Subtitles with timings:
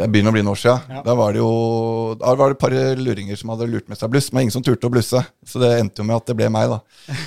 [0.00, 0.80] Det begynner å bli noen år siden.
[0.96, 1.02] Ja.
[1.04, 1.50] Da var det jo
[2.20, 4.64] da var det et par luringer som hadde lurt med seg bluss, men ingen som
[4.64, 5.20] turte å blusse.
[5.46, 6.78] Så det endte jo med at det ble meg, da.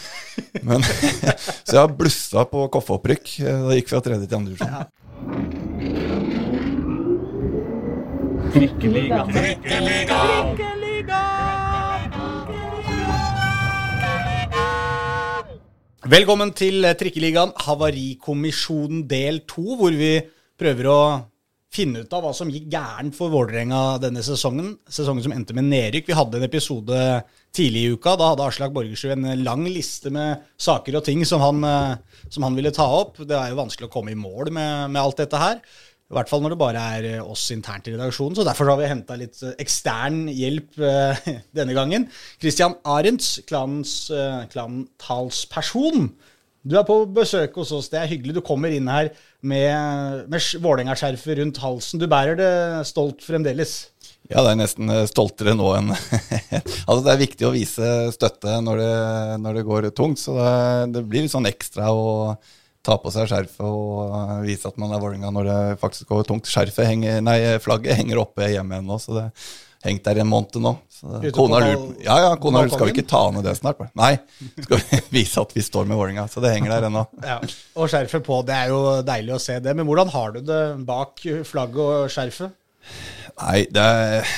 [0.66, 0.82] Men,
[1.66, 3.36] så jeg har blussa på koffeopprykk.
[3.46, 4.74] Da gikk fra tredje til andre divisjon.
[4.74, 4.82] Ja.
[8.54, 9.20] Trikkeliga.
[9.30, 10.20] Trikkeliga.
[10.58, 10.74] Trikkeliga.
[16.04, 20.18] Velkommen til Trikkeligaen, Havarikommisjonen del to, hvor vi
[20.60, 20.98] prøver å
[21.74, 24.76] finne ut av hva som gikk gærent for Vålerenga denne sesongen.
[24.90, 26.10] Sesongen som endte med nedrykk.
[26.10, 27.00] Vi hadde en episode
[27.54, 28.14] tidlig i uka.
[28.20, 32.46] Da hadde Aslak Borgersrud en lang liste med saker og ting som han, eh, som
[32.46, 33.18] han, ville ta opp.
[33.22, 35.64] Det er jo vanskelig å komme i mål med, med alt dette her.
[36.14, 38.38] I hvert fall når det bare er eh, oss internt i redaksjonen.
[38.38, 40.78] Så derfor har vi henta litt eh, ekstern hjelp
[41.58, 42.06] denne gangen.
[42.38, 43.96] Christian Arendts, klanens
[44.54, 46.12] klantalsperson.
[46.64, 47.90] Du er på besøk hos oss.
[47.92, 48.38] Det er hyggelig.
[48.38, 49.12] Du kommer inn her
[49.44, 52.02] med, med Vålerenga-skjerfet rundt halsen.
[52.02, 52.54] Du bærer det
[52.90, 53.76] stolt fremdeles.
[54.32, 55.92] Ja, det er nesten eh, stoltere nå enn
[56.88, 58.94] Altså, det er viktig å vise støtte når det,
[59.44, 60.54] når det går tungt, så det,
[60.96, 62.38] det, blir sånn ekstra å
[62.84, 66.50] ta på seg skjerfet og vise at man er Vålerenga når det faktisk går tungt.
[66.52, 69.28] Skjerfet henger, nei, flagget henger oppe hjemme ennå, så det
[69.84, 70.74] hengt der i en måned nå.
[71.36, 72.70] kona lurt Ja, ja, kona lurer.
[72.70, 73.82] lurt skal vi ikke ta ned det snart?
[74.00, 74.14] Nei,
[74.64, 76.28] skal vi vise at vi står med Vålerenga.
[76.32, 77.06] Så det henger der ennå.
[77.34, 77.40] Ja,
[77.76, 79.76] og skjerfet på, det er jo deilig å se det.
[79.76, 82.56] Men hvordan har du det bak flagget og skjerfet?
[83.42, 84.34] Nei, det er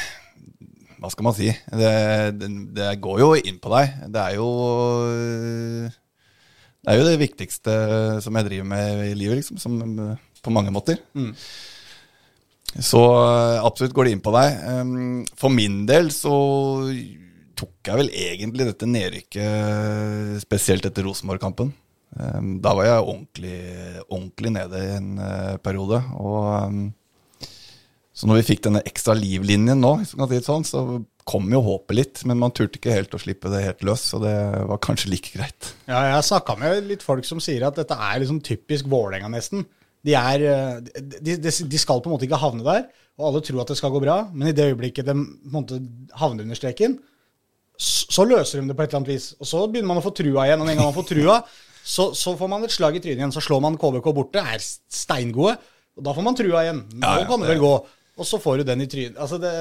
[1.02, 1.52] Hva skal man si?
[1.52, 1.94] Det,
[2.40, 4.02] det, det, går jo inn på deg.
[4.14, 4.50] Det er jo
[6.82, 7.78] Det er jo det viktigste
[8.26, 9.62] som jeg driver med i livet, liksom.
[9.62, 9.80] Som,
[10.46, 11.00] på mange måter.
[11.18, 11.34] Mm.
[12.82, 13.00] Så
[13.64, 15.30] absolutt går det inn på deg.
[15.40, 16.36] For min del så
[17.56, 21.72] tok jeg vel egentlig dette nedrykket spesielt etter Rosenborg-kampen.
[22.16, 23.58] Da var jeg ordentlig,
[24.10, 26.00] ordentlig nede i en eh, periode.
[26.16, 27.50] Og
[28.16, 30.84] så når vi fikk denne ekstra livlinjen nå, sånn, så
[31.28, 32.22] kom jo håpet litt.
[32.30, 34.36] Men man turte ikke helt å slippe det helt løs, så det
[34.70, 35.74] var kanskje like greit.
[35.90, 39.66] Ja, jeg snakka med litt folk som sier at dette er liksom typisk Vålerenga, nesten.
[40.06, 40.46] De, er,
[40.94, 43.78] de, de, de, skal på en måte ikke havne der, og alle tror at det
[43.80, 44.20] skal gå bra.
[44.34, 45.16] Men i det øyeblikket de
[45.52, 45.80] måte,
[46.20, 46.98] havner under streken,
[47.82, 49.30] så løser de det på et eller annet vis.
[49.40, 50.62] Og så begynner man å få trua igjen.
[50.64, 51.40] Og en gang man får trua,
[51.86, 53.36] så, så får man et slag i trynet igjen.
[53.36, 55.58] Så slår man KBK borte, er steingode.
[55.96, 56.82] Og da får man trua igjen.
[56.96, 57.76] Nå ja, ja, kan det vel gå.
[58.16, 59.20] Og så får du den i trynet.
[59.20, 59.52] Altså det,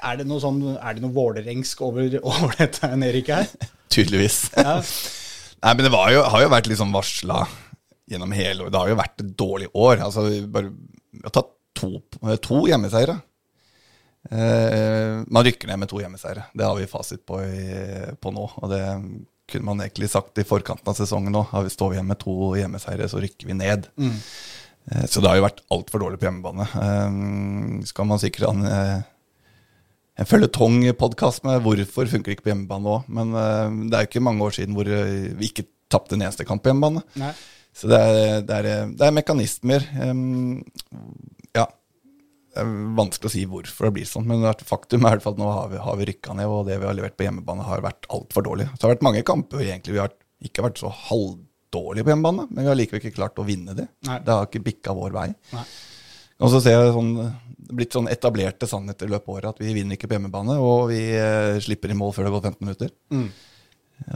[0.00, 3.48] er det noe sånn, er det noe vålerengsk over, over dette Erik her?
[3.92, 4.46] Tydeligvis.
[4.56, 4.78] Ja.
[5.58, 7.42] Nei, men det jo, har jo vært litt sånn varsla
[8.08, 8.74] gjennom hele året.
[8.74, 10.02] Det har jo vært et dårlig år.
[10.06, 10.72] Altså, vi, bare,
[11.14, 11.90] vi har tatt to,
[12.44, 13.18] to hjemmeseiere.
[14.30, 16.48] Eh, man rykker ned med to hjemmeseiere.
[16.52, 18.46] Det har vi fasit på, i, på, nå.
[18.62, 18.82] Og det
[19.48, 21.44] kunne man egentlig sagt i forkanten av sesongen nå.
[21.52, 23.88] Har vi Står vi igjen med to hjemmeseiere, så rykker vi ned.
[23.96, 24.16] Mm.
[24.92, 26.68] Eh, så det har jo vært altfor dårlig på hjemmebane.
[26.82, 29.06] Eh, skal man sikkert ha en, eh,
[30.18, 33.08] en føljetong-podkast med hvorfor funker det ikke på hjemmebane òg.
[33.08, 33.32] Men
[33.88, 36.72] det er jo ikke mange år siden hvor vi ikke tapte en eneste kamp på
[36.72, 37.04] hjemmebane.
[37.22, 37.32] Nei.
[37.78, 39.84] Så det er, det, er, det er, mekanismer.
[41.54, 41.66] Ja.
[41.68, 45.68] Det er vanskelig å si hvorfor det blir sånn, men faktum er at nå har
[45.70, 48.48] vi, har vi rykka ned, og det vi har levert på hjemmebane, har vært altfor
[48.48, 48.66] dårlig.
[48.72, 52.48] Så det har vært mange kamper egentlig vi har ikke vært så halvdårlige på hjemmebane,
[52.50, 53.76] men vi har likevel ikke klart å vinne.
[53.78, 54.18] Nei.
[54.24, 55.28] Det har ikke bikka vår vei.
[55.54, 55.68] Nei.
[56.38, 57.12] Og så ser jeg sånn,
[57.74, 60.88] blitt sånn etablerte sannheter i løpet av året at vi vinner ikke på hjemmebane, og
[60.92, 62.92] vi eh, slipper i mål før det har gått 15 minutter.
[63.14, 63.28] Mm.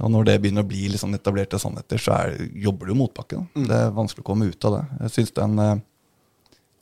[0.00, 3.42] Og når det begynner å bli sånn etablerte sannheter, så er, jobber du motbakke.
[3.56, 3.64] Mm.
[3.68, 4.84] Det er vanskelig å komme ut av det.
[5.06, 5.58] Jeg synes den...
[5.62, 5.80] Eh,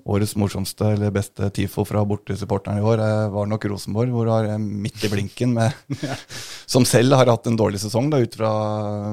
[0.09, 4.33] årets morsomste eller beste TIFO fra bortesupporterne i år eh, var nok Rosenborg, hvor du
[4.33, 5.75] har midt i blinken med
[6.71, 8.51] Som selv har hatt en dårlig sesong, da, ut fra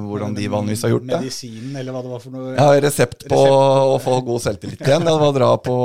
[0.06, 1.22] hvordan de vanligvis har gjort det.
[1.26, 2.56] Medisinen, eller hva det var for noe?
[2.56, 3.92] Ja, resept på resept.
[3.94, 5.06] å få god selvtillit igjen.
[5.08, 5.78] Det var å dra på,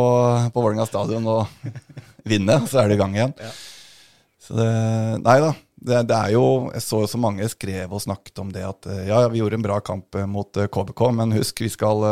[0.52, 1.72] på Vålerenga stadion og
[2.28, 3.36] vinne, så er det i gang igjen.
[3.40, 3.52] Ja.
[4.42, 4.70] Så det
[5.22, 5.52] Nei da.
[5.82, 9.24] Det, det, er jo, Jeg så så mange skrev og snakket om det at ja,
[9.32, 12.06] vi gjorde en bra kamp mot KBK, men husk, vi skal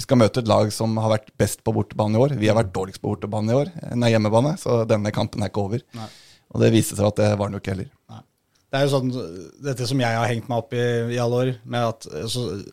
[0.00, 2.32] vi skal møte et lag som har vært best på bortebane i år.
[2.40, 3.70] Vi har vært dårligst på bortebane i år,
[4.00, 5.84] nei, hjemmebane, så denne kampen er ikke over.
[5.98, 6.08] Nei.
[6.50, 7.90] Og det viste seg at det var den jo ikke heller.
[8.08, 8.22] Nei.
[8.70, 9.08] Det er jo sånn,
[9.66, 10.82] Dette som jeg har hengt meg opp i
[11.16, 12.06] i alle år, med at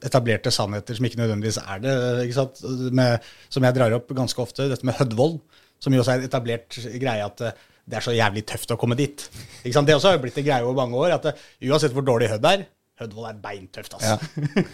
[0.06, 1.96] etablerte sannheter som ikke nødvendigvis er det,
[2.28, 2.62] ikke sant?
[2.96, 5.40] Med, som jeg drar opp ganske ofte, dette med Hødvold,
[5.82, 8.80] som jo også er en etablert greie at eh, det er så jævlig tøft å
[8.80, 9.22] komme dit.
[9.64, 9.88] Ikke sant?
[9.88, 12.28] Det også har blitt en greie over mange år, at det, eh, uansett hvor dårlig
[12.34, 12.66] Hødd er,
[12.98, 14.16] Hødvold er beintøft, altså.
[14.16, 14.18] Ja.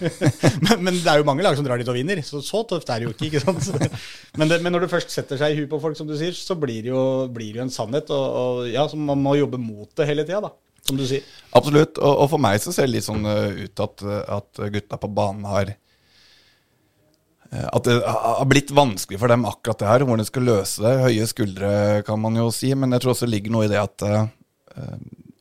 [0.63, 2.88] men, men, det er jo mange lag som drar dit og vinner, så så tøft
[2.88, 3.27] er det jo ikke.
[3.27, 3.68] ikke sant?
[4.39, 6.33] Men, det, men, når det først setter seg i huet på folk, som du sier,
[6.33, 8.07] så blir det jo, blir jo en sannhet.
[8.15, 10.50] Og, og, ja, så man må jobbe mot det hele tida, da.
[10.88, 11.27] Som du sier.
[11.54, 12.00] Absolutt.
[12.00, 14.06] Og, og, for meg så ser det litt sånn uh, ut at,
[14.39, 15.77] at gutta på banen har eh,
[17.53, 20.94] at det har blitt vanskelig for dem akkurat det her, hvordan de skal løse det.
[21.03, 21.71] Høye skuldre,
[22.07, 24.23] kan man jo si, men jeg tror også det ligger noe i det at uh,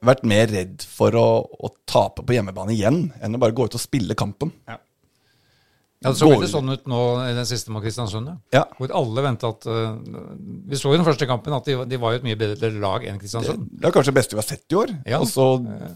[0.05, 3.79] vært mer redd for å, å, tape på hjemmebane igjen enn å bare gå ut
[3.79, 4.53] og spille kampen.
[4.69, 4.79] Ja.
[6.03, 8.33] Ja, Det så veldig sånn ut nå i den siste mot Kristiansund.
[8.51, 8.65] Ja.
[8.75, 9.93] Hvor alle venta at uh,
[10.67, 13.07] Vi så i den første kampen at de, de var jo et mye bedre lag
[13.07, 13.69] enn Kristiansund.
[13.69, 14.97] Det, det er kanskje det beste vi har sett i år.
[15.07, 15.21] Ja.
[15.23, 15.47] Og så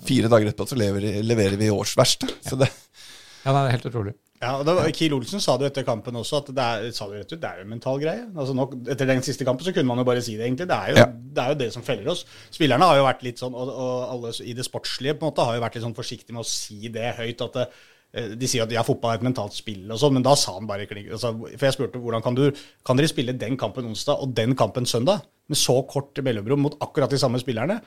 [0.07, 2.31] fire dager etterpå så leverer, leverer vi årsverste.
[2.31, 2.53] Ja.
[2.53, 4.15] Så det Ja, det er helt utrolig.
[4.37, 7.09] Ja, og da, Kiel Olsen sa det jo etter kampen også, at det er, sa
[7.09, 8.27] det, rett ut, det er jo en mental greie.
[8.35, 10.69] Altså nok, etter den siste kampen så kunne man jo bare si det, egentlig.
[10.69, 11.09] Det er jo, ja.
[11.09, 12.27] det, er jo det, som feller oss.
[12.53, 15.49] Spillerne har jo vært litt sånn, og, og alle i det sportslige på en måte
[15.49, 17.47] har jo vært litt sånn forsiktige med å si det høyt.
[17.49, 17.69] at det,
[18.17, 20.57] Eh, de sier at ja, fotball er et mentalt spill, og sånn, men da sa
[20.57, 20.87] han bare.
[21.05, 22.45] Altså, for jeg spurte hvordan kan du
[22.87, 26.79] kan dere spille den kampen onsdag og den kampen søndag med så kort mellomrom mot
[26.85, 27.81] akkurat de samme spillerne?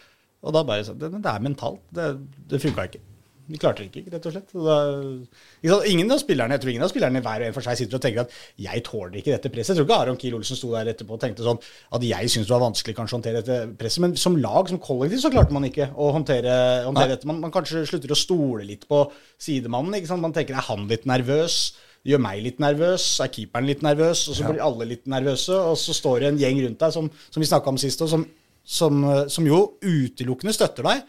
[0.46, 1.82] Og da bare sa det, det er mentalt.
[1.96, 2.12] Det,
[2.52, 3.02] det funka ikke.
[3.50, 4.52] De klarte det ikke, rett og slett.
[4.54, 7.98] Da, ingen av spillerne jeg tror ingen av spillerne hver og en for seg sitter
[7.98, 9.74] og tenker at 'jeg tåler ikke dette presset'.
[9.74, 11.58] Jeg tror ikke Aron Kiel Olsen sto der etterpå og tenkte sånn
[11.98, 14.02] at jeg syns det var vanskelig kanskje å håndtere dette presset.
[14.06, 17.26] Men som lag, som kollektiv, så klarte man ikke å håndtere, håndtere dette.
[17.26, 19.98] Man, man, kanskje slutter å stole litt på sidemannen.
[19.98, 20.22] ikke sant?
[20.22, 21.74] Man tenker 'er han litt nervøs'?
[22.06, 25.52] Gjør meg litt nervøs, er keeperen litt nervøs, og så blir alle litt nervøse.
[25.52, 28.10] Og så står det en gjeng rundt deg, som, som vi snakka om sist, og
[28.10, 28.26] som,
[28.64, 31.04] som, som jo utelukkende støtter deg.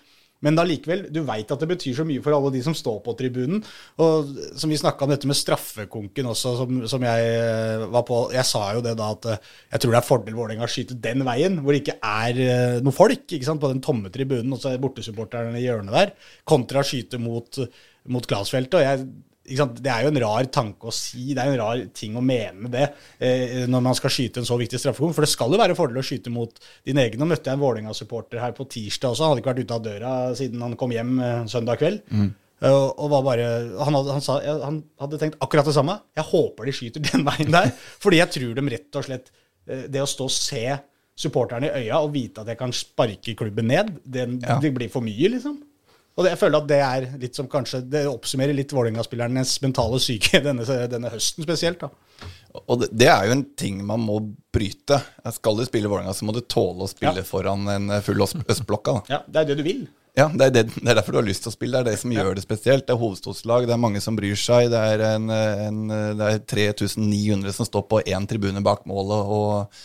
[0.44, 3.14] Men allikevel, du veit at det betyr så mye for alle de som står på
[3.18, 3.60] tribunen.
[4.00, 8.22] Og som vi snakka om dette med straffekonken også, som, som, jeg eh, var på.
[8.32, 10.96] Jeg sa jo det da at eh, jeg tror det er fordel Vålerenga å skyte
[11.04, 14.54] den veien, hvor det ikke er eh, noe folk ikke sant, på den tomme tribunen,
[14.56, 16.14] og så er bortesupporterne i hjørnet der,
[16.48, 17.60] kontra å skyte mot,
[18.08, 18.80] mot glassfeltet.
[18.80, 19.04] Og jeg
[19.50, 22.24] det er jo en rar tanke å si, det er jo en rar ting å
[22.24, 22.86] mene med det
[23.18, 25.16] eh, når man skal skyte en så viktig straffekonk.
[25.16, 26.54] For det skal jo være fordel å skyte mot
[26.86, 27.20] din egen.
[27.20, 29.26] Nå møtte jeg en Vålerenga-supporter her på tirsdag også.
[29.26, 32.04] Han hadde ikke vært ute av døra siden han kom hjem eh, søndag kveld.
[32.12, 32.30] Mm.
[32.60, 33.44] Uh, og var bare,
[33.80, 35.96] han hadde, han, sa, han, hadde, tenkt akkurat det samme.
[36.18, 37.72] Jeg håper de skyter den veien der.
[38.02, 40.64] fordi jeg tror dem rett og slett uh, Det å stå og se
[41.20, 44.58] supporterne i øya og vite at jeg kan sparke klubben ned, det, ja.
[44.60, 45.58] det blir for mye, liksom.
[46.20, 50.00] Og det, jeg føler at det er litt som kanskje Det oppsummerer litt Vålerenga-spillernes mentale
[50.04, 51.80] syke denne, denne, høsten spesielt.
[51.80, 51.88] da.
[52.66, 54.18] Og det, det, er jo en ting man må
[54.52, 54.98] bryte.
[55.32, 57.26] Skal du spille Vålerenga, så må du tåle å spille ja.
[57.26, 58.98] foran en full østblokka.
[59.00, 59.16] Da.
[59.16, 59.88] Ja, det er det du vil.
[60.18, 61.80] Ja, det er, det, det er, derfor du har lyst til å spille.
[61.80, 62.84] Det er det som gjør det spesielt.
[62.84, 64.68] Det er hovedstadslag, det er mange som bryr seg.
[64.74, 65.80] Det er, en, en,
[66.18, 69.80] det er 3900 som står på én tribune bak målet og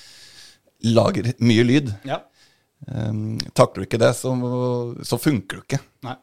[0.92, 1.94] lager mye lyd.
[2.10, 2.26] Ja.
[2.86, 4.34] Um, takler du ikke det, så,
[5.06, 5.82] så funker du ikke.
[6.06, 6.18] Nei.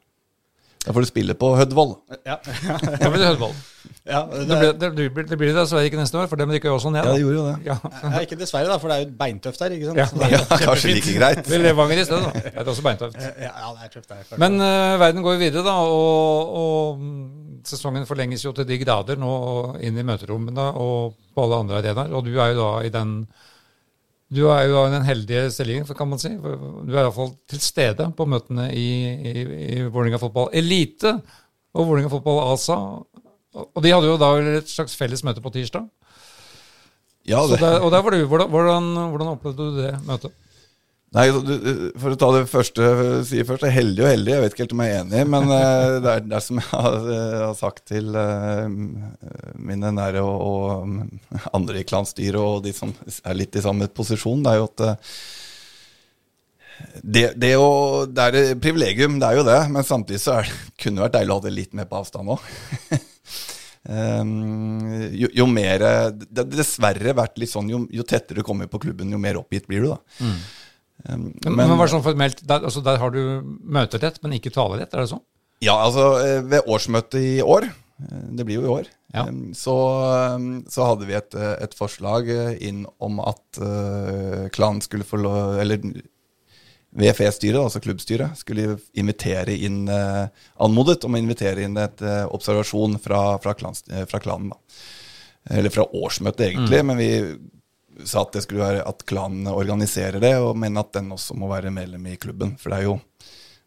[0.82, 1.94] Da får du spille på Hødvoll.
[2.26, 3.54] Ja, da blir det Hødvoll.
[4.02, 6.66] Ja, det, det, blir, det, blir, det blir dessverre ikke neste år, for dem rykker
[6.70, 7.04] jo også ned.
[7.06, 7.54] Ja, det gjorde jo det.
[7.68, 7.76] Ja.
[8.02, 8.22] ja.
[8.24, 9.74] Ikke dessverre, da, for det er jo beintøft der.
[9.76, 10.00] ikke sant?
[10.18, 11.42] Ja, ja kanskje like greit.
[11.46, 12.42] Det Levanger i stedet, da.
[12.48, 13.20] Det er også beintøft.
[13.22, 14.40] Ja, det er tøft der.
[14.42, 17.06] Men uh, verden går jo videre, da, og, og,
[17.68, 19.32] sesongen forlenges jo til de grader nå
[19.86, 22.10] inn i møterommene og på alle andre arenaer.
[22.18, 23.20] Og du er jo da i den
[24.32, 26.30] du er jo i den heldige stillingen, kan man si.
[26.40, 29.32] Du er iallfall til stede på møtene i, i,
[29.76, 31.18] i Vålerenga fotball elite
[31.72, 32.78] og Vålerenga fotball ASA.
[33.62, 35.84] Og de hadde jo da et slags felles møte på tirsdag.
[37.28, 37.60] Ja, det.
[37.60, 38.24] Der, og der var du.
[38.26, 40.32] Hvordan, hvordan, hvordan opplevde du det møtet?
[41.12, 41.26] Nei,
[42.00, 42.86] For å ta det første
[43.28, 44.32] sier først, heldig og heldig.
[44.32, 46.60] Jeg vet ikke helt om jeg er enig, men eh, det er, det er som
[46.60, 48.64] jeg har, jeg har, sagt til uh,
[49.60, 54.40] mine nære og, og andre i klanstyret og de som er litt i samme posisjon,
[54.44, 54.84] det er jo at
[57.02, 57.68] det, det, å,
[58.08, 60.50] det, er et privilegium, det er jo det, men samtidig så er,
[60.80, 62.48] kunne det vært deilig å ha det litt mer på avstand òg.
[63.82, 64.32] Um,
[65.20, 65.82] jo, jo, mer
[66.14, 69.40] Det har dessverre vært litt sånn jo, jo, tettere du kommer på klubben, jo mer
[69.40, 69.92] oppgitt blir du.
[69.92, 70.00] da.
[70.24, 70.42] Mm.
[71.08, 74.52] Um, men, men, var det sånn formelt, der, altså der har du møterett, men ikke
[74.54, 74.92] talerett?
[74.94, 75.24] Er det sånn?
[75.62, 79.26] Ja, altså eh, ved årsmøtet i år, eh, det blir jo i år, ja.
[79.54, 79.76] så,
[80.70, 82.30] så, hadde vi et, eh, et, forslag
[82.62, 85.82] inn om at uh, klanen skulle få lov Eller
[86.92, 90.26] VFE-styret, altså klubbstyret, skulle invitere inn uh,
[90.64, 94.52] anmodet om å invitere inn et uh, observasjon fra, fra, klans, fra klanen.
[94.52, 94.82] da.
[95.58, 96.82] Eller fra årsmøtet, egentlig.
[96.82, 96.90] Mm.
[96.90, 97.10] Men vi
[98.04, 101.50] sa at det skulle være at klanen organiserer det, og men at den også må
[101.50, 102.56] være medlem i klubben.
[102.60, 102.98] For det er jo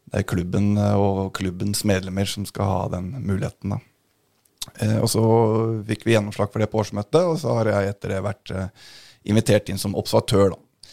[0.06, 3.74] det er klubben eh, og klubbens medlemmer som skal ha den muligheten.
[4.80, 5.24] Eh, og så
[5.88, 8.86] fikk vi gjennomslag for det på årsmøtet, og så har jeg etter det vært eh,
[9.32, 10.54] invitert inn som observatør.
[10.54, 10.92] da.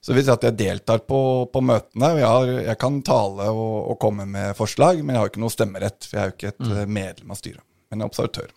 [0.00, 2.12] Så det vil si at jeg deltar på, på møtene.
[2.14, 5.54] jeg, har, jeg, kan tale og, og, komme med forslag, men jeg har ikke noe
[5.54, 6.74] stemmerett, for jeg er jo ikke et mm.
[6.76, 8.52] Eh, medlem av styret, men er observatør.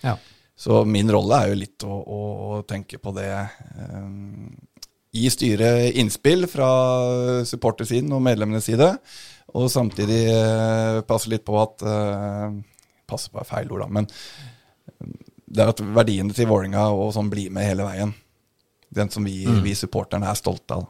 [0.00, 0.14] Ja.
[0.56, 3.30] Så min rolle er jo litt å, å tenke på det.
[3.74, 4.52] Um,
[5.14, 6.68] gi styret innspill fra
[7.46, 8.92] supportersiden og medlemmenes side,
[9.54, 12.54] og samtidig uh, passe litt på at uh,
[13.04, 14.06] Passe på er feil ord, da, men
[15.44, 18.14] det er at verdiene til Vålinga og sånn blir med hele veien.
[18.88, 19.58] Den som vi, Mm.
[19.60, 20.86] vi supporterne er stolte av.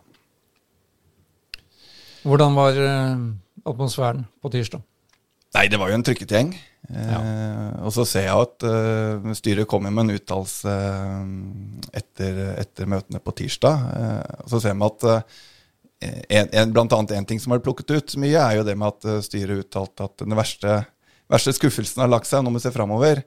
[2.22, 3.24] Hvordan var uh,
[3.66, 4.84] atmosfæren på tirsdag?
[5.58, 6.54] Nei, det var jo en trykket gjeng.
[6.92, 12.90] Eh, og så ser jeg at eh, styret kommer med en uttalelse eh, etter, etter
[12.90, 13.88] møtene på tirsdag.
[13.96, 15.42] Eh, og så ser vi at eh,
[16.40, 18.92] en, en, blant annet en ting som har plukket ut mye, er jo det med
[18.92, 20.82] at styret uttalte at den verste,
[21.32, 23.22] verste skuffelsen har lagt seg, nå må vi se framover.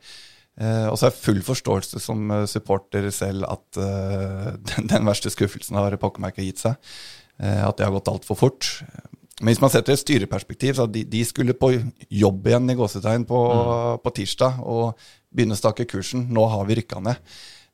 [0.58, 3.78] Og så er full forståelse som supporter selv at
[4.72, 6.78] den, den verste skuffelsen har ikke gitt seg.
[7.38, 8.70] At det har gått altfor fort.
[9.38, 11.70] Men hvis man setter et styreperspektiv, så de, de skulle på
[12.10, 13.42] jobb igjen i gåsetegn på,
[14.02, 14.98] på tirsdag og
[15.30, 16.26] begynne å stake kursen.
[16.34, 17.22] Nå har vi rykka ned.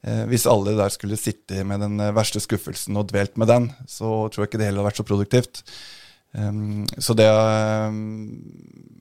[0.04, 3.70] Eh, hvis alle der skulle sitte med den eh, verste skuffelsen og dvelt med den,
[3.88, 5.64] så tror jeg ikke det heller hadde vært så produktivt.
[6.34, 8.42] Um, så det um,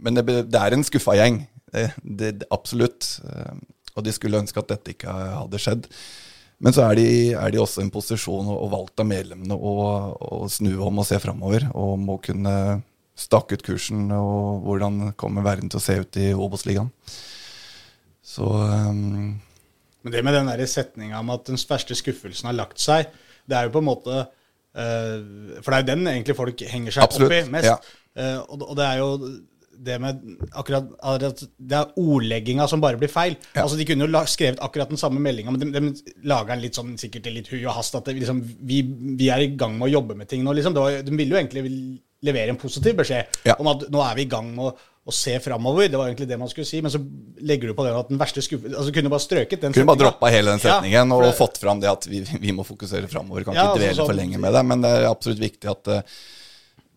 [0.05, 1.41] Men det, det er en skuffa gjeng.
[1.73, 3.09] Det, det, det, absolutt.
[3.25, 3.65] Um,
[3.97, 5.89] og de skulle ønske at dette ikke hadde skjedd.
[6.63, 9.57] Men så er de, er de også i en posisjon og, og valgt av medlemmene
[9.57, 9.75] å,
[10.15, 11.67] å snu om og se framover.
[11.75, 12.55] Og må kunne
[13.19, 16.91] stakke ut kursen og hvordan kommer verden til å se ut i Obos-ligaen.
[18.23, 19.35] Så um,
[20.07, 23.11] Men det med den der setninga om at den verste skuffelsen har lagt seg,
[23.51, 25.19] det er jo på en måte uh,
[25.59, 27.73] For det er jo den egentlig folk henger seg Absolutt, opp i mest.
[27.73, 27.99] ja.
[28.13, 29.11] Uh, og, og det er jo
[29.83, 30.21] det med
[30.53, 30.91] akkurat
[31.59, 33.37] Det er ordlegginga som bare blir feil.
[33.55, 33.63] Ja.
[33.65, 36.79] Altså De kunne jo skrevet akkurat den samme meldinga, men de, de lager den litt
[36.79, 37.95] sånn sikkert i litt hui og hast.
[37.99, 38.83] At det, liksom, vi,
[39.19, 40.53] vi er i gang med å jobbe med ting nå.
[40.55, 40.75] liksom.
[40.77, 41.65] Det var, de ville jo egentlig
[42.23, 43.57] levere en positiv beskjed Ja.
[43.59, 45.89] om at nå er vi i gang med å, å se framover.
[45.91, 46.79] Det var egentlig det man skulle si.
[46.85, 47.01] Men så
[47.43, 49.99] legger du på den at den verste skuffelsen Altså kunne bare strøket den kunne bare
[49.99, 50.13] setninga.
[50.13, 53.43] droppa hele den Ja, setningen og fått fram det at vi, vi må fokusere framover.
[53.49, 54.63] Kan Ja, ikke dvele for sånn- lenge med det.
[54.71, 56.03] Men det er absolutt viktig at eh,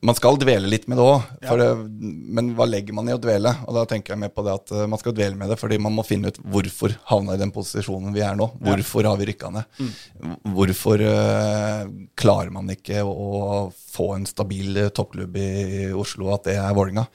[0.03, 1.23] man skal dvele litt med det òg.
[2.35, 3.51] Men hva legger man i å dvele?
[3.65, 5.79] Og da tenker jeg med på det at eh, man skal dvele med det fordi
[5.81, 8.49] man må finne ut hvorfor havna i den posisjonen vi er nå.
[8.65, 9.79] Hvorfor har vi rykka ned?
[9.79, 10.35] Mm.
[10.55, 11.87] Hvorfor uh,
[12.19, 15.49] klarer man ikke å, få en stabil eh, toppklubb i
[15.95, 17.05] Oslo, at det er Vålerenga?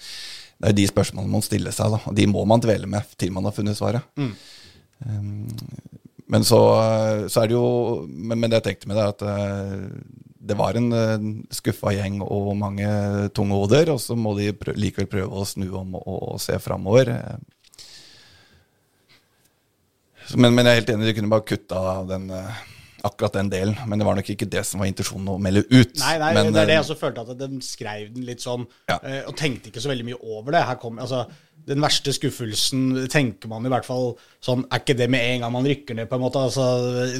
[0.60, 2.00] Det er de spørsmålene man stiller seg, da.
[2.08, 4.06] Og de må man dvele med til man har funnet svaret.
[4.16, 5.44] Um,
[6.30, 6.60] men så,
[7.32, 7.68] så er det jo
[8.06, 11.92] Men, men det jeg tenkte med det, er at eh, det var en eh, skuffa
[11.92, 12.88] gjeng og mange
[13.36, 16.56] tunge hoder, og så må de prø likevel prøve å snu om og, og se
[16.62, 17.12] framover.
[20.36, 22.62] Men, men jeg er helt enig, de kunne bare kutta den, eh,
[23.06, 23.76] akkurat den delen.
[23.88, 25.94] Men det var nok ikke det som var intensjonen å melde ut.
[26.00, 28.44] Nei, nei men, det er det jeg eh, også følte, at de skrev den litt
[28.44, 29.00] sånn, Ja.
[29.02, 30.64] eh, og tenkte ikke så veldig mye over det.
[30.70, 31.24] Her kom, altså,
[31.68, 35.52] den verste skuffelsen tenker man i hvert fall sånn Er ikke det med en gang
[35.52, 36.40] man rykker ned, på en måte?
[36.40, 36.64] Altså,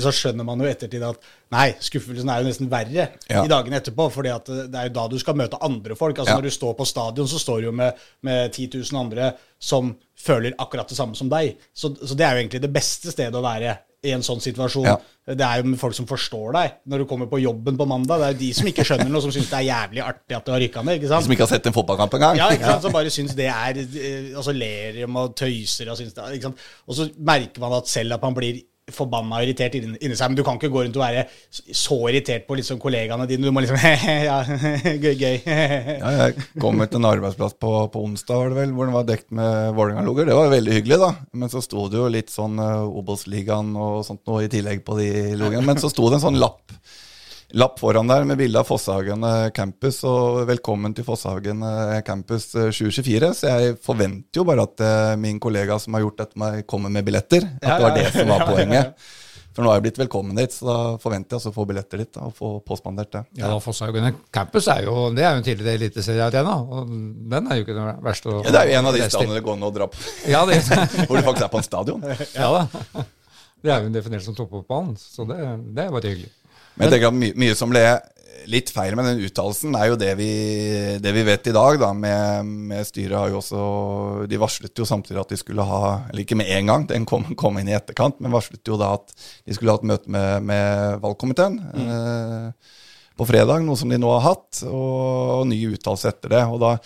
[0.01, 1.21] så skjønner man jo ettertid at
[1.53, 3.45] nei, skuffelsen er jo nesten verre Ja.
[3.45, 4.09] i dagene etterpå.
[4.15, 6.17] For det er jo da du skal møte andre folk.
[6.19, 6.39] Altså Ja.
[6.41, 9.95] Når du står på stadion, så står du jo med, med 10 000 andre som
[10.17, 11.57] føler akkurat det samme som deg.
[11.75, 14.87] Så, så det er jo egentlig det beste stedet å være i en sånn situasjon.
[14.89, 14.97] Ja.
[15.37, 18.23] Det er jo folk som forstår deg når du kommer på jobben på mandag.
[18.23, 20.47] Det er jo de som ikke skjønner noe, som syns det er jævlig artig at
[20.47, 20.97] du har rykka ned.
[20.99, 22.41] ikke De som ikke har sett en fotballkamp engang.
[22.41, 22.87] Ja, ikke sant?
[22.87, 26.31] Så bare syns det er eh, Og så ler de og tøyser og syns det
[26.39, 26.65] ikke sant?
[26.89, 28.63] Og så merker man at selv at man blir
[28.95, 30.31] forbanna irritert inni, seg.
[30.31, 33.49] Men du kan ikke gå rundt og være så irritert på liksom kollegaene dine.
[33.49, 33.79] Du må liksom
[34.31, 35.41] Ja, gøy, gøy.
[35.47, 39.09] Ja, jeg kom til en arbeidsplass på, på onsdag, var det vel, hvor den var
[39.09, 40.31] dekt med Vålerenga-logoer.
[40.31, 41.13] Det var veldig hyggelig, da.
[41.33, 44.99] Men så sto det jo litt sånn uh, Obos-ligaen og sånt noe i tillegg på
[45.01, 45.67] de logoene.
[45.67, 46.75] Men så sto det en sånn lapp,
[47.53, 52.55] lapp foran der med bilde av Fosshagen eh, campus og 'Velkommen til Fosshagen eh, campus
[52.55, 53.33] eh, 2024'.
[53.35, 56.67] Så jeg forventer jo bare at eh, min kollega som har gjort dette med meg,
[56.71, 57.49] kommer med billetter.
[57.61, 58.95] At det var det som var poenget.
[59.51, 62.19] For nå er jeg blitt velkommen dit, så da forventer jeg å få billetter dit
[62.23, 63.25] og få påspandert det.
[63.41, 66.93] Ja, ja Fosshagen campus er jo, det er jo en tidligere eliteseriearena, og
[67.35, 69.41] den er jo ikke det verste å Ja, det er jo en av de stedene
[69.41, 70.61] det går an å dra på, Ja, det,
[71.09, 72.07] hvor du faktisk er på en stadion.
[72.31, 73.03] ja da.
[73.61, 75.43] Det er jo definert som toppfotballen, så det,
[75.75, 76.31] det er bare hyggelig.
[76.77, 77.85] Men jeg tenker at mye, mye som ble
[78.51, 80.31] litt feil med den uttalelsen, er jo det vi,
[81.03, 81.79] det vi vet i dag.
[81.83, 83.63] da, med, med Styret har jo også
[84.31, 87.27] De varslet jo samtidig at de skulle ha Eller ikke med en gang, den kom,
[87.39, 89.13] kom inn i etterkant, men varslet jo da at
[89.45, 92.77] de skulle ha et møte med, med valgkomiteen eh,
[93.21, 96.45] på fredag, noe som de nå har hatt, og, og ny uttalelse etter det.
[96.49, 96.77] og da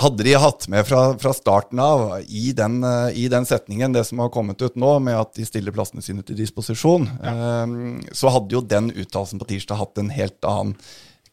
[0.00, 4.06] hadde de hatt med fra, fra starten av i den, eh, i den setningen, det
[4.08, 8.32] som har kommet ut nå, med at de stiller plassene sine til disposisjon, eh, så
[8.32, 10.74] hadde jo den uttalelsen på tirsdag hatt en helt annen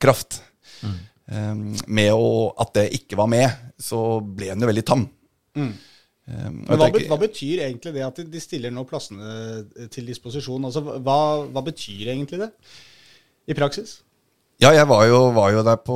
[0.04, 0.42] kraft.
[0.84, 1.54] Eh,
[1.88, 5.08] med å, at det ikke var med, så ble den jo veldig tam.
[5.58, 5.72] Mm.
[6.28, 10.06] Um, Men hva, tenker- hva betyr egentlig det at de- de stiller nå plassene til
[10.10, 10.66] disposisjon?
[10.68, 12.50] Altså, hva, hva betyr egentlig det
[13.48, 14.02] i praksis?
[14.58, 15.96] Ja, jeg var jo, var jo der på,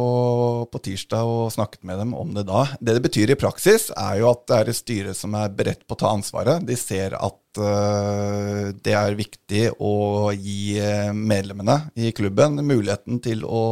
[0.70, 2.68] på, tirsdag og snakket med dem om det da.
[2.78, 5.82] Det det betyr i praksis, er jo at det er et styre som er beredt
[5.90, 6.62] på å ta ansvaret.
[6.68, 9.96] De ser at uh, det er viktig å
[10.36, 13.64] gi eh, medlemmene i klubben muligheten til å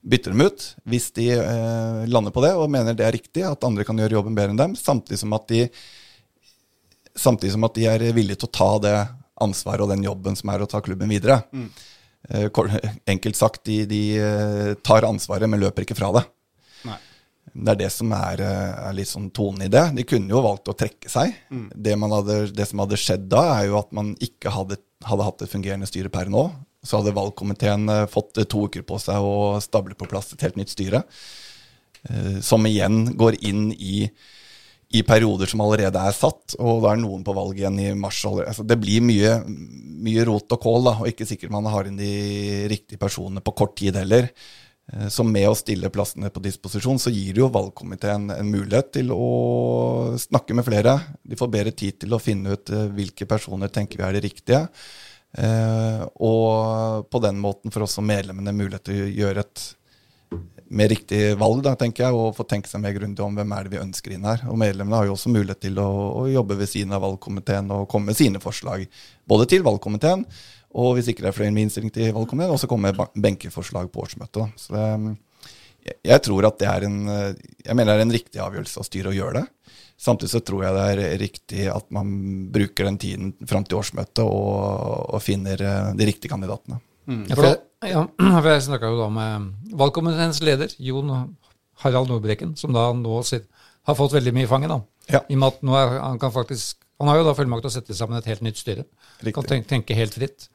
[0.00, 3.62] bytte dem ut hvis de uh, lander på det og mener det er riktig, at
[3.68, 5.68] andre kan gjøre jobben bedre enn dem, samtidig som at de,
[7.14, 8.98] samtidig som at de er villige til å ta det
[9.40, 11.44] ansvaret og den jobben som er å ta klubben videre.
[11.54, 11.70] Mm.
[12.28, 12.48] Eh,
[13.06, 16.24] enkelt sagt, de, de, eh, tar ansvaret, men løper ikke fra det.
[16.88, 16.98] Nei.
[17.50, 19.86] Det er det som er, eh, er litt sånn tonen i det.
[19.96, 21.34] De kunne jo valgt å trekke seg.
[21.50, 21.68] Mm.
[21.74, 25.46] Det, hadde, det, som hadde skjedd da, er jo at man ikke hadde, hadde hatt
[25.46, 26.48] et fungerende styre per nå.
[26.86, 30.72] Så hadde valgkomiteen fått to uker på seg å stable på plass et helt nytt
[30.72, 31.02] styre.
[32.40, 34.06] Som igjen går inn i
[34.90, 38.24] i perioder som allerede er satt, og da er noen på valg igjen i mars.
[38.26, 42.00] Altså, det blir mye, mye rot og kål, da, og ikke sikkert man har inn
[42.00, 42.10] de
[42.72, 44.26] riktige personene på kort tid heller.
[44.90, 49.14] Eh, så med å stille plassene på disposisjon, så gir jo valgkomiteen en mulighet til
[49.14, 50.96] å snakke med flere.
[51.22, 54.24] De får bedre tid til å finne ut eh, hvilke personer tenker vi er det
[54.26, 54.64] riktige.
[55.38, 59.68] Eh, og på den måten får også medlemmene mulighet til å gjøre et
[60.70, 63.66] mer riktig valg, da, tenker jeg, og få tenke seg mer grundig om hvem er
[63.66, 64.44] det vi ønsker inn her.
[64.50, 65.88] Og Medlemmene har jo også mulighet til å,
[66.22, 68.86] å jobbe ved siden av valgkomiteen og komme med sine forslag.
[69.28, 70.24] Både til valgkomiteen,
[70.80, 74.04] og hvis ikke det er flere med innstilling til valgkomiteen, også komme med benkeforslag på
[74.04, 74.62] årsmøtet.
[74.62, 75.16] Så det,
[76.06, 79.10] jeg, tror at det er en jeg mener det er en riktig avgjørelse av styret
[79.10, 79.74] å gjøre det.
[80.00, 82.12] Samtidig så tror jeg det er riktig at man
[82.52, 86.78] bruker den tiden fram til årsmøtet og, og finner eh, de riktige kandidatene.
[87.10, 87.24] Mm.
[87.34, 87.50] For,
[87.90, 91.10] ja, for jeg snakka jo da med valgkomiteens leder, Jon
[91.82, 93.48] Harald Nordbrekken, som da nå sitt,
[93.88, 94.72] har fått veldig mye i fanget.
[94.72, 94.80] da.
[95.10, 95.20] Ja.
[95.26, 97.72] I og med at nå er, han kan faktisk, han har jo da fullmakt til
[97.72, 98.84] å sette sammen et helt nytt styre.
[99.20, 99.36] Riktig.
[99.36, 100.50] Kan tenke, tenke, helt fritt.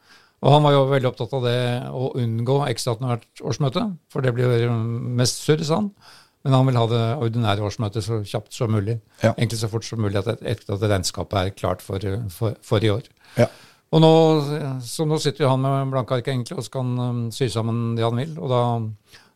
[0.46, 1.58] Og han var jo veldig opptatt av det
[1.96, 4.76] å unngå ekstraordinært årsmøte, for det blir jo
[5.18, 5.90] mest surr, sa han.
[6.46, 9.00] Men han vil ha det ordinære årsmøtet så kjapt som mulig.
[9.24, 9.32] Ja.
[9.32, 12.92] Egentlig så fort som mulig at, et, at regnskapet er klart for, for, for i
[12.94, 13.08] år.
[13.40, 13.48] Ja.
[13.94, 14.14] Og nå,
[14.84, 17.94] så nå sitter jo han med blanke ark egentlig og så kan um, sy sammen
[17.96, 18.34] det han vil.
[18.40, 18.64] og da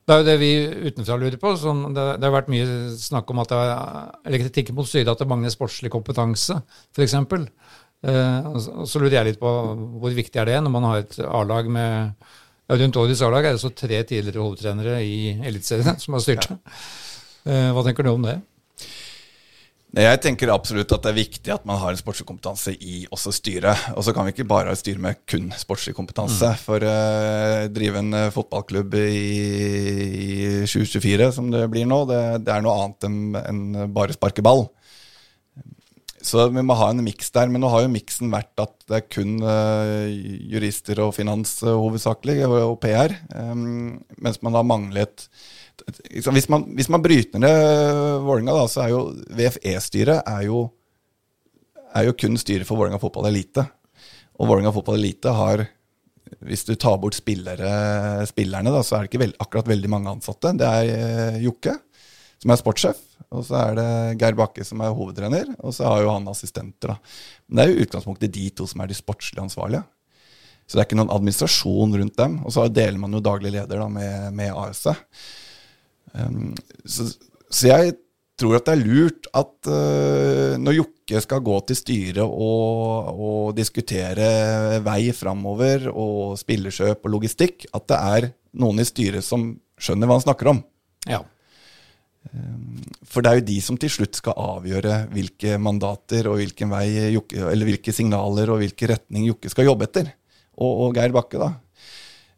[0.09, 0.53] det er jo det vi
[0.89, 1.51] utenfra lurer på.
[1.53, 2.65] Det, det, har vært mye
[2.97, 6.57] snakk om at det er, eller kritikk mot styret at det mangler sportslig kompetanse,
[6.97, 7.13] f.eks.
[7.13, 9.51] Eh, så, så lurer jeg litt på
[10.01, 13.57] hvor viktig er det når man har et A-lag med ja, Rundt årets A-lag er
[13.57, 16.59] det så tre tidligere hovedtrenere i Eliteserien som har styrt Ja.
[17.49, 18.35] Eh, hva tenker du om det?
[19.89, 23.31] Jeg tenker absolutt at det er viktig at man har en sportslig kompetanse i også
[23.33, 23.87] styret.
[23.97, 26.45] Og så kan vi ikke bare ha et styre med kun sportslig kompetanse.
[26.45, 26.59] Mm.
[26.61, 32.21] For å uh, drive en uh, fotballklubb i, i 2024, som det blir nå, det,
[32.45, 33.63] det er noe annet enn en
[33.95, 34.67] bare sparke ball.
[36.21, 37.49] Så vi må ha en miks der.
[37.49, 40.05] Men nå har jo miksen vært at det er kun uh,
[40.53, 43.17] jurister og finans hovedsakelig, og, og PR.
[43.33, 45.25] Um, mens man har manglet
[46.33, 49.01] hvis man, hvis man bryter ned Vålerenga, så er jo
[49.35, 50.63] VFE-styret er jo,
[51.95, 53.65] er jo kun styret for Vålerenga fotball elite.
[54.39, 55.67] Og Vålerenga fotball elite har
[56.45, 60.11] Hvis du tar bort spillere, spillerne, da, så er det ikke veld, akkurat veldig mange
[60.11, 60.51] ansatte.
[60.53, 61.73] Det er eh, Jokke,
[62.37, 62.99] som er sportssjef.
[63.33, 63.87] Og så er det
[64.21, 65.49] Geir Bakke, som er hovedtrener.
[65.57, 66.93] Og så har jo han assistenter.
[66.93, 66.97] da.
[67.47, 69.81] Men det er jo utgangspunktet de to som er de sportslig ansvarlige.
[70.69, 72.37] Så det er ikke noen administrasjon rundt dem.
[72.45, 74.85] Og så deler man jo daglig leder da, med, med AS.
[76.13, 76.53] Um,
[76.85, 77.07] så,
[77.49, 77.95] så, jeg
[78.39, 83.57] tror at det er lurt at uh, når Jokke skal gå til styret og, og
[83.57, 90.09] diskutere vei framover og spillerkjøp og logistikk, at det er noen i styret som skjønner
[90.09, 90.63] hva han snakker om.
[91.09, 91.23] Ja.
[92.29, 96.71] Um, for det er jo de som til slutt skal avgjøre hvilke mandater og hvilken
[96.73, 100.13] vei Jokke, eller hvilke signaler og hvilken retning Jokke skal jobbe etter.
[100.59, 101.53] Og, og Geir Bakke, da.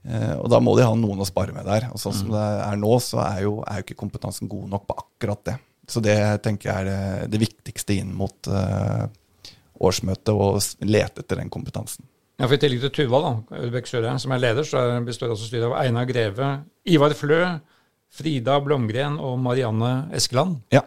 [0.02, 1.90] Eh, og da må de ha noen å spare med der.
[1.94, 2.36] Og sånn som mm.
[2.36, 5.58] det er nå, så er jo, er jo, ikke kompetansen god nok på akkurat det.
[5.92, 9.10] Så det tenker jeg er det, det viktigste inn mot uh,
[9.82, 10.56] årsmøtet, å
[10.88, 12.06] lete etter den kompetansen.
[12.40, 15.68] Ja, for I tillegg til Tuva, da, Søre, som er leder, så består også styret
[15.68, 16.54] av Einar Greve,
[16.90, 17.42] Ivar Flø,
[18.12, 20.62] Frida Blomgren og Marianne Eskeland.
[20.74, 20.86] Ja.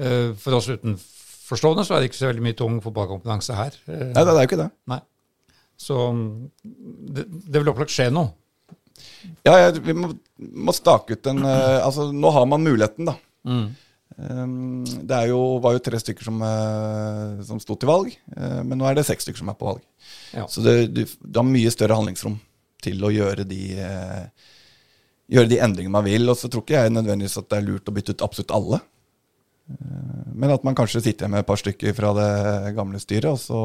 [0.00, 3.78] Uh, for oss utenforstående så er det ikke så veldig mye tung fotballkompetanse her.
[3.86, 4.68] Uh, Nei, det er jo ikke det.
[4.90, 5.00] Nei.
[5.80, 5.96] Så
[6.60, 8.34] det, det vil opplagt skje noe.
[9.46, 13.16] Ja, ja vi må, må, stake ut en uh, Altså, nå har man muligheten, da.
[13.48, 13.66] Mm.
[14.20, 18.76] Um, det jo, var jo tre stykker som, uh, som sto til valg, uh, men
[18.80, 19.84] nå er det seks stykker som er på valg.
[20.36, 20.46] Ja.
[20.50, 22.38] Så det, du, du, har mye større handlingsrom
[22.84, 23.60] til å gjøre de,
[25.28, 26.24] gjøre de endringene man vil.
[26.32, 28.78] Og så tror ikke jeg nødvendigvis at det er lurt å bytte ut absolutt alle.
[30.32, 32.30] Men at man kanskje sitter med et par stykker fra det
[32.78, 33.60] gamle styret, og så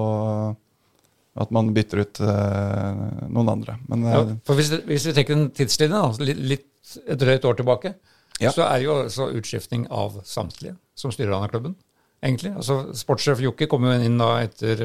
[1.35, 3.73] At man bytter ut uh, noen andre.
[3.91, 7.43] Men Ja, eh, for hvis, hvis vi tenker en tidslinje, da, litt, litt et drøyt
[7.49, 7.91] år tilbake,
[8.39, 8.51] Ja.
[8.55, 11.75] så er jo altså utskiftning av samtlige som styrer denne klubben.
[12.23, 12.53] egentlig.
[12.55, 14.81] Altså, Sportssjef Jokke kom jo inn da etter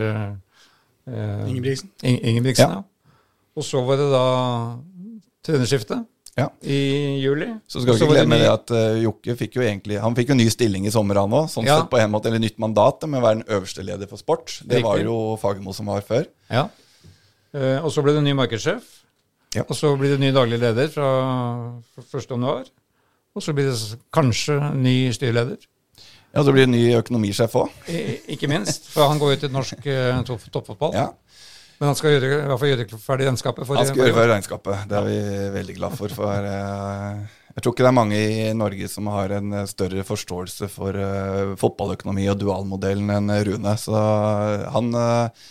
[1.07, 1.89] uh, Ingebrigtsen.
[2.03, 2.71] Ingebrigtsen.
[2.71, 2.83] Ja.
[2.83, 3.15] Ja.
[3.57, 4.25] Og så var det da
[5.47, 6.01] trenerskifte
[6.37, 6.49] ja.
[6.63, 6.81] i
[7.23, 7.49] juli.
[7.69, 10.37] Så skal vi ikke glemme det at uh, Jokke fikk jo egentlig Han fikk jo
[10.39, 11.49] ny stilling i sommer, han òg.
[11.53, 11.81] Sånn Ja.
[11.81, 14.61] sett på en måte, eller nytt mandat med å være den øverste leder for sport.
[14.67, 16.27] Det var jo Fagermo som var før.
[16.51, 16.67] Ja.
[17.55, 18.97] Uh, og så ble det ny markedssjef.
[19.57, 19.65] Ja.
[19.67, 21.09] Og så blir det ny daglig leder fra
[21.99, 22.31] 1.
[22.31, 22.69] januar.
[23.35, 25.59] Og så blir det kanskje ny styreleder.
[26.31, 27.73] Ja, Så blir det ny økonomisjef òg.
[28.31, 30.95] Ikke minst, for han går jo til norsk uh, toppfotball.
[30.95, 31.09] Ja.
[31.81, 33.67] Men han skal gjøre, i hvert fall gjøre ferdig regnskapet.
[33.67, 34.83] For, Han skal gjøre ferdig regnskapet.
[34.91, 35.21] Det er vi
[35.57, 36.15] veldig glad for.
[36.15, 40.69] for uh, jeg tror ikke det er mange i Norge som har en større forståelse
[40.71, 43.75] for uh, fotballøkonomi og dualmodellen enn Rune.
[43.81, 43.97] Så
[44.77, 45.49] han eh,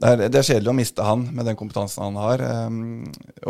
[0.00, 2.42] det, er, det er kjedelig å miste han med den kompetansen han har.
[2.68, 3.06] Um,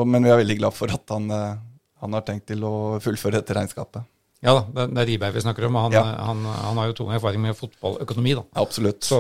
[0.06, 1.56] men vi er veldig glad for at han, eh,
[2.02, 4.06] han har tenkt til å fullføre dette regnskapet.
[4.44, 6.02] Ja da, det, er Riberg vi snakker om, han, Ja.
[6.28, 8.34] han, han har jo tung erfaring med fotballøkonomi.
[8.36, 8.44] da.
[8.62, 9.02] Absolutt.
[9.08, 9.18] Så,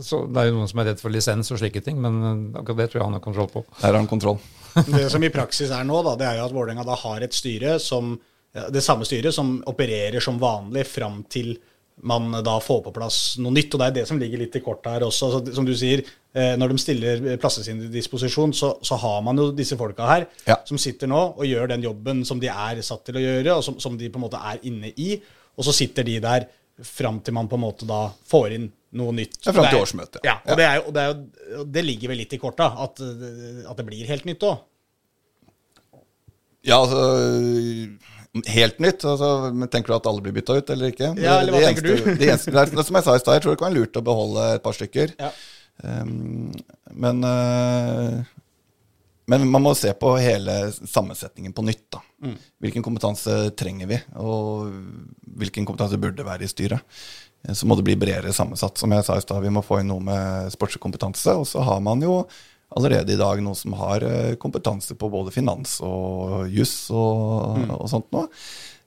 [0.00, 2.60] så det er jo noen som er redd for lisens og slike ting, men eh,
[2.62, 3.64] akkurat det tror jeg han har kontroll på.
[3.78, 4.40] Der har han kontroll.
[4.88, 7.34] Det som i praksis er nå, da, det er jo at Vålerenga da har et
[7.36, 8.14] styre som
[8.52, 11.54] det samme styret som opererer som vanlig fram til
[12.02, 13.74] man da får på plass noe nytt.
[13.74, 15.28] Og det er det som ligger litt i kortet her også.
[15.28, 16.02] Altså, som du sier,
[16.34, 20.08] eh, når de stiller plasser sine til disposisjon, så, så har man jo disse folka
[20.08, 20.56] her Ja.
[20.68, 23.62] som sitter nå og gjør den jobben som de er satt til å gjøre, og
[23.64, 25.20] som, som de på en måte er inne i.
[25.56, 26.48] Og så sitter de der
[26.82, 29.38] fram til man på en måte da får inn noe nytt.
[29.44, 30.20] Ja, fram til årsmøtet.
[30.24, 32.70] Ja, og, Det, er jo, og det, er jo, det ligger vel litt i korta
[32.82, 33.00] at,
[33.68, 34.58] at det blir helt nytt òg.
[36.62, 36.98] Ja, altså
[38.48, 39.04] Helt nytt?
[39.04, 41.10] Altså, men tenker du at alle blir bytta ut, eller ikke?
[41.20, 42.20] Ja, eller hva det tenker eneste, du?
[42.20, 43.98] Det eneste, det er, som jeg sa i stad, jeg tror det kan være lurt
[44.00, 45.12] å beholde et par stykker.
[45.20, 45.32] Ja.
[45.82, 46.54] Um,
[47.04, 48.22] men, uh,
[49.28, 51.84] men man må se på hele sammensetningen på nytt.
[51.92, 52.00] da.
[52.24, 52.38] Mm.
[52.64, 54.72] Hvilken kompetanse trenger vi, og
[55.42, 56.80] hvilken kompetanse burde være i styret.
[57.44, 58.80] Eh, Så må det bli bredere sammensatt.
[58.80, 61.36] Som jeg sa i stad, vi må få inn noe med sportskompetanse.
[61.36, 62.22] Og så har man jo
[62.76, 67.70] allerede i dag noen som har eh, kompetanse på både finans og juss og, Mm.
[67.78, 68.28] og sånt noe.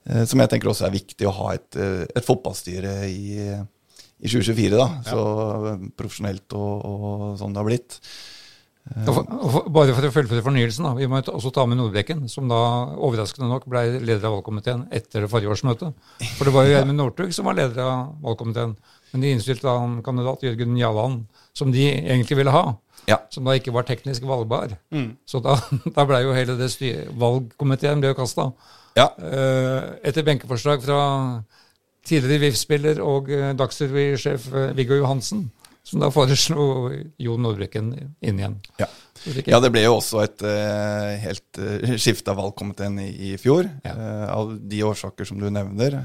[0.10, 3.40] Eh, Som jeg tenker også er viktig å ha et, eh, et fotballstyre i,
[4.22, 4.88] i 2024, da.
[5.04, 8.00] Så profesjonelt og, og sånn det har blitt.
[8.86, 12.46] For, for, bare for å fullføre fornyelsen, da, vi må også ta med Nordbekken, som
[12.52, 12.60] da
[13.02, 15.96] overraskende nok ble leder av valgkomiteen etter det forrige årsmøtet.
[16.38, 18.76] For det var jo Gjermund Northug som var leder av valgkomiteen.
[19.10, 21.24] Men de innstilte da en kandidat, Jørgen Jalland,
[21.58, 22.76] som de egentlig ville ha.
[23.10, 23.20] Ja.
[23.34, 24.78] Som da ikke var teknisk valgbar.
[25.30, 25.58] Så da,
[25.98, 28.50] da ble jo hele det styr, valgkomiteen ble jo kasta.
[28.96, 29.10] Ja.
[30.08, 31.00] etter benkeforslag fra
[32.06, 35.48] tidligere VIF-spiller og eh, Dagsrevy-sjef eh, Viggo Johansen,
[35.86, 36.92] som da foreslo
[37.22, 37.92] Jon Nordbrekken
[38.26, 38.60] inn igjen.
[38.82, 38.90] Ja.
[39.48, 43.66] Ja, det ble jo også et uh, helt uh, skifte av valgkomiteen i, i fjor,
[43.86, 43.94] Ja.
[43.98, 45.96] uh, av de årsaker som du nevner.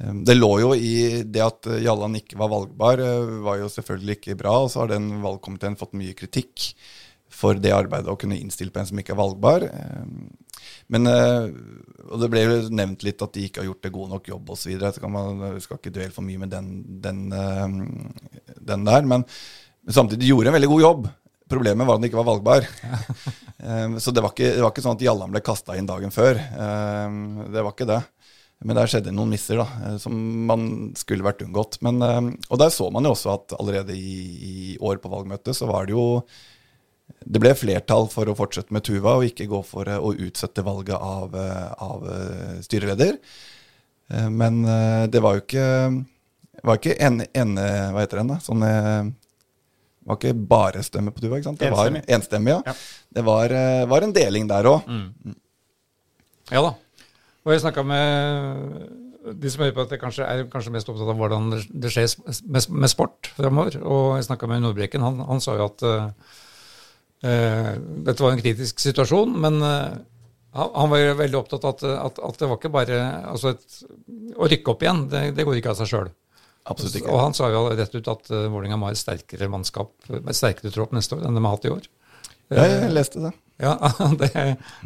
[0.00, 4.20] Eh, det lå jo i det at Jallan ikke var valgbar, eh, var jo selvfølgelig
[4.20, 4.58] ikke bra.
[4.64, 6.72] Og så har den valgkomiteen fått mye kritikk
[7.36, 9.68] for det arbeidet å kunne innstille på en som ikke er valgbar.
[9.68, 10.04] Eh,
[10.92, 11.50] Men eh,
[12.06, 14.50] og det ble jo nevnt litt at de ikke har gjort det god nok jobb
[14.54, 14.74] osv.
[15.10, 16.68] Man vi skal ikke dvele for mye med den,
[17.02, 19.02] den, eh, den der.
[19.02, 19.24] Men,
[19.82, 21.08] men samtidig de gjorde en veldig god jobb.
[21.50, 22.66] Problemet var at den ikke var valgbar.
[24.02, 26.38] Så det var, ikke, det var ikke sånn at Jallan ble kasta inn dagen før.
[26.38, 28.00] Det var ikke det.
[28.64, 30.14] Men der skjedde noen misser da, eh, som
[30.48, 30.62] man
[30.96, 31.76] skulle vært unngått.
[31.84, 35.54] Men, um, og der så man jo også at allerede i, i år på valgmøtet
[35.58, 36.22] så var det jo
[37.26, 40.64] Det ble flertall for å fortsette med Tuva og ikke gå for eh, å utsette
[40.66, 43.18] valget av, eh, av eh, styreleder.
[44.10, 45.68] Eh, Men eh, det var jo ikke
[46.66, 47.52] var ikke en, en,
[47.92, 49.04] hva heter den da, sånn eh,
[50.00, 51.60] det var ikke bare stemme på Tuva, ikke sant?
[51.60, 52.52] Det var Enstemmig.
[52.54, 52.62] ja.
[52.66, 52.74] Ja.
[53.16, 54.88] Det var, eh, var en deling der òg.
[56.50, 56.74] Ja da.
[57.46, 61.10] Og jeg snakka med de som hører på at jeg kanskje er kanskje mest opptatt
[61.10, 62.10] av hvordan det- det skjer
[62.46, 63.78] med, med sport fremover.
[63.82, 65.02] Og jeg snakka med Nordbrekken.
[65.02, 66.10] Han, han sa jo at uh,
[67.22, 67.72] eh,
[68.06, 69.96] dette var en kritisk situasjon, men uh,
[70.56, 73.00] han, var jo veldig opptatt av at, at, at det var ikke bare
[73.32, 73.82] altså et,
[74.36, 76.10] Å rykke opp igjen, det, det går ikke av seg sjøl.
[76.66, 79.92] Absolutt Og han sa jo rett ut at uh, Vålerenga må ha et sterkere mannskap,
[80.10, 81.90] et sterkere tropp neste år enn de har hatt i år.
[82.50, 83.32] Ja, jeg leste det.
[83.62, 83.74] Ja,
[84.20, 84.30] det,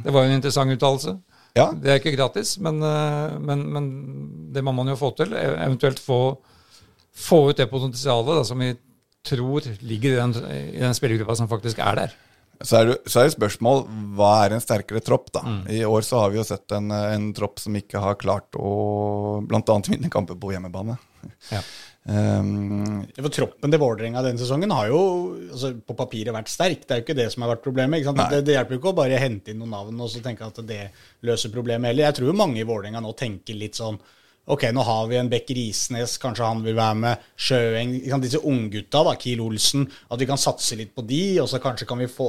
[0.05, 1.19] det var jo en interessant uttalelse.
[1.59, 3.87] Ja, Det er ikke gratis, men, eh, men, men
[4.55, 5.33] det må man jo få til.
[5.35, 6.21] E- Eventuelt få,
[7.17, 8.73] få ut det potensialet da, som vi
[9.27, 10.35] tror ligger i den,
[10.77, 12.15] i den spillergruppa som faktisk er der.
[12.63, 13.87] Så er, det, så er det spørsmål
[14.19, 15.41] hva er en sterkere tropp, da.
[15.73, 19.41] I år så har vi jo sett en, en tropp som ikke har klart å
[19.49, 19.77] bl.a.
[19.89, 20.99] vinne kamper på hjemmebane.
[21.51, 21.63] Ja.
[22.09, 25.01] Um, For Troppen til Vålerenga denne sesongen har jo
[25.51, 26.87] altså, på papiret vært sterk.
[26.87, 28.07] Det er jo ikke det som har vært problemet.
[28.07, 30.63] Det, det hjelper jo ikke å bare hente inn noen navn og så tenke at
[30.67, 30.81] det
[31.29, 32.09] løser problemet heller.
[32.09, 34.01] Jeg tror jo mange i Vålerenga nå tenker litt sånn
[34.51, 37.27] Ok, nå har vi en Bekk Risnes, kanskje han vil være med.
[37.39, 37.93] Sjøeng.
[38.23, 39.85] Disse unggutta, Kiel Olsen.
[40.11, 42.27] At vi kan satse litt på de, og så kanskje kan vi få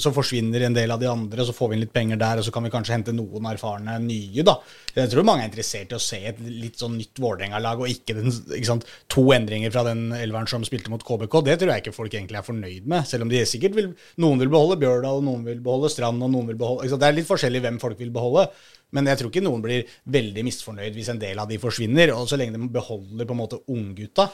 [0.00, 2.44] Så forsvinner en del av de andre, så får vi inn litt penger der, og
[2.44, 4.58] så kan vi kanskje hente noen erfarne nye, da.
[4.94, 8.18] Jeg tror mange er interessert i å se et litt sånn nytt Vålerenga-lag, og ikke,
[8.18, 11.40] den, ikke sant, to endringer fra den elveren som spilte mot KBK.
[11.48, 14.40] Det tror jeg ikke folk egentlig er fornøyd med, selv om de sikkert vil Noen
[14.40, 16.92] vil beholde Bjørdal, noen vil beholde Strand, og noen vil beholde?
[16.92, 18.50] Det er litt forskjellig hvem folk vil beholde.
[18.92, 22.12] Men jeg tror ikke noen blir veldig misfornøyd hvis en del av de forsvinner.
[22.14, 24.28] Og så lenge de beholder på en måte unggutta.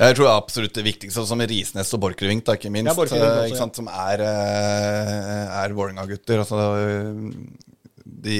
[0.00, 3.42] Jeg tror absolutt det viktigste, sånn som Risnes og Borchgrevink, ikke minst, Ja, også, eh,
[3.50, 3.60] ikke ja.
[3.60, 6.40] sant, som er, eh, er Vålerenga-gutter.
[6.40, 6.56] Altså,
[8.06, 8.38] de,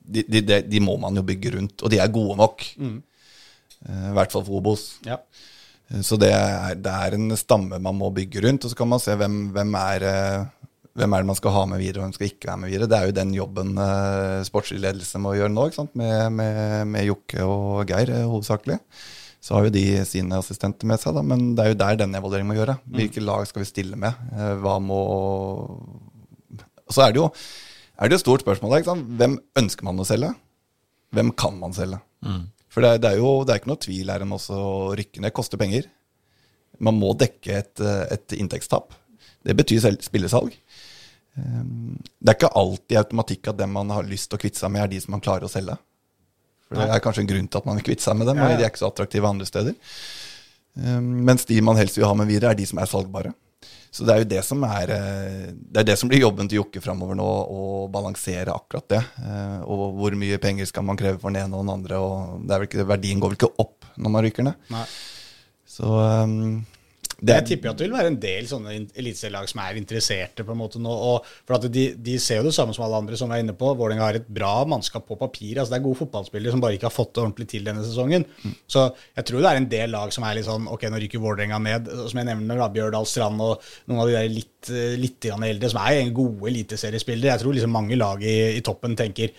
[0.00, 2.64] de, de, de, de må man jo bygge rundt, og de er gode nok.
[2.80, 2.96] Mm.
[3.84, 4.86] Eh, I hvert fall for Obos.
[5.06, 5.18] Ja.
[5.92, 8.88] Eh, Så det er, det er en stamme man må bygge rundt, og så kan
[8.88, 10.67] man se hvem, hvem, er, eh,
[10.98, 12.88] hvem er det man skal ha med videre, og hvem skal ikke være med videre.
[12.90, 15.68] Det er jo den jobben eh, sportslig ledelse må gjøre nå?
[15.94, 18.78] Med, med, med Jokke og Geir eh, hovedsakelig.
[19.40, 22.16] Så har jo de sine assistenter med seg, da, men det er jo der den
[22.18, 22.74] evalueringen må gjøre.
[22.90, 24.18] Hvilke lag skal vi stille med?
[24.34, 24.98] Eh, Hva må
[26.88, 27.28] så er det jo
[27.98, 28.76] er det et stort spørsmål.
[28.78, 29.08] Ikke sant?
[29.18, 30.30] Hvem ønsker man å selge?
[31.14, 31.98] Hvem kan man selge?
[32.70, 34.94] For det, er- det er jo det er ikke noe tvil her enn også å
[34.98, 35.88] rykke ned koster penger.
[36.84, 38.94] Man må dekke et, eh, et inntektstap.
[39.44, 40.54] Det betyr spillesalg.
[41.38, 44.72] Um, Det er ikke alltid automatikk at dem man har lyst til å kvitte seg
[44.74, 45.78] med, er de som man klarer å selge.
[46.68, 48.50] For Det er kanskje en grunn til at man vil kvitte seg med dem, og
[48.56, 49.76] de er ikke så attraktive andre steder.
[50.78, 53.32] Um, mens de man helst vil ha med videre, er de som er salgbare.
[53.90, 56.60] Så det er jo det som er eh, Det er det som blir jobben til
[56.60, 59.00] Jokke framover nå, å balansere akkurat det.
[59.24, 61.98] Eh, Og hvor mye penger skal man kreve for den ene og den andre.
[61.98, 64.60] Og det er vel ikke, verdien går vel ikke opp når man ryker ned.
[64.74, 64.84] Nei.
[65.68, 66.66] Så um,
[67.18, 70.54] det Jeg tipper at det vil være en del sånne eliteserielag som er interesserte på
[70.54, 70.92] en måte nå.
[70.92, 73.56] Og for at de, de ser jo det samme som alle andre, som er inne
[73.58, 73.72] på.
[73.74, 75.58] Vålerenga har et bra mannskap på papir.
[75.58, 78.26] altså Det er gode fotballspillere som bare ikke har fått det ordentlig til denne sesongen.
[78.70, 78.86] Så
[79.18, 81.58] jeg tror det er en del lag som er litt sånn Ok, nå ryker Vålerenga
[81.64, 81.90] ned.
[82.04, 85.72] Som jeg nevner, da, Bjørdal Strand og noen av de der litt, eh, litt eldre,
[85.74, 87.34] som er gode eliteseriespillere.
[87.34, 89.34] Jeg tror liksom mange lag i, i toppen tenker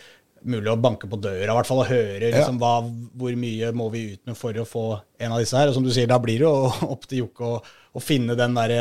[0.48, 2.76] mulig å banke på døra i hvert fall og høre liksom, hva,
[3.20, 4.86] hvor mye må vi ut med for å få
[5.20, 5.72] en av disse her.
[5.72, 7.60] Og som du sier, da blir det jo opp til Jokke å,
[7.96, 8.76] å finne den der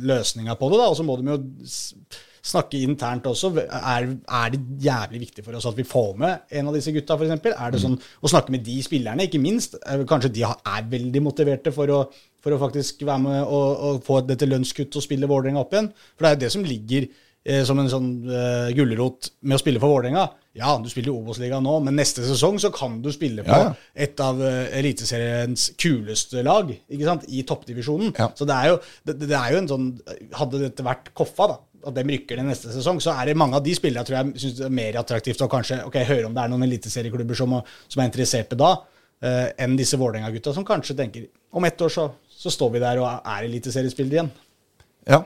[0.00, 0.80] løsninga på det.
[0.82, 1.38] da, Og så må de jo
[2.40, 3.50] snakke internt også.
[3.68, 7.18] Er, er det jævlig viktig for oss at vi får med en av disse gutta,
[7.20, 7.48] f.eks.?
[7.52, 9.76] Er det sånn å snakke med de spillerne, ikke minst?
[9.84, 11.98] eh, Kanskje de er veldig motiverte for å,
[12.40, 15.90] for å faktisk være med og, og få dette lønnskutt og spille Vålerenga opp igjen?
[16.16, 17.29] For det er jo det som ligger eh,
[17.64, 20.26] som en sånn eh, gulrot med å spille for Vålerenga.
[20.58, 23.70] Ja, du spiller i Obos-ligaen nå, men neste sesong så kan du spille på Ja,
[23.94, 27.24] et av uh, Eliteseriens kuleste lag ikke sant?
[27.30, 28.10] i toppdivisjonen.
[28.18, 28.28] Ja.
[28.34, 29.86] Så det er, jo, det, det er jo en sånn
[30.34, 33.56] Hadde dette vært Koffa, da, at de rykker ned neste sesong, så er det mange
[33.56, 36.34] av de spillerne tror jeg synes det er mer attraktivt å kanskje ok, høre om
[36.36, 40.98] det er noen eliteserieklubber som, som er interesserte da, uh, enn disse Vålerenga-gutta som kanskje
[40.98, 44.34] tenker om ett år så, så står vi der og er eliteseriespillere igjen.
[45.08, 45.24] Ja,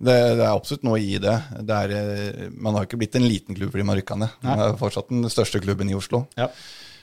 [0.00, 1.34] det, det er absolutt noe i det.
[1.64, 4.34] det er, eh, man har jo ikke blitt en liten klubb fordi man rykka ned.
[4.42, 6.24] Man er fortsatt den største klubben i Oslo.
[6.38, 6.48] Ja.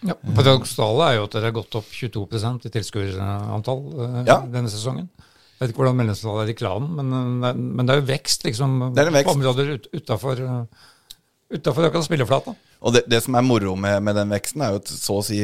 [0.01, 4.39] Ja, Paradoksale er jo at dere har gått opp 22% i tilskuerantall eh, Ja.
[4.49, 5.09] denne sesongen.
[5.61, 8.43] Jeg vet ikke hvordan medlemstallet er i klanen, men, eh, men det er jo vekst
[8.47, 9.29] liksom, Det er en vekst.
[9.29, 10.41] på områder ut, utafor
[11.51, 12.53] utafor akkurat spilleflata.
[12.81, 15.23] Og det, det som er moro med, med den veksten, er jo at så å
[15.25, 15.37] si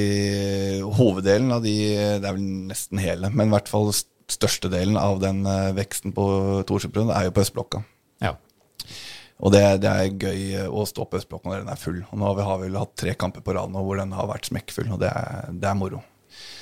[0.98, 1.74] hoveddelen av de
[2.18, 3.92] Det er vel nesten hele, men i hvert fall
[4.32, 6.26] størstedelen av den eh, veksten på
[6.68, 7.84] Torsjøprøven er jo på østblokka.
[8.24, 8.34] Ja.
[9.38, 12.00] Og det, det er gøy eh, å stå på østblokka når den er full.
[12.12, 14.16] Og nå har vi, har vi vel hatt tre kamper på rad nå hvor den
[14.18, 16.02] har vært smekkfull, og det er, det er moro.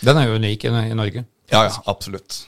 [0.05, 1.25] Den er jo unik i, i Norge.
[1.51, 2.43] Ja, ja, absolutt.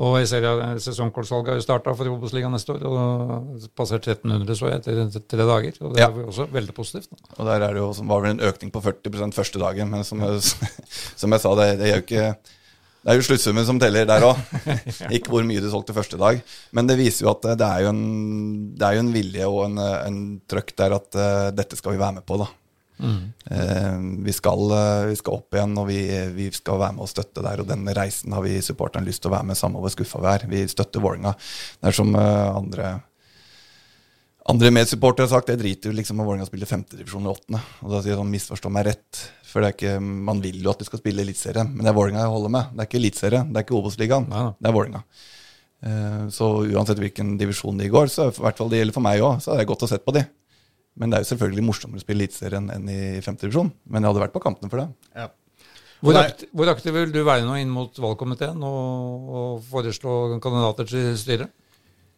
[0.00, 2.84] Og jeg ser at sesongkortsalget har jo starta for Obos-ligaen neste år.
[2.88, 5.76] og Passert 1300, så jeg, etter tre dager.
[5.82, 6.06] og Det Ja.
[6.08, 7.10] er også veldig positivt.
[7.10, 7.34] Da.
[7.36, 10.22] Og der er det jo, var vel en økning på 40% første dagen, men som,
[10.24, 10.40] jeg-
[11.20, 12.28] som jeg sa, det, det er jo ikke
[13.00, 14.40] det er jo sluttsummen som teller der òg,
[15.16, 16.40] ikke hvor mye du solgte første dag.
[16.76, 18.06] Men det viser jo at det er jo en,
[18.76, 22.02] det er jo en vilje og en, en trøkk der at uh, dette skal vi
[22.02, 22.50] være med på, da.
[23.00, 26.00] Eh, vi, skal, uh, vi skal opp igjen, og vi,
[26.36, 27.62] vi skal være med og støtte der.
[27.62, 30.32] Og den reisen har vi supporterne lyst til å være med, samme hvor skuffa vi
[30.34, 30.48] er.
[30.50, 31.34] Vi støtter Vålerenga.
[31.80, 32.92] Det er som eh, andre
[34.48, 37.60] andre medsupportere har sagt jeg driter jo liksom om Vålerenga spiller femtedivisjon eller åttende.
[37.84, 39.20] Og da sier jeg sånn, misforstå meg rett.
[39.50, 41.96] For det er ikke, man vil jo at de skal spille eliteserie, men det er
[41.98, 42.72] Vålerenga jeg holder med.
[42.72, 44.28] Det er ikke eliteserie, det er ikke Obos-ligaen.
[44.30, 45.02] Det er Vålerenga.
[45.82, 49.20] Eh, Så uansett hvilken divisjon de går, så i hvert fall det gjelder for meg
[49.26, 50.24] òg, så er det godt å sett på de.
[51.00, 53.70] Men det er jo selvfølgelig morsommere å spille Eliteserien enn i femte divisjon.
[53.86, 54.88] Men jeg hadde vært på kampene for det.
[55.16, 55.28] Ja.
[56.00, 56.24] Hvor, Nei.
[56.26, 61.10] akt, hvor aktiv vil du være nå inn mot valgkomiteen og, og foreslå kandidater til
[61.20, 61.52] styret?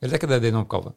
[0.03, 0.95] Eller er ikke det din oppgave?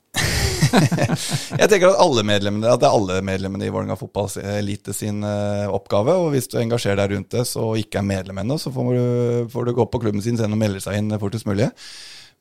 [1.61, 5.67] Jeg tenker at, alle medlemmene, at det er alle medlemmene i Vålerenga fotballelite sin uh,
[5.73, 6.17] oppgave.
[6.21, 9.05] Og hvis du engasjerer deg rundt det så ikke er medlem ennå, så får du,
[9.53, 11.71] får du gå på klubben sin og melde seg inn fortest mulig.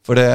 [0.05, 0.29] For det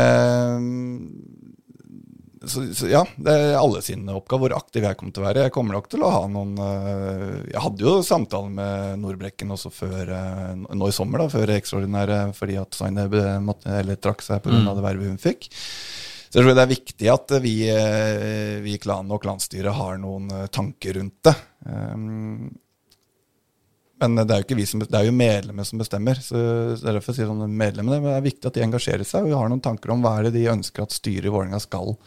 [2.48, 5.44] så, så ja, det er alle sine oppgaver hvor aktiv jeg kommer til å være.
[5.48, 9.72] Jeg kommer nok til å ha noen eh, Jeg hadde jo samtale med Nordbrekken også
[9.76, 14.44] før eh, nå i sommer, da, før ekstraordinære, fordi at Zaineb måtte- eller trakk seg
[14.46, 14.62] pga.
[14.72, 15.50] av det vervet hun fikk.
[16.30, 19.98] Så jeg tror det er viktig at vi, eh, vi i klanen og klanstyret har
[19.98, 21.34] noen eh, tanker rundt det.
[21.66, 22.52] Um,
[24.00, 26.22] men det er jo ikke vi som, det er jo medlemmer som bestemmer.
[26.22, 28.64] så så det er derfor jeg sier sånn medlemmene, men Det er viktig at de
[28.64, 31.34] engasjerer seg og har noen tanker om hva er det de ønsker at styret i
[31.34, 31.98] Vålerenga skal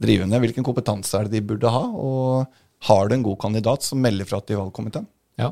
[0.00, 0.44] drive med.
[0.44, 1.82] Hvilken kompetanse er det de burde ha?
[1.96, 5.08] Og har du en god kandidat, som melder fra til valgkomiteen.
[5.40, 5.50] Ja.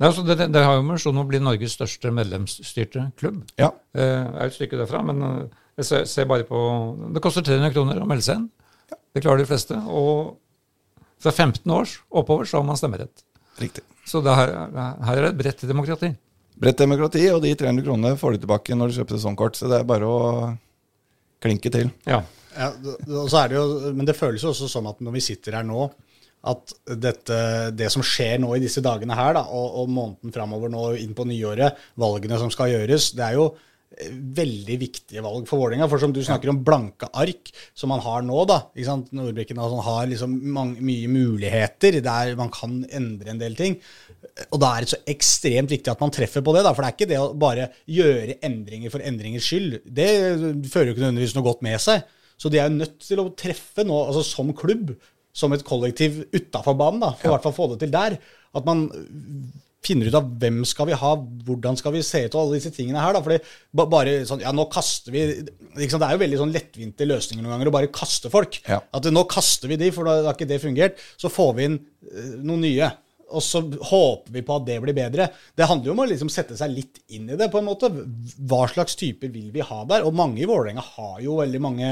[0.00, 3.42] Nei, altså, det, det har jo misjon å bli Norges største medlemsstyrte klubb.
[3.60, 3.72] Ja.
[3.94, 5.24] Det er et stykke derfra, men
[5.80, 6.60] jeg ser, ser bare på
[7.16, 8.48] Det koster 300 kroner å melde seg inn.
[9.10, 9.76] Det klarer de fleste.
[9.90, 10.36] Og
[11.20, 13.24] fra 15 års oppover så har man stemmerett.
[13.60, 13.84] Riktig.
[14.08, 16.10] Så det her, her er det et bredt demokrati.
[16.60, 19.58] Bredt demokrati, og de 300 kronene får du tilbake når du kjøper sesongkort.
[19.58, 20.20] Så det er bare å
[21.40, 21.92] klinke til.
[22.08, 22.22] Ja.
[22.50, 25.66] Ja, er det jo, men det føles jo også som at når vi sitter her
[25.66, 25.86] nå,
[26.50, 27.36] at dette,
[27.76, 31.12] det som skjer nå i disse dagene her, da, og, og måneden framover nå inn
[31.16, 33.50] på nyåret, valgene som skal gjøres, det er jo
[33.90, 35.88] veldig viktige valg for Vålerenga.
[35.90, 38.60] For som du snakker om blanke ark, som man har nå, da.
[38.74, 39.10] ikke sant?
[39.16, 43.78] Nordbrekken altså, har liksom mange, mye muligheter der man kan endre en del ting.
[44.50, 46.64] Og da er det så ekstremt viktig at man treffer på det.
[46.66, 49.80] da, For det er ikke det å bare gjøre endringer for endringers skyld.
[49.84, 50.10] Det
[50.70, 52.04] fører jo ikke nødvendigvis noe godt med seg.
[52.40, 54.94] Så de er jo nødt til å treffe nå, altså som klubb,
[55.36, 58.16] som et kollektiv utafor banen, da, for å i hvert fall få det til der.
[58.56, 58.86] At man
[59.84, 61.10] finner ut av hvem skal vi ha,
[61.46, 63.16] hvordan skal vi se ut, og alle disse tingene her.
[63.16, 63.38] da, fordi
[63.72, 65.26] bare sånn, ja, nå kaster vi,
[65.78, 68.60] liksom, Det er jo veldig sånn lettvinte løsninger noen ganger å bare kaste folk.
[68.68, 68.82] Ja.
[68.92, 71.00] At nå kaster vi de, for da har ikke det fungert.
[71.20, 72.90] Så får vi inn eh, noen nye.
[73.30, 75.28] Og så håper vi på at det blir bedre.
[75.56, 77.48] Det handler jo om å liksom sette seg litt inn i det.
[77.52, 77.88] på en måte.
[78.50, 80.04] Hva slags typer vil vi ha der?
[80.04, 81.90] Og mange i Vålerenga har jo veldig mange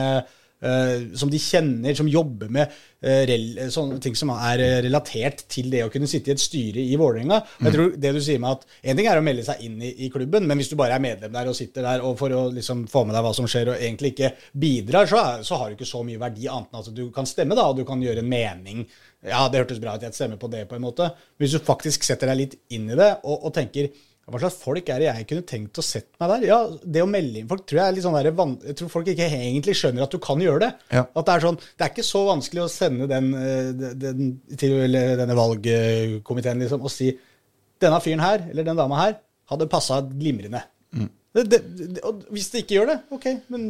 [0.63, 5.45] eh, som de kjenner, som jobber med uh, rel sånne ting som er eh, relatert
[5.51, 7.41] til det å kunne sitte i et styre i Vålerenga.
[7.65, 9.93] Jeg tror det du sier med at En ting er å melde seg inn i,
[10.07, 12.47] i klubben, men hvis du bare er medlem der og sitter der og for å
[12.55, 15.71] liksom få med deg hva som skjer, og egentlig ikke bidrar, så, er, så har
[15.71, 18.03] du ikke så mye verdi annet enn at du kan stemme, da, og du kan
[18.03, 18.85] gjøre en mening.
[19.27, 21.11] Ja, det hørtes bra ut, jeg stemmer på det, på en måte.
[21.39, 23.91] Hvis du faktisk setter deg litt inn i det og, og tenker
[24.29, 26.47] hva slags folk er det jeg kunne tenkt å sette meg der?
[26.51, 28.31] Ja, Det å melde inn folk tror jeg er litt sånn der,
[28.69, 30.71] Jeg tror folk ikke egentlig skjønner at du kan gjøre det.
[30.93, 31.07] Ja.
[31.17, 34.93] At Det er sånn, det er ikke så vanskelig å sende den, eh, den til
[34.93, 37.13] denne valgkomiteen liksom, og si
[37.81, 40.65] denne fyren her, eller den dama her, hadde passa glimrende.
[41.35, 43.67] Det, det, det, og hvis det ikke gjør det, ok, men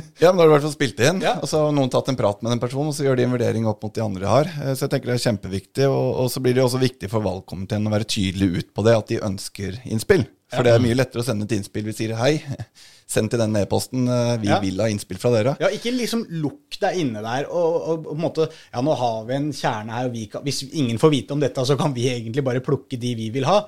[0.22, 1.20] Ja, men da har du i hvert fall spilt inn.
[1.24, 1.34] Ja.
[1.42, 3.34] Og så har noen tatt en prat med den personen, og så gjør de en
[3.36, 4.50] vurdering opp mot de andre har.
[4.62, 5.88] Eh, Så jeg tenker det er kjempeviktig.
[5.90, 8.96] Og, og så blir det også viktig for valgkomiteen å være tydelig ut på det,
[8.98, 10.24] at de ønsker innspill.
[10.52, 11.86] For det er mye lettere å sende et innspill.
[11.88, 12.34] Vi sier hei,
[13.14, 14.04] send til den e-posten.
[14.08, 14.58] eh, Vi Ja.
[14.60, 15.54] vil ha innspill fra dere.
[15.62, 19.22] Ja, ikke liksom lukk deg inne der og, og, på en måte Ja, nå har
[19.28, 21.94] vi en kjerne her, og vi kan, hvis ingen får vite om dette, så kan
[21.96, 23.62] vi egentlig bare plukke de vi vil ha.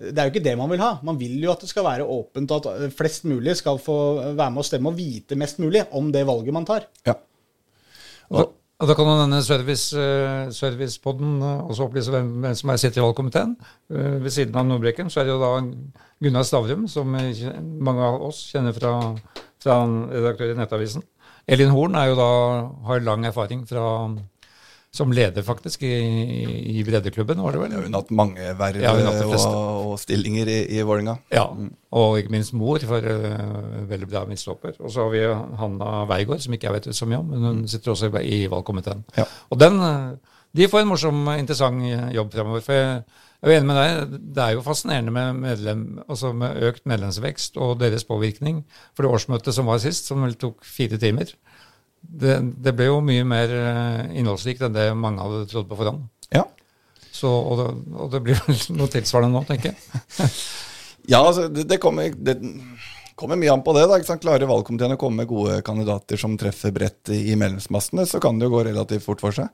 [0.00, 0.94] Det er jo ikke det man vil ha.
[1.04, 3.98] Man vil jo at det skal være åpent, og at flest mulig skal få
[4.32, 6.86] være med å stemme og vite mest mulig om det valget man tar.
[7.06, 7.18] Ja.
[8.30, 12.72] Og, og da kan jo denne service, eh, servicepodden eh, også opplyse hvem, hvem som
[12.72, 13.52] er sitter i valgkomiteen.
[13.92, 15.52] Eh, ved siden av Nordbrekken så er det jo da
[16.24, 18.94] Gunnar Stavrum, som mange av oss kjenner fra,
[19.60, 21.04] fra redaktør i Nettavisen.
[21.50, 22.30] Elin Horn er jo da,
[22.88, 23.84] har lang erfaring fra,
[24.94, 25.92] som leder, faktisk, i,
[26.74, 27.76] i breddeklubben, var det vel?
[27.78, 29.06] Hun har hatt mange verv Ja, de
[29.38, 31.14] og, og stillinger i, i Vålerenga.
[31.30, 31.44] Ja,
[31.94, 34.74] og ikke minst mor for uh, veldig bra midtstopper.
[34.82, 35.22] Og så har vi
[35.62, 39.06] Hanna Weigård, som ikke jeg vet så mye om, men hun sitter også i valgkomiteen.
[39.18, 39.28] Ja.
[39.54, 42.66] Og den, eh, de får en morsom, interessant jobb fremover.
[42.66, 43.02] For jeg
[43.40, 47.54] jeg er enig med deg, det er jo fascinerende med, medlem, altså med økt medlemsvekst
[47.56, 48.66] og deres påvirkning.
[48.92, 51.32] For det årsmøtet som var sist, som vel tok fire timer,
[52.00, 56.06] det, det ble jo mye mer eh, innholdsrikt enn det mange hadde trodd på forhånd.
[56.34, 56.46] Ja.
[57.12, 57.68] Så, og, det,
[58.00, 60.30] og det blir vel noe tilsvarende nå, tenker jeg.
[61.10, 62.34] Ja, altså, det, det, kommer, det
[63.18, 63.86] kommer mye an på det.
[63.88, 64.20] da, ikke sant?
[64.22, 68.38] Klarer valgkomiteen å komme med gode kandidater som treffer bredt i, i medlemsmassene, så kan
[68.38, 69.48] det jo gå relativt fort for seg.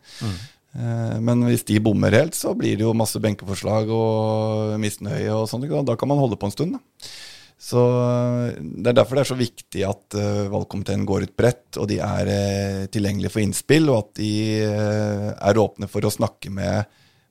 [0.76, 5.46] Eh, Men hvis de bommer helt, så blir det jo masse benkeforslag og misnøye og
[5.48, 5.70] sånt.
[5.86, 6.76] Da kan man holde på en stund.
[6.76, 7.08] da.
[7.56, 7.80] Så
[8.60, 11.98] Det er derfor det er så viktig at uh, valgkomiteen går ut bredt, og de
[12.04, 14.30] er uh, tilgjengelige for innspill, og at de
[14.68, 16.84] uh, er åpne for å snakke med,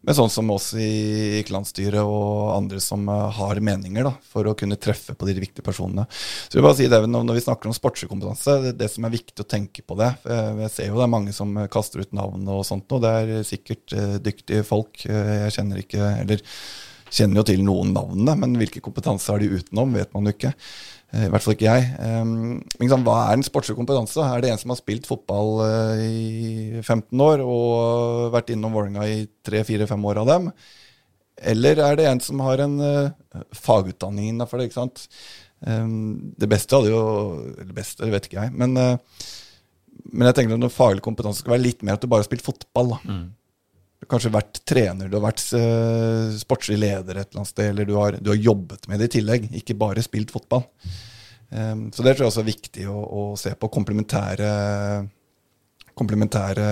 [0.05, 0.89] med sånn som oss i,
[1.37, 5.65] i landsstyret og andre som har meninger, da, for å kunne treffe på de viktige
[5.65, 6.07] personene.
[6.09, 9.13] Så jeg vil bare si det, Når vi snakker om sportskompetanse, det, det, som er
[9.13, 12.49] viktig å tenke på det Jeg ser jo det er mange som kaster ut navn
[12.49, 13.93] og sånt, og det er sikkert
[14.25, 15.05] dyktige folk.
[15.05, 16.45] jeg kjenner ikke eller
[17.15, 20.51] kjenner jo til noen navnene, men hvilke kompetanse har de utenom, vet man jo ikke.
[21.13, 21.85] Eh, I hvert fall ikke jeg.
[22.81, 24.23] Men hva er en sportslige kompetanse?
[24.23, 29.07] Er det en som har spilt fotball eh, i 15 år og vært innom Vålerenga
[29.11, 30.51] i 3-4-5 år av dem?
[31.35, 34.69] Eller er det en som har en uh, fagutdanning innafor det?
[34.69, 35.01] ikke sant?
[35.59, 37.01] Um, det beste hadde jo
[37.59, 38.53] Eller beste, det vet ikke jeg.
[38.55, 42.23] Men, men jeg tenker at noe faglig kompetanse skal være litt mer at du bare
[42.23, 42.95] har spilt fotball.
[42.95, 43.01] da.
[43.03, 43.25] Mm
[44.09, 47.95] kanskje vært trener, du har vært uh, sportslig leder et eller annet sted, eller du
[47.97, 50.65] har, du har, jobbet med det i tillegg, ikke bare spilt fotball.
[51.49, 54.49] Um, så det tror jeg også er viktig å, å se på komplementære
[55.95, 56.65] komplementære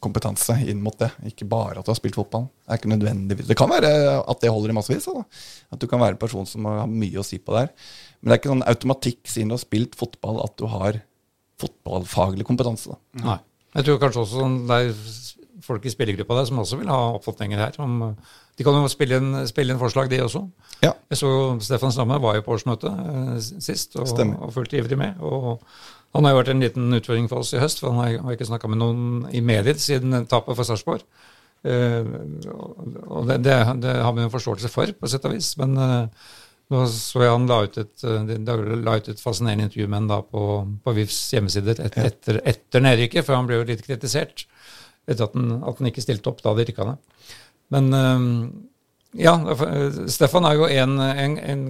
[0.00, 1.10] kompetanse inn mot det.
[1.28, 2.46] Ikke bare at du har spilt fotball.
[2.64, 5.08] Det er ikke nødvendigvis Det kan være at det holder i massevis.
[5.10, 5.24] Da.
[5.76, 7.68] At du kan være en person som har mye å si på der.
[8.20, 11.02] Men det er ikke sånn automatikk siden du har spilt fotball at du har
[11.60, 12.94] fotballfaglig kompetanse.
[12.94, 13.24] Da.
[13.26, 13.38] Nei.
[13.76, 14.88] Jeg tror kanskje også sånn, det er
[15.64, 17.78] folk i spillergruppa der som også vil ha oppfatninger her.
[17.82, 18.16] Om,
[18.58, 20.42] de kan jo spille inn, spille inn forslag, de også.
[20.84, 20.92] Ja.
[21.12, 21.30] Jeg så
[21.64, 23.32] Stefan Stamme var jo på årsmøtet eh,
[23.62, 25.20] sist og, og fulgte ivrig med.
[25.20, 25.64] og
[26.10, 28.48] han har jo vært en liten utfordring for oss i høst, for han har, ikke
[28.48, 31.04] snakka med noen i medier siden tapet for Sarpsborg.
[31.60, 32.06] Uh,
[33.04, 35.52] og det, det, det, har vi en forståelse for, på sett og vis.
[35.60, 36.30] Men uh,
[36.70, 40.44] nå så jeg han la ut et, la ut et fascinerende intervju med han på,
[40.84, 44.46] på VIFs hjemmesider et, etter, etter nedrykket, for han ble jo litt kritisert
[45.08, 47.30] etter at han, at han ikke stilte opp da det rykka ned.
[47.70, 48.34] Men ehm,
[49.18, 49.32] ja,
[50.10, 51.62] Stefan er jo en, en, en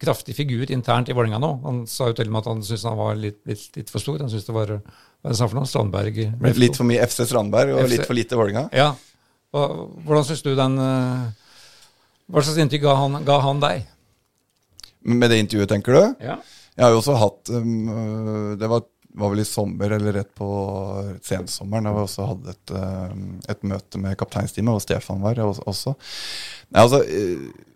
[0.00, 1.52] kraftig figur internt i Vålerenga nå.
[1.64, 4.04] Han sa jo til og med at han syntes han var litt, litt, litt, for
[4.04, 4.18] stor.
[4.20, 5.70] Han syntes det var hva det for noe?
[5.70, 6.18] Strandberg
[6.58, 8.66] Litt for mye FC Strandberg og FC, litt for lite Vålerenga?
[8.76, 8.90] Ja.
[9.52, 11.24] Hvordan syns du den eh,
[12.32, 13.86] Hva slags inntrykk ga han, ga han deg?
[15.12, 16.02] Med det intervjuet, tenker du?
[16.24, 16.38] Ja.
[16.72, 18.84] Jeg har jo også hatt um, Det var
[19.18, 20.48] var vel i sommer eller rett på
[21.24, 23.18] sensommeren da vi også hadde et, eh,
[23.52, 25.94] et møte med kapteinsteamet, og Stefan var også.
[26.72, 27.68] Nei, altså, eh,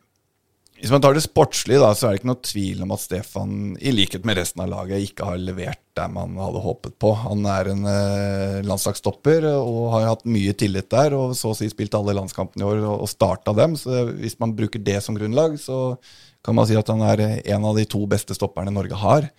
[0.76, 3.52] hvis man tar det sportslige, da, så er det ikke noe tvil om at Stefan,
[3.80, 7.14] i likhet med resten av laget, ikke har levert der man hadde håpet på.
[7.22, 11.70] Han er en eh, landslagsstopper og har hatt mye tillit der, og så å si
[11.72, 13.78] spilt alle landskampene i år og, og starta dem.
[13.80, 15.96] Så hvis man bruker det som grunnlag, så
[16.44, 19.30] kan man si at han er en av de to beste stopperne Norge har.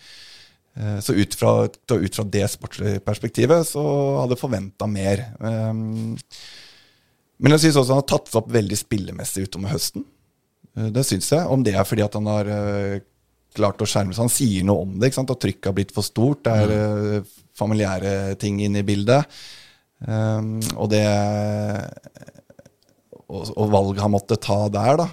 [0.77, 3.83] Eh, så ut fra, ut fra, det sportslige perspektivet så
[4.21, 5.23] hadde jeg forventa mer.
[5.41, 6.13] Ehm,
[7.37, 10.05] men jeg syns også han har tatt seg opp veldig spillemessig utover høsten.
[10.77, 11.45] Eh, det syns jeg.
[11.49, 12.99] Om det er fordi at han har eh,
[13.57, 14.27] klart å skjerme seg.
[14.27, 15.33] Han sier noe om det, ikke sant?
[15.33, 16.43] at trykket har blitt for stort.
[16.45, 17.31] Det er mm.
[17.57, 19.39] familiære ting inne i bildet.
[20.05, 21.07] Ehm, og det
[23.27, 25.09] og, og valg han måtte ta der, da.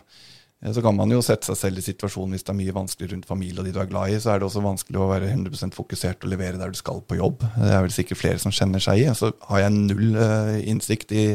[0.65, 3.11] Eh, så kan man jo sette seg selv i situasjonen hvis det er mye vanskelig
[3.13, 5.33] rundt familie og de du er glad i, så er det også vanskelig å være
[5.33, 7.45] 100% fokusert og levere der du skal på jobb.
[7.57, 9.11] Det er vel sikkert flere som kjenner seg i.
[9.17, 11.27] Så har jeg null uh, innsikt i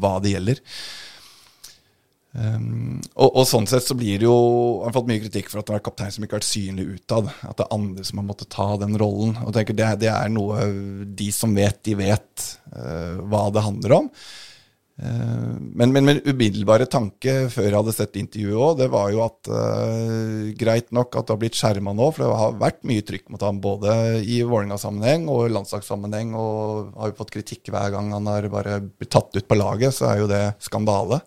[0.00, 0.62] hva det gjelder.
[2.36, 4.34] Um, og, og, sånn sett så blir det jo
[4.82, 6.48] Han har fått mye kritikk for at det har vært kaptein som ikke har vært
[6.50, 7.30] synlig utad.
[7.48, 9.36] At det er andre som har måttet ta den rollen.
[9.44, 10.66] Og tenker det, det er noe
[11.18, 14.10] de som vet, de vet uh, hva det handler om.
[14.96, 19.50] Eh, men, min umiddelbare tanke før jeg hadde sett intervjuet òg, det var jo at
[19.52, 23.26] uh, greit nok at det har blitt skjerma nå, for det har vært mye trykk
[23.34, 23.92] mot ham både
[24.24, 29.12] i Vålerenga-sammenheng og landslagssammenheng, og har jo fått kritikk hver gang han har bare blitt
[29.12, 31.20] tatt ut på laget, så er jo det skandale.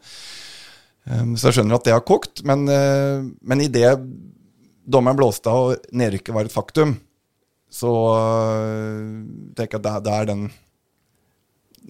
[1.06, 3.94] Um, så jeg skjønner at det har kokt, men, uh, men idet
[4.90, 6.98] dommeren blåste av og nedrykket var et faktum,
[7.70, 9.14] så uh,
[9.54, 10.48] tenker jeg at det er den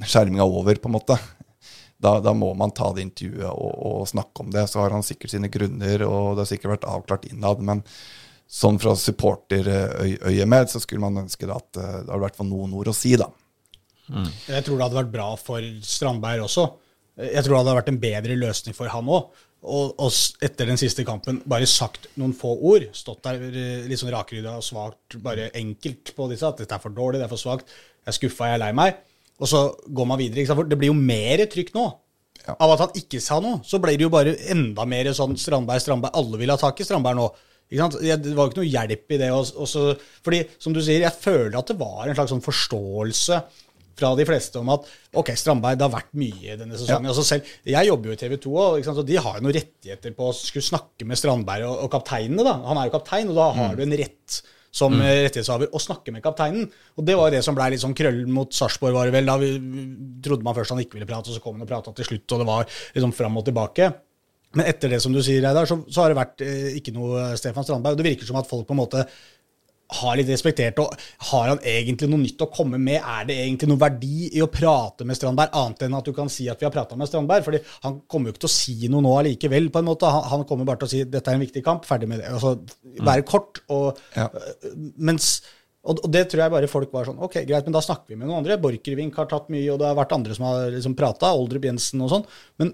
[0.04, 1.16] skjerminga over, på en måte
[2.00, 4.66] da, da, må man ta det intervjuet og, og, snakke om det.
[4.72, 7.64] Så har han sikkert sine grunner, og det har sikkert vært avklart innad.
[7.66, 7.84] Men
[8.50, 12.95] sånn fra supporterøyemed så skulle man ønske at eh, det hadde vært noen ord å
[12.95, 13.28] si, da.
[14.10, 14.30] Mm.
[14.47, 16.66] Jeg tror det hadde vært bra for Strandberg også.
[17.20, 19.45] Jeg tror det hadde vært en bedre løsning for han òg.
[19.60, 22.88] Og, og, etter den siste kampen bare sagt noen få ord.
[22.95, 26.47] Stått der eh, litt sånn rakrydda og svart bare enkelt på disse.
[26.47, 27.68] At dette er for dårlig, det er for svakt.
[28.06, 29.04] Jeg er skuffa, jeg er lei meg.
[29.40, 29.64] Og så
[29.96, 30.48] går man videre.
[30.52, 31.86] For det blir jo mer trykk nå.
[32.46, 32.56] Ja.
[32.56, 35.84] Av at han ikke sa noe, så ble det jo bare enda mer sånn Strandberg,
[35.84, 36.16] Strandberg.
[36.20, 37.30] Alle vil ha tak i Strandberg nå.
[37.70, 39.32] Det var jo ikke noe hjelp i det.
[39.36, 39.90] Også,
[40.26, 43.42] fordi, som du sier, jeg føler at det var en slags sånn forståelse
[44.00, 44.86] fra de fleste om at
[45.20, 47.10] ok, Strandberg, det har vært mye denne sesongen.
[47.12, 50.16] Altså selv, jeg jobber jo i TV 2, og, så de har jo noen rettigheter
[50.16, 52.46] på å skulle snakke med Strandberg og, og kapteinene.
[52.48, 52.56] da.
[52.70, 54.40] Han er jo kaptein, og da har du en rett
[54.72, 55.05] som mm.
[55.26, 56.67] rettighetshaver og snakke med kapteinen.
[56.97, 59.30] Og det var det som ble litt sånn krøll mot Sarpsborg, var det vel.
[59.30, 59.53] Da vi,
[60.26, 62.28] trodde man først han ikke ville prate, og så kom han og prata til slutt,
[62.30, 63.89] og det var liksom fram og tilbake.
[64.57, 67.34] Men etter det som du sier, Reidar, så, så, har det vært eh, ikke noe
[67.38, 67.93] Stefan Strandberg.
[67.93, 69.03] og Det virker som at folk på en måte
[69.90, 70.94] har litt respektert og
[71.32, 73.00] Har han egentlig noe nytt å komme med?
[73.00, 76.30] Er det egentlig noe verdi i å prate med Strandberg, annet enn at du kan
[76.32, 77.46] si at vi har prata med Strandberg?
[77.46, 80.10] fordi han kommer jo ikke til å si noe nå allikevel, på en måte.
[80.10, 82.30] Han, han, kommer bare til å si dette er en viktig kamp, ferdig med det.
[82.34, 82.56] Altså,
[83.06, 83.64] være kort.
[83.74, 84.28] Og, ja.
[85.10, 85.32] mens,
[85.88, 88.28] og, det tror jeg bare folk var sånn Ok, greit, men da snakker vi med
[88.28, 88.60] noen andre.
[88.62, 91.34] Borchgrevink har tatt mye, og det har vært andre som har liksom prata.
[91.34, 92.30] Oldrup Jensen og sånn.
[92.62, 92.74] Men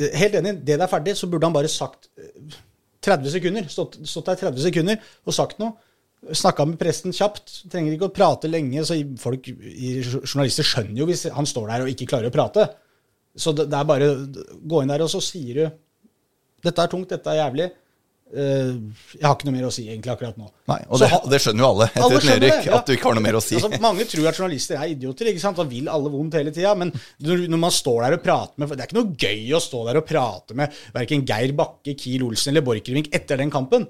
[0.00, 2.10] eh, helt enig, det det er ferdig, så burde han bare sagt
[3.06, 3.72] 30 eh, sekunder.
[3.72, 5.78] Stått, stått der 30 sekunder og sagt noe.
[6.34, 7.62] Snakka med presten kjapt.
[7.70, 8.84] Trenger ikke å prate lenge.
[8.88, 12.68] så folk, Journalister skjønner jo hvis han står der og ikke klarer å prate.
[13.36, 14.12] Så det, det er bare
[14.64, 15.66] gå inn der, og så sier du
[16.66, 17.66] Dette er tungt, dette er jævlig.
[18.26, 20.48] Uh, jeg har ikke noe mer å si egentlig akkurat nå.
[20.66, 22.78] Nei, Og det, det, skjønner jo alle etter et nedrykk, ja.
[22.80, 23.54] at du ikke har noe mer å si.
[23.54, 25.60] Altså, mange tror at journalister er idioter ikke sant?
[25.62, 26.72] og vil alle vondt hele tida.
[26.80, 26.90] Men
[27.22, 30.00] når man står der og prater med Det er ikke noe gøy å stå der
[30.00, 33.86] og prate med verken Geir Bakke, Kiel Olsen eller Borchgrevink etter den kampen.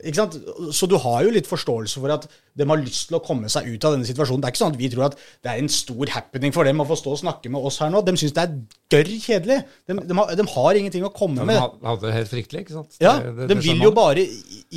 [0.00, 2.26] Så du har jo litt forståelse for at
[2.56, 4.42] de har lyst til å komme seg ut av denne situasjonen.
[4.42, 6.82] Det er ikke sånn at vi tror at det er en stor happening for dem
[6.82, 8.02] å få stå og snakke med oss her nå.
[8.06, 8.56] De syns det er
[8.94, 9.60] gørr kjedelig.
[9.84, 11.60] De, de, har, de, har, ingenting å komme med.
[11.60, 12.98] De hadde det helt fryktelig, ikke sant?
[13.02, 14.24] Ja, det, det, de vil jo bare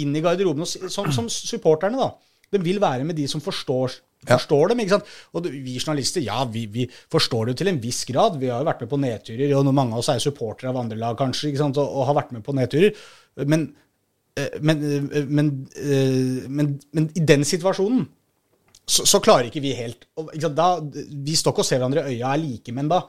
[0.03, 2.33] inn i garderoben, som, som supporterne, da.
[2.53, 3.95] De vil være med de som forstår,
[4.27, 4.71] forstår ja.
[4.71, 4.81] dem.
[4.83, 5.13] ikke sant?
[5.33, 8.37] Og vi journalister, ja, vi, vi, forstår det jo til en viss grad.
[8.41, 10.99] Vi har jo vært med på nedturer, og mange av oss er supportere av andre
[10.99, 11.81] lag kanskje, ikke sant?
[11.81, 12.93] Og, og har vært med på nedturer.
[13.49, 13.71] Men
[14.61, 18.07] men, eh, men, eh, men, men, i den situasjonen
[18.83, 22.17] så, så, klarer ikke vi helt ikke da, Vi står ikke og ser hverandre i
[22.17, 23.03] øya, er likemenn da.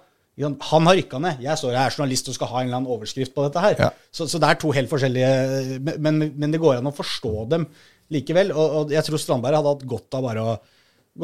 [0.44, 1.40] Han har rykka ned.
[1.42, 3.74] Jeg står her er journalist og skal ha en eller annen overskrift på dette her.
[3.86, 3.90] Ja.
[4.10, 7.66] Så, så, det er to helt forskjellige men, men, det går an å forstå dem
[8.14, 8.50] likevel.
[8.52, 10.56] Og, og jeg tror Strandberg hadde hatt godt av bare å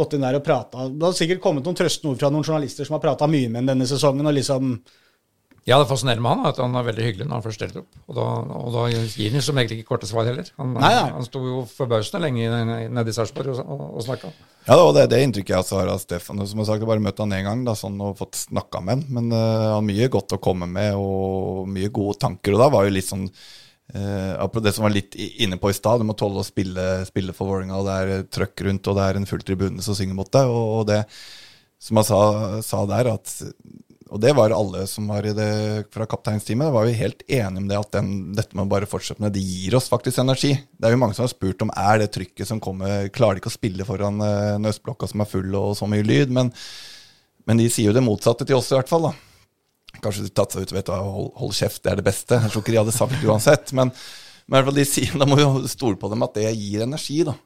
[0.01, 0.87] gått inn der og prata.
[0.87, 3.63] Det hadde sikkert kommet noen trøstende ord fra noen journalister som har prata mye med
[3.63, 4.27] ham denne sesongen.
[4.31, 4.77] og liksom
[5.69, 7.99] ja, det fascinerer med han at han er veldig hyggelig når han først stiller opp.
[8.09, 10.49] Og da, og da gir han som egentlig ikke korte svar heller.
[10.57, 11.11] Han, nei, nei.
[11.13, 12.63] han sto jo forbausende lenge
[12.97, 14.33] nede i Sarpsborg og, og, og snakka.
[14.65, 16.41] Ja, det er det, inntrykket jeg har av Stefan.
[16.49, 18.97] Som har sagt, jeg bare møtte han én gang da, sånn, og fått snakka med
[18.97, 19.05] han.
[19.19, 22.57] Men uh, han har mye godt å komme med og mye gode tanker.
[22.57, 26.01] Og da var jo litt sånn uh, det som var litt inne på i stad,
[26.01, 27.85] du må tåle å spille, spille for Vålerenga.
[27.85, 30.49] Det er trøkk rundt, og det er en full tribune som synger mot deg.
[30.49, 31.05] Og, og det
[31.81, 32.21] som han sa,
[32.65, 33.37] sa der, at
[34.11, 35.51] og det var alle som var i det
[35.95, 36.73] fra kapteinsteamet.
[36.75, 39.43] Var jo helt enige om det at den, dette med å bare fortsette med det
[39.45, 40.51] gir oss faktisk energi.
[40.59, 43.45] Det er jo mange som har spurt om er det trykket som kommer Klarer de
[43.45, 46.35] ikke å spille foran uh, en som er full og så mye lyd?
[46.35, 46.51] Men,
[47.47, 49.13] men, de sier jo det motsatte til oss i hvert fall.
[49.13, 50.01] da.
[50.03, 52.41] Kanskje de tatt seg ut og vet hold, hold kjeft, det er det beste.
[52.43, 53.71] Jeg tror ikke de hadde sagt det uansett.
[53.79, 56.35] Men, men i hvert fall de sier, da må vi jo stole på dem at
[56.35, 57.23] det gir energi.
[57.31, 57.39] da.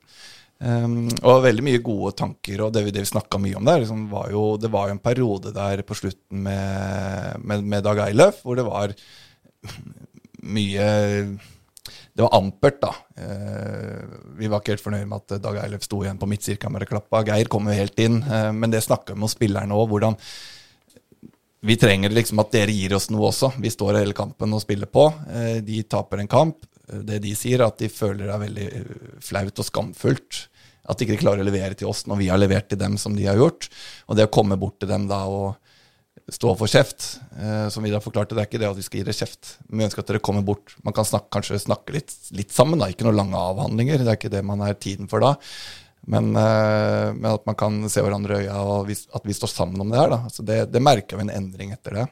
[0.63, 3.83] Um, og veldig mye gode tanker, og det vi, det vi snakka mye om der,
[3.83, 8.05] liksom var jo, det var jo en periode der på slutten med, med, med Dag
[8.07, 8.95] Eiløf hvor det var
[10.55, 10.87] mye
[12.15, 12.93] Det var ampert, da.
[13.19, 16.93] Uh, vi var ikke helt fornøyd med at Dag Eiløf sto igjen på midtsirkelen og
[16.93, 17.25] klappa.
[17.27, 19.89] Geir kom jo helt inn, uh, men det snakka vi med spillerne òg.
[19.91, 20.17] Hvordan
[21.65, 23.57] vi trenger liksom at dere gir oss noe også.
[23.59, 25.09] Vi står hele kampen og spiller på.
[25.27, 28.69] Uh, de taper en kamp det de sier, at de føler det er veldig
[29.25, 30.47] flaut og skamfullt.
[30.85, 33.15] At de ikke klarer å levere til oss når vi har levert til dem som
[33.17, 33.71] de har gjort.
[34.09, 35.55] Og det å komme bort til dem da og
[36.33, 39.07] stå for kjeft, eh, som da forklarte, det er ikke det at vi skal gi
[39.09, 39.55] dere kjeft.
[39.69, 40.77] Vi ønsker at dere kommer bort.
[40.87, 42.89] Man kan snakke, kanskje snakke litt, litt, sammen, da.
[42.89, 44.01] Ikke noen lange avhandlinger.
[44.01, 45.35] Det er ikke det man er tiden for da.
[46.09, 49.53] Men, eh, men at man kan se hverandre i øya, og vi, at vi står
[49.53, 50.13] sammen om det her.
[50.17, 50.21] da.
[50.33, 52.07] Så det, det merka vi en endring etter det.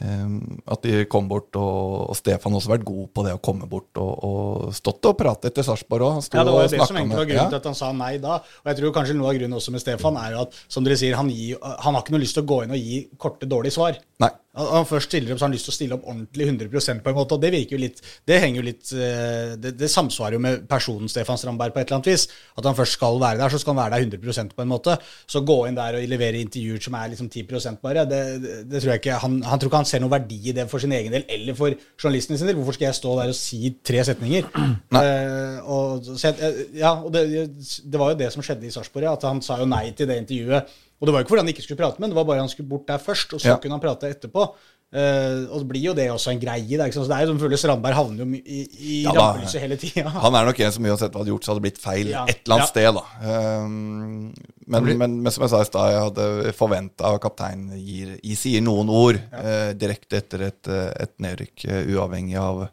[0.00, 3.66] Um, at de kom bort, og, og Stefan også vært god på det å komme
[3.68, 6.20] bort og, og stått og prate etter Sarpsborg òg.
[6.32, 7.50] Ja, det var jo det som egentlig var grunnen ja.
[7.52, 8.38] til at han sa nei da.
[8.40, 10.96] Og jeg tror kanskje noe av grunnen også med Stefan er jo at som dere
[10.96, 13.50] sier, han, gir, han har ikke noe lyst til å gå inn og gi korte,
[13.52, 14.00] dårlige svar.
[14.24, 14.32] Nei.
[14.52, 17.08] Han først stiller opp, så har han lyst til å stille opp ordentlig 100% på
[17.08, 17.36] en måte.
[17.38, 20.66] Og det virker jo litt Det henger jo litt eh, Det, det samsvarer jo med
[20.68, 22.26] personen Stefan Strandberg på et eller annet vis.
[22.60, 24.98] At han først skal være der, så skal han være der 100% på en måte.
[25.24, 28.82] Så gå inn der og levere intervjuer som er liksom 10 bare, det, det, det,
[28.82, 30.92] tror jeg ikke han, han, tror ikke han ser noen verdi i det for sin
[30.92, 32.60] egen del eller for journalisten sin del.
[32.60, 34.52] Hvorfor skal jeg stå der og si tre setninger?
[34.92, 36.36] Uh, og, så,
[36.76, 37.24] ja, og det,
[37.56, 40.20] det, var jo det som skjedde i Sarpsborg, at han sa jo nei til det
[40.26, 42.24] intervjuet Og det var jo ikke fordi han ikke skulle prate med ham, det var
[42.30, 43.56] bare han skulle bort der først, og så Ja.
[43.58, 44.52] kunne han prate etterpå.
[44.92, 46.76] Uh, og det blir jo det også en greie.
[46.76, 47.06] Da, ikke sant?
[47.06, 50.04] Så det er jo som føler Strandberg havner jo i, i Ja rampelyset hele tida.
[50.26, 52.24] Han er nok en som uansett hva hadde gjort, så hadde det blitt feil Ja.
[52.28, 52.70] et eller annet Ja.
[52.70, 52.94] sted.
[52.94, 54.34] da um,
[54.66, 58.18] men, blir- men, men som jeg sa i stad, jeg hadde forventa at kapteinen gir,
[58.22, 62.68] i- sier noen ord uh, direkte etter et, eh, et nedrykk, uh, uavhengig av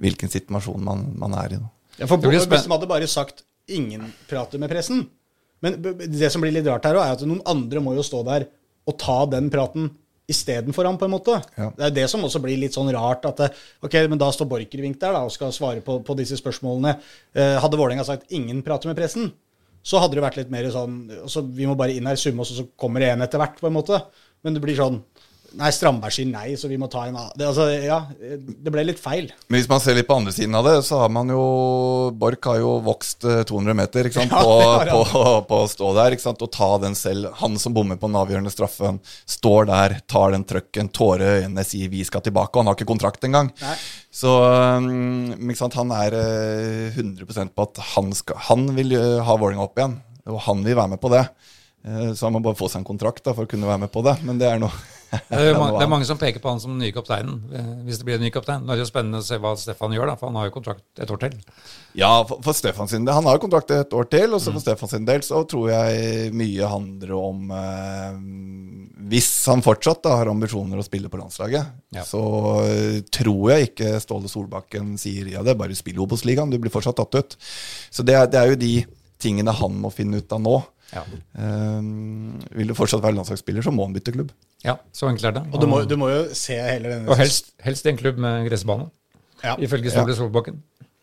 [0.00, 1.60] hvilken situasjon man, man er i.
[1.60, 1.68] Da.
[1.98, 5.06] Ja, for Det blir Hvis spenn- hadde bare sagt 'ingen prater med pressen'.
[5.64, 8.48] Men det som blir litt rart her, er at noen andre må jo stå der
[8.86, 9.88] og ta den praten
[10.30, 11.36] istedenfor ham, på en måte.
[11.54, 11.70] Ja.
[11.76, 13.24] Det er det som også blir litt sånn rart.
[13.28, 13.50] at det,
[13.86, 16.96] Ok, men da står Borchgrevink der da, og skal svare på, på disse spørsmålene.
[17.34, 19.30] Eh, hadde Vålerenga sagt 'ingen prater med pressen',
[19.86, 22.50] så hadde det vært litt mer sånn altså, Vi må bare inn her, summe oss,
[22.50, 24.02] og så kommer det en etter hvert, på en måte.
[24.42, 25.02] Men det blir sånn
[25.56, 27.32] Nei, Strandberg sier nei, så vi må ta en annen.
[27.38, 29.28] Det, altså, ja, det ble litt feil.
[29.46, 31.42] Men hvis man ser litt på andre siden av det, så har man jo
[32.18, 34.34] Borch har jo vokst eh, 200 meter ikke sant?
[34.36, 36.42] Ja, på, det på, på å stå der ikke sant?
[36.44, 37.30] og ta den selv.
[37.40, 41.64] Han som bommer på den avgjørende straffen, står der, tar den trøkken, tårer i øynene,
[41.66, 43.52] sier 'vi skal tilbake', og han har ikke kontrakt engang.
[43.62, 43.76] Nei.
[44.12, 44.32] Så
[44.80, 45.76] um, ikke sant?
[45.78, 49.98] han er eh, 100% på at han, skal, han vil eh, ha Vålerenga opp igjen,
[50.32, 51.24] og han vil være med på det.
[51.86, 53.92] Eh, Så han må bare få seg en kontrakt da, for å kunne være med
[53.94, 54.72] på det, men det er noe
[55.06, 57.68] Det er, mange, det er mange som peker på han som den nye kapteinen, eh,
[57.86, 58.64] hvis det blir en ny kaptein.
[58.66, 60.54] Nå er det jo spennende å se hva Stefan gjør, da, for han har jo
[60.56, 61.36] kontrakt et år til.
[61.96, 63.14] Ja, for, for Stefan sin del.
[63.14, 65.70] Han har jo kontrakt et år til, og så for Stefan sin del så tror
[65.70, 68.18] jeg mye handler om eh,
[69.12, 72.02] Hvis han fortsatt da, har ambisjoner å spille på landslaget, Ja.
[72.04, 72.20] så
[72.66, 76.74] eh, tror jeg ikke Ståle Solbakken sier ja, det er bare spill Obos-ligaen, du blir
[76.74, 77.36] fortsatt tatt ut.
[77.94, 78.74] Så det er, det er jo de
[79.22, 80.56] tingene han må finne ut av nå.
[80.94, 81.02] Ja,
[81.36, 84.30] Um, vil du fortsatt være landslagsspiller, så må han bytte klubb.
[84.64, 85.42] ja så enkelt er det.
[85.52, 88.48] Og du må, du må jo se hele denne Og helst, helst en klubb med
[88.48, 88.86] gressbane,
[89.44, 89.56] Ja.
[89.58, 90.62] ifølge Ståle Solbakken.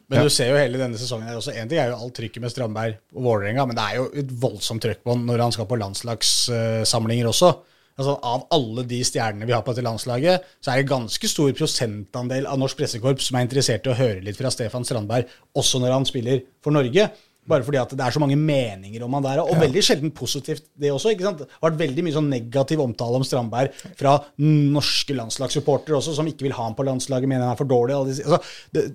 [0.09, 0.23] Men Ja.
[0.23, 1.53] du ser jo hele denne sesongen her også.
[1.55, 4.31] En ting er jo alt trykket med Strandberg og Vålerenga, men det er jo et
[4.41, 7.53] voldsomt trøkk på han når han skal på landslagssamlinger også.
[7.99, 11.51] Altså Av alle de stjernene vi har på dette landslaget, så er det ganske stor
[11.53, 15.79] prosentandel av norsk pressekorps som er interessert i å høre litt fra Stefan Strandberg, også
[15.83, 17.11] når han spiller for Norge.
[17.49, 20.63] Bare fordi at det er så mange meninger om han der, og veldig sjelden positivt
[20.79, 21.11] det også.
[21.11, 21.41] ikke sant?
[21.43, 26.29] Det har vært veldig mye sånn negativ omtale om Strandberg fra norske landslagssupportere også, som
[26.29, 27.97] ikke vil ha ham på landslaget, mener han er for dårlig.
[27.99, 28.39] Altså,
[28.71, 28.85] det,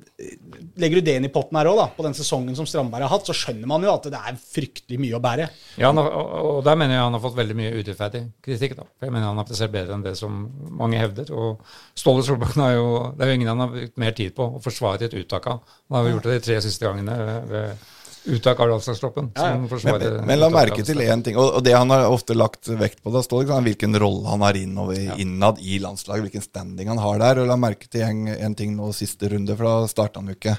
[0.80, 3.28] legger du det inn i potten her òg, på den sesongen som Strandberg har hatt,
[3.28, 5.50] så skjønner man jo at det er fryktelig mye å bære.
[5.82, 8.78] Ja, har, og der mener jeg han har fått veldig mye urettferdig kritikk.
[8.80, 8.88] da.
[8.96, 10.40] For jeg mener han har prestert bedre enn det som
[10.80, 11.30] mange hevder.
[11.36, 11.62] Og
[11.98, 12.88] Ståle Solbakken har jo
[13.18, 15.62] Det er jo ingen han har brukt mer tid på å forsvare et uttak av.
[15.88, 17.16] Han har jo gjort det de tre siste gangene
[17.48, 17.86] ved-
[18.26, 19.30] uttak av landslagstroppen.
[19.36, 19.56] Ja, ja.
[19.58, 23.02] Men, men la merke til én ting, og, og det han har ofte lagt vekt
[23.02, 27.02] på, da står det hvilken rolle han har innover, innad i landslaget, hvilken standing han
[27.02, 27.42] har der.
[27.42, 30.38] Og la merke til en, en ting nå siste runde, for da starta han jo
[30.38, 30.58] ikke.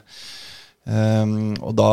[0.89, 1.89] Um, og da,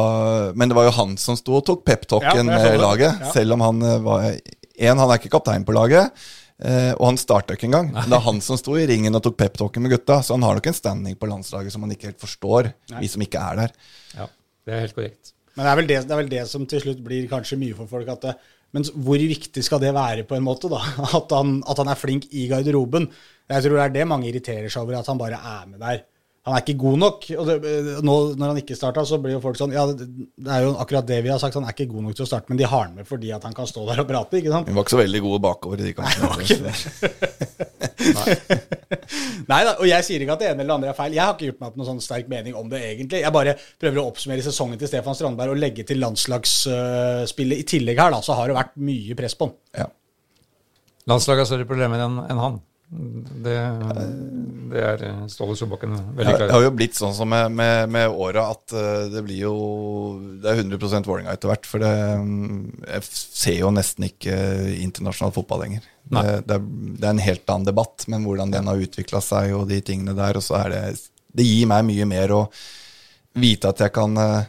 [0.56, 3.32] men det var jo han som sto og tok Ja, peptalken ja, med laget, Ja.
[3.34, 6.12] selv om han eh, var En, han er ikke kaptein på laget.
[6.56, 7.90] Uh, og han starta ikke engang.
[7.92, 10.22] Det er han som sto i ringen og tok peptalken med gutta.
[10.24, 13.24] Så han har nok en standing på landslaget som han ikke helt forstår, vi som
[13.24, 13.74] ikke er der.
[14.16, 14.28] Ja,
[14.64, 15.35] det er helt korrekt.
[15.56, 17.88] Men det er, det, det er vel det som til slutt blir kanskje mye for
[17.90, 18.10] folk.
[18.12, 18.34] At det,
[18.76, 20.68] men hvor viktig skal det være, på en måte?
[20.72, 20.82] da?
[21.20, 23.08] At han, at han er flink i garderoben.
[23.48, 26.02] Jeg tror det er det mange irriterer seg over, at han bare er med der.
[26.46, 27.24] Han er ikke god nok.
[27.36, 27.56] og det,
[28.06, 30.76] nå, Når han ikke starta, så blir jo folk sånn Ja, det, det er jo
[30.78, 31.58] akkurat det vi har sagt.
[31.58, 33.42] Han er ikke god nok til å starte, men de har han med fordi at
[33.48, 34.38] han kan stå der og prate.
[34.38, 34.70] ikke sant?
[34.70, 36.74] Vi var ikke så veldig gode bakover i de kampene.
[39.50, 41.16] Nei da, og jeg sier ikke at det ene eller det andre er feil.
[41.16, 43.22] Jeg har ikke gjort meg opp noen sånn sterk mening om det, egentlig.
[43.24, 48.02] Jeg bare prøver å oppsummere sesongen til Stefan Strandberg og legge til landslagsspillet i tillegg
[48.02, 48.22] her, da.
[48.24, 49.56] Så har det vært mye press på han.
[49.82, 49.88] Ja.
[51.10, 52.56] Landslaget har større problemer enn enn han.
[52.86, 53.54] Det,
[54.70, 58.12] det er Ståle Solbakken veldig klar det har jo blitt sånn som med, med, med
[58.14, 59.54] åra at eh, det blir jo
[60.38, 61.66] Det er 100 Vålerenga etter hvert.
[61.66, 61.90] For det,
[62.22, 64.36] mm, jeg ser jo nesten ikke
[64.84, 65.88] internasjonal fotball lenger.
[66.06, 66.70] Det, det, er,
[67.00, 70.14] det er en helt annen debatt, men hvordan den har utvikla seg og de tingene
[70.14, 70.38] der.
[70.38, 70.82] Og så er det
[71.36, 72.44] Det gir meg mye mer å
[73.36, 74.46] vite at jeg kan eh,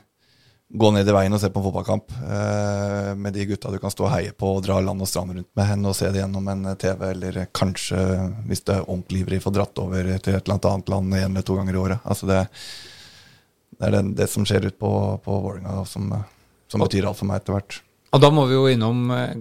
[0.70, 3.94] gå ned i veien og se på en fotballkamp eh, med de gutta du kan
[3.94, 6.20] stå og heie på og dra land og strand rundt med, hen og se det
[6.20, 8.02] gjennom en TV, eller kanskje,
[8.50, 11.48] hvis det er ordentlig ivrig, få dratt over til et eller annet land én eller
[11.48, 12.04] to ganger i året.
[12.04, 12.42] Altså det,
[13.78, 14.92] det er det, det som skjer ut på,
[15.24, 16.12] på Vålerenga, som,
[16.68, 17.80] som betyr alt for meg etter hvert.
[18.16, 19.38] Og da må vi jo innom eh,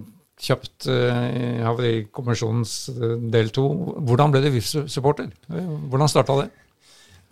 [0.47, 3.67] kjapt eh, i Havarikommisjonens eh, del to.
[4.07, 5.31] Hvordan ble du VIF-supporter?
[5.51, 6.49] Eh, Hvordan starta det?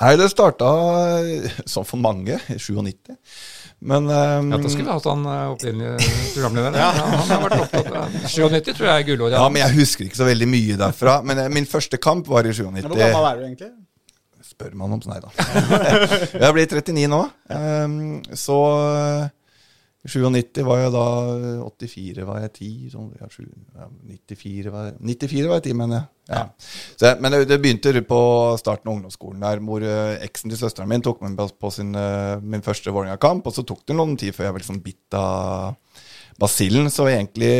[0.02, 0.70] Nei, det starta
[1.70, 3.16] som for mange, i 97.
[3.82, 6.78] Men um, Ja, Da skulle vi hatt han eh, opprinnelige programlederen.
[6.86, 6.92] Ja.
[6.96, 9.36] han har vært opptatt av 97 tror jeg er gullåret.
[9.38, 11.18] ja, men jeg husker ikke så veldig mye derfra.
[11.28, 12.88] Men eh, min første kamp var i 97.
[12.88, 13.72] Hvor gammel er du egentlig?
[14.46, 15.32] Spør man om Nei da.
[16.46, 17.22] jeg blir 39 nå.
[17.52, 17.98] Um,
[18.38, 18.60] så
[20.06, 21.06] 97 var jeg da
[21.66, 22.68] 84 var jeg 10.
[22.94, 26.08] Sånn, ja, 7, ja, 94, var jeg, 94 var jeg 10, mener jeg.
[26.30, 26.44] Ja.
[26.98, 28.20] Så, men det, det begynte på
[28.62, 31.92] starten av ungdomsskolen, der hvor uh, eksen til søsteren min tok meg med på sin,
[31.98, 33.50] uh, min første Vålerenga-kamp.
[33.50, 36.00] Og så tok det noen tid før jeg var liksom bitt av
[36.42, 36.90] basillen.
[36.94, 37.56] Så egentlig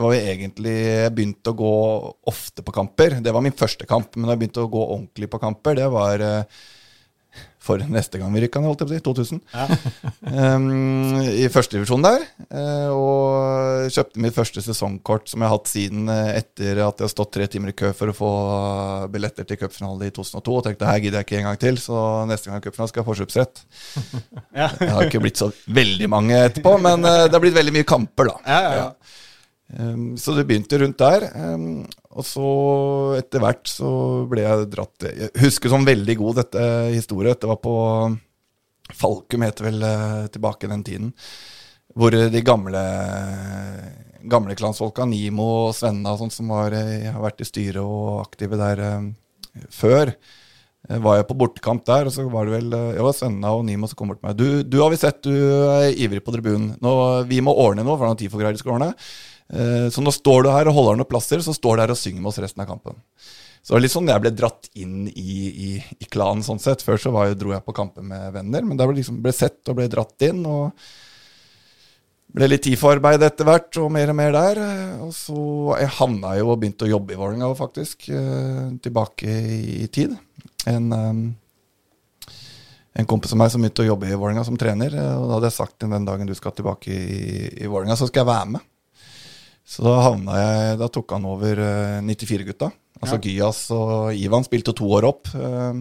[0.00, 1.72] det var jo egentlig Jeg begynte å gå
[2.30, 3.18] ofte på kamper.
[3.20, 4.14] Det var min første kamp.
[4.16, 6.60] Men da jeg begynte å gå ordentlig på kamper, det var eh,
[7.60, 9.36] for neste gang vi rykka ned, holdt jeg på å si.
[9.36, 9.40] 2000.
[10.32, 12.24] Um, I førstedivisjon der.
[12.48, 17.06] eh, og kjøpte mitt første sesongkort som jeg har hatt siden eh, etter at jeg
[17.06, 18.30] har stått tre timer i kø for å få
[19.12, 20.56] billetter til cupfinalen i 2002.
[20.56, 22.00] Og tenkte her gidder jeg ikke en gang til, så
[22.30, 23.64] neste gang cupfinale skal jeg ha forkjøpsrett.
[24.60, 24.66] Ja.
[24.80, 27.86] Det har ikke blitt så veldig mange etterpå, men eh, det har blitt veldig mye
[27.88, 28.40] kamper, da.
[28.50, 29.18] Ja, ja, ja.
[29.78, 31.28] Um, så det begynte rundt der.
[31.36, 32.48] Um, og så
[33.20, 33.90] etter hvert så
[34.30, 36.64] ble jeg dratt Jeg husker sånn veldig god dette
[36.96, 37.36] historie.
[37.38, 37.74] Det var på
[38.96, 41.12] Falkum, heter vel eh, tilbake den tiden.
[41.94, 42.82] Hvor eh, de gamle
[44.30, 48.82] gamleklansfolka, Nimo og Svenna sånn som var, eh, har vært i styret og aktive der
[49.70, 50.12] før,
[50.90, 53.86] var jeg på bortekamp der, og så var det vel jeg var Svenna og Nimo
[53.86, 54.38] som kom bort til meg.
[54.38, 55.34] Du, du har vi sett, du
[55.76, 56.72] er ivrig på tribunen.
[56.82, 56.92] Nå,
[57.30, 58.94] vi må ordne noe, for det er noe TIFO-greier vi skal ordne.
[59.52, 61.98] Eh, Så nå står du her og holder noen plasser, så står du her og
[62.00, 62.96] synger med oss resten av kampen.
[63.60, 65.70] Så det var litt sånn jeg ble dratt inn i, i,
[66.00, 66.80] i klanen sånn sett.
[66.86, 69.60] Før så jeg, dro jeg på kamper med venner, men da ble liksom ble sett
[69.68, 70.46] og ble dratt inn.
[70.48, 70.72] og
[72.30, 74.60] ble litt TIFO-arbeid etter hvert, og mer og mer der.
[75.02, 75.36] Og så
[75.80, 78.08] jeg havna jo og begynte å jobbe i Vålerenga, faktisk.
[78.14, 79.26] eh, Tilbake
[79.82, 80.14] i tid.
[80.70, 82.32] En, eh,
[83.00, 84.94] en kompis av meg som begynte å jobbe i Vålerenga som trener.
[85.18, 88.06] Og da hadde jeg sagt til den dagen du skal tilbake i, i Vålerenga, så
[88.08, 88.69] skal jeg være med.
[89.70, 92.70] Så da havna jeg Da tok han over eh, 94-gutta.
[93.00, 95.30] Altså Gyas og Ivan spilte to år opp.
[95.34, 95.80] Eh,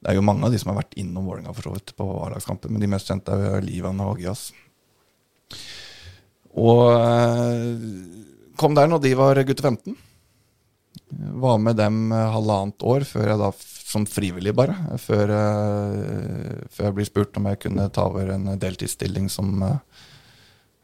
[0.00, 2.06] Det er jo mange av de som har vært innom Vålerenga for så vidt på
[2.28, 4.50] A-lagskamper, men de mest kjente er jo Ivan og Gyas.
[6.56, 9.96] Og eh, kom der når de var gutter 15.
[11.42, 13.50] Var med dem eh, halvannet år før jeg da,
[13.86, 18.52] som frivillig bare, før, eh, før jeg ble spurt om jeg kunne ta over en
[18.62, 19.66] deltidsstilling som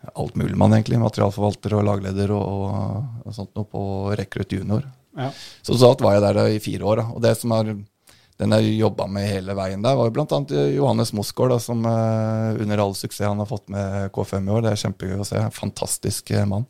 [0.03, 1.00] eh, man egentlig.
[1.03, 3.84] Materialforvalter og lagleder og, og, og sånt noe på
[4.18, 4.84] Rekrutt junior.
[5.16, 5.30] Ja.
[5.62, 7.03] Så så alt var jeg der i fire år.
[7.03, 7.09] Da.
[7.12, 7.74] Og det som er
[8.42, 10.38] den jeg jobba med hele veien der, var jo bl.a.
[10.74, 14.64] Johannes Mosgaard, som uh, under all suksess han har fått med K5 i år.
[14.64, 15.42] Det er kjempegøy å se.
[15.59, 16.66] Fantastisk eh, mann.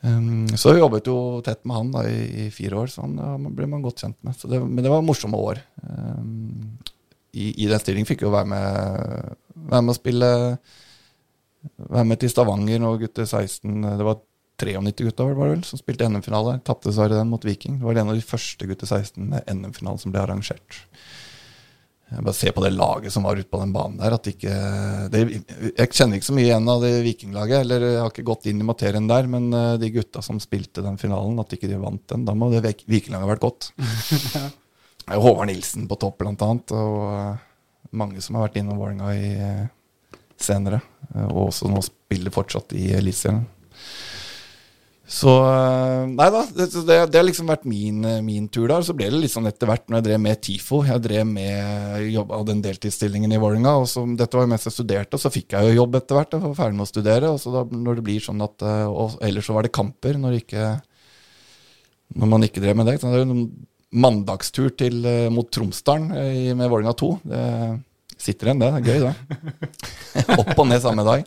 [0.00, 3.16] Um, så jeg jobbet jo tett med han da i, i fire år, så han
[3.18, 4.36] ja, man blir man godt kjent med.
[4.38, 5.62] Så det, men det var morsomme år.
[5.82, 6.76] Um,
[7.32, 9.32] i, I den stillingen fikk jeg jo være med,
[9.70, 10.30] være med å spille
[11.88, 14.20] Være med til Stavanger når gutter 16 Det var
[14.58, 16.56] 93 gutta var det vel, som spilte NM-finale.
[16.66, 17.78] Tapte dessverre den mot Viking.
[17.78, 20.80] Det var en av de første gutter 16 NM-finalen som ble arrangert.
[22.08, 24.16] Jeg bare se på det laget som var ute på den banen der.
[24.16, 24.52] At ikke,
[25.12, 25.22] det,
[25.76, 27.60] jeg kjenner ikke så mye igjen av det vikinglaget.
[27.60, 30.82] Eller jeg har ikke gått inn i materien der, men eh, de gutta som spilte
[30.82, 33.70] den finalen, at ikke de vant den, da må det vikinglaget ha vært godt.
[35.22, 36.74] Håvard Nilsen på topp, blant annet.
[36.74, 37.44] Og eh,
[38.02, 39.66] mange som har vært innom Vålerenga i eh,
[40.44, 40.82] senere.
[41.14, 43.46] eh, Og også nå spiller fortsatt i Eliteserien.
[45.08, 48.84] Så eh, Nei da, det, det, har liksom vært min, eh, min tur der.
[48.84, 50.82] Så ble det sånn etter hvert når jeg drev med TIFO.
[50.90, 53.78] Jeg drev med jobb av den deltidsstillingen i Vålerenga.
[53.80, 56.20] Og så, dette var jo mens jeg studerte, og så fikk jeg jo jobb etter
[56.20, 56.36] hvert.
[56.36, 57.32] Jeg var ferdig med å studere.
[57.32, 60.38] Og så da, når det blir sånn at Og ellers så var det kamper når,
[60.42, 60.68] ikke,
[62.20, 63.00] når man ikke drev med det.
[63.00, 63.50] Så det er jo en
[63.88, 65.00] mandagstur til,
[65.32, 66.12] mot Tromsdalen
[66.52, 67.14] med Vålerenga 2.
[67.24, 67.44] Det
[68.18, 68.68] sitter igjen, det.
[68.74, 69.14] Er gøy, det.
[70.40, 71.24] Opp og ned samme dag.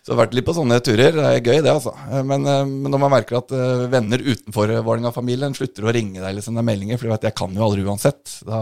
[0.00, 1.12] Så jeg har vært litt på sånne turer.
[1.12, 1.92] Det er gøy, det, altså.
[2.08, 6.22] Eh, Men, eh, men når man merker at eh, venner utenfor Vålerenga-familien slutter å ringe
[6.22, 8.60] deg eller sende meldinger, for de vet jeg kan jo aldri uansett, da,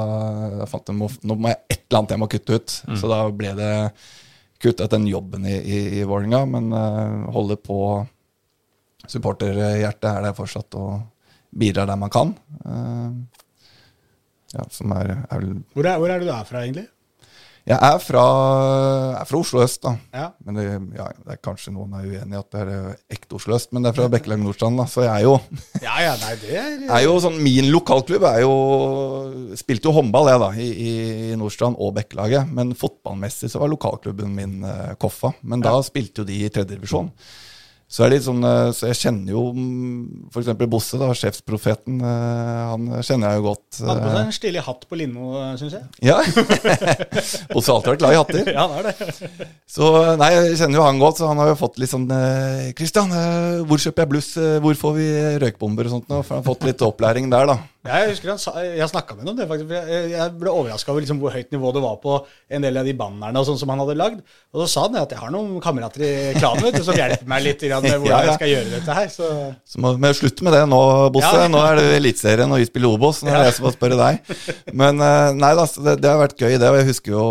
[0.58, 2.76] da fant jeg må, nå må jeg et eller annet jeg må kutte ut.
[2.98, 3.72] Så da ble det
[4.58, 7.78] kuttet den jobben i, i, i Vålerenga, men uh, holde på
[9.08, 11.04] supporterhjertet er der fortsatt og
[11.54, 12.34] bidrar der man kan.
[12.66, 13.14] Uh,
[14.56, 16.88] ja, som er, er vel Hvor, er, hvor er du da fra, egentlig?
[17.68, 18.22] Jeg er fra,
[19.12, 19.90] jeg er fra Oslo øst, da.
[20.14, 20.28] Ja.
[20.44, 20.64] Men det,
[20.96, 23.74] ja, det er kanskje noen er uenig i at det er eh, ekte Oslo øst,
[23.76, 24.86] men det er fra Bekkelag Nordstrand, da.
[24.88, 25.34] Så jeg er jo,
[25.86, 28.54] Ja, ja, nei, det er er jo sånn Min lokalklubb er jo
[29.58, 32.48] Spilte jo håndball, jeg, da, i, i Nordstrand og Bekkelaget.
[32.56, 35.34] Men fotballmessig så var lokalklubben min eh, Koffa.
[35.44, 37.12] Men da spilte jo de i tredjedivisjon.
[37.88, 39.42] Så, er det litt sånn, eh, så jeg kjenner jo
[40.28, 40.50] f.eks.
[40.68, 41.94] Bosse, da, sjefsprofeten.
[42.04, 43.78] eh, Han kjenner jeg jo godt.
[43.80, 45.86] Han hadde på eh, seg en stilig hatt på Lindmo, syns jeg.
[46.04, 46.18] Ja.
[47.54, 48.50] Bosse har alltid vært glad i hatter.
[48.58, 49.48] Ja, han er det.
[49.72, 49.88] Så
[50.20, 52.04] nei, jeg kjenner jo han godt, så han har jo fått litt sånn
[52.76, 53.12] Kristian,
[53.68, 54.30] hvor kjøper jeg bluss?
[54.36, 55.08] Eh, Hvor får vi
[55.46, 56.08] røykbomber og sånt?
[56.12, 56.20] nå?
[56.20, 57.56] For han har fått litt opplæring der, da.
[57.88, 59.72] Jeg husker han sa, jeg snakka med ham om det, faktisk.
[59.74, 62.18] Jeg, jeg ble overraska over liksom hvor høyt nivå det var på
[62.54, 64.22] en del av de bannerne og sånn som han hadde lagd.
[64.52, 67.44] Og så sa han at jeg har noen kamerater i klanen vet som hjelper meg
[67.44, 68.30] litt grann med hvordan Ja, ja.
[68.32, 69.08] jeg skal gjøre dette her.
[69.12, 69.28] Så
[69.74, 70.80] Så må vi slutte med det nå,
[71.14, 71.34] Bosse.
[71.42, 71.48] Ja.
[71.52, 73.22] Nå er det Eliteserien, og vi spiller Obos.
[73.24, 74.32] Nå er det jeg som må spørre deg.
[74.76, 76.68] Men eh, nei da, det, det har vært gøy, det.
[76.72, 77.24] Og jeg husker jo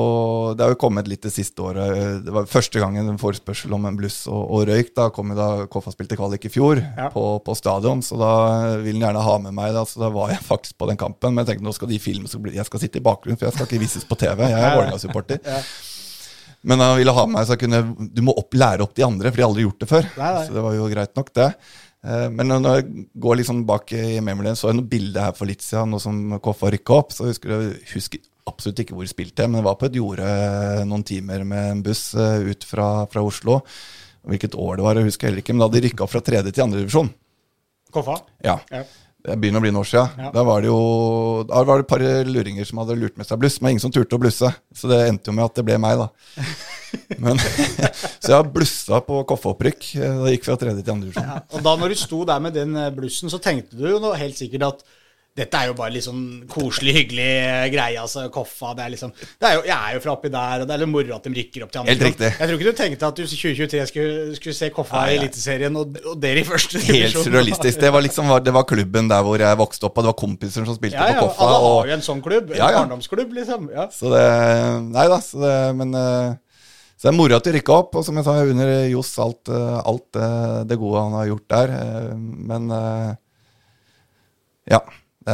[0.57, 2.23] Det har jo kommet litt det siste året.
[2.25, 4.93] Det var første gangen en forespørsel om en bluss og, og røyk.
[4.97, 6.81] Da kom jo da KFA spilte kvalik i fjor
[7.13, 8.31] på, på stadion, så da
[8.83, 9.73] vil han gjerne ha med meg.
[9.75, 11.33] Da, så da var jeg faktisk på den kampen.
[11.35, 13.57] Men jeg tenkte nå skal de filme, så jeg skal sitte i bakgrunnen, for jeg
[13.57, 14.45] skal ikke vises på TV.
[14.47, 15.41] Jeg er Vålerenga-supporter.
[16.67, 19.03] Men han ville ha med meg så jeg kunne Du må opp, lære opp de
[19.05, 20.07] andre, for de har aldri gjort det før.
[20.17, 20.47] Nei, nei.
[20.47, 21.49] Så det var jo greit nok, det.
[22.07, 25.49] Eh, Men når jeg går liksom bak i memoryen, så jeg noe bilde her for
[25.49, 27.13] litt siden, nå som Koffa rykka opp.
[27.15, 30.27] Så husker jeg husker absolutt ikke hvor jeg spilte, men jeg var på et jorde
[30.87, 33.61] noen timer med en buss eh, ut fra, fra Oslo.
[34.27, 36.23] Hvilket år det var, jeg husker heller ikke, men da hadde de rykka opp fra
[36.25, 37.11] tredje til andre divisjon.
[37.95, 38.17] Koffa?
[38.43, 38.57] Ja.
[38.73, 38.81] Ja.
[39.27, 40.21] Det begynner å bli noen år siden.
[40.23, 40.29] Ja.
[40.31, 40.79] Da var det jo
[41.49, 43.91] Da var det et par luringer som hadde lurt med seg bluss, men ingen som
[43.91, 44.51] turte å blusse.
[44.71, 46.45] Så det endte jo med at det ble meg, da.
[47.23, 47.35] Men,
[48.23, 49.89] så jeg har blussa på Koffa-opprykk.
[49.99, 51.11] eh, jeg gikk fra tredje til andre.
[51.19, 51.41] Ja.
[51.51, 54.39] Og da når du sto der med den eh, blussen, så tenkte du jo helt
[54.39, 54.85] sikkert at
[55.37, 57.27] dette er jo bare litt sånn koselig, hyggelig
[57.73, 57.99] greie.
[58.01, 60.67] altså, Koffa, det er liksom det er jo, Jeg er jo fra oppi der, og
[60.69, 61.93] det er litt moro at de rykker opp til andre.
[61.93, 62.31] Helt riktig.
[62.33, 65.19] Jeg tror ikke du tenkte at du i 2023 skulle, skulle se Koffa i.
[65.19, 67.03] Eliteserien, og, og dere i første divisjon.
[67.03, 67.79] Helt surrealistisk.
[67.85, 70.65] Det var liksom det var klubben der hvor jeg vokste opp, og det var kompiser
[70.65, 71.45] som spilte Ja, ja, på Koffa.
[71.45, 72.51] alle har Og, jo en sånn klubb.
[72.51, 72.81] En Ja, ja.
[72.81, 73.69] barndomsklubb, liksom.
[73.77, 73.87] Ja.
[73.93, 74.25] så det
[74.97, 76.35] Nei da, så det, men eh,
[76.97, 79.11] så det er moro at de rykka opp, og som jeg sa, jeg unner Johs
[79.21, 81.73] alt, eh, alt eh, det gode han har gjort der.
[82.17, 82.71] Men
[84.67, 84.81] ja.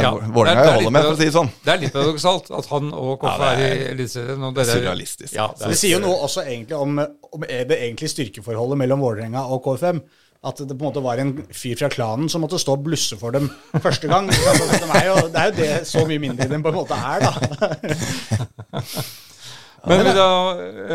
[0.02, 1.50] Ja, er- Vålerenga er jeg holder med, for å si det sånn.
[1.64, 4.48] Det er litt paradoksalt at han og Koffe Ja, er er i Eliteserien.
[4.56, 5.34] Det er surrealistisk.
[5.38, 7.00] Ja, det Det er, sier jo noe også egentlig om,
[7.34, 10.02] om det egentlige styrkeforholdet mellom Vålerenga og KFM.
[10.44, 13.16] At det på en måte var en fyr fra klanen som måtte stå og blusse
[13.20, 13.46] for dem
[13.80, 14.28] første gang.
[14.50, 16.98] Altså, de er jo, det er jo det så mye mindre de på en måte
[17.00, 18.82] er, da.
[19.88, 20.28] Men vi da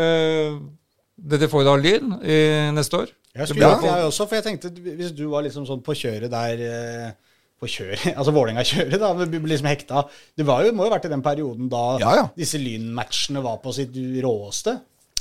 [0.01, 0.59] eh,
[1.29, 2.13] Dere får da Lyn
[2.77, 3.09] neste år?
[3.35, 6.31] Jeg skulle ja, jeg også, for jeg tenkte hvis du var liksom sånn på kjøret
[6.33, 7.09] der eh,
[7.59, 9.13] På kjøret, altså Vålerenga-kjøret, da.
[9.19, 10.05] men Liksom hekta.
[10.37, 12.27] Det var jo, må jo ha vært i den perioden da Ja, ja.
[12.37, 14.77] disse Lyn-matchene var på sitt råeste.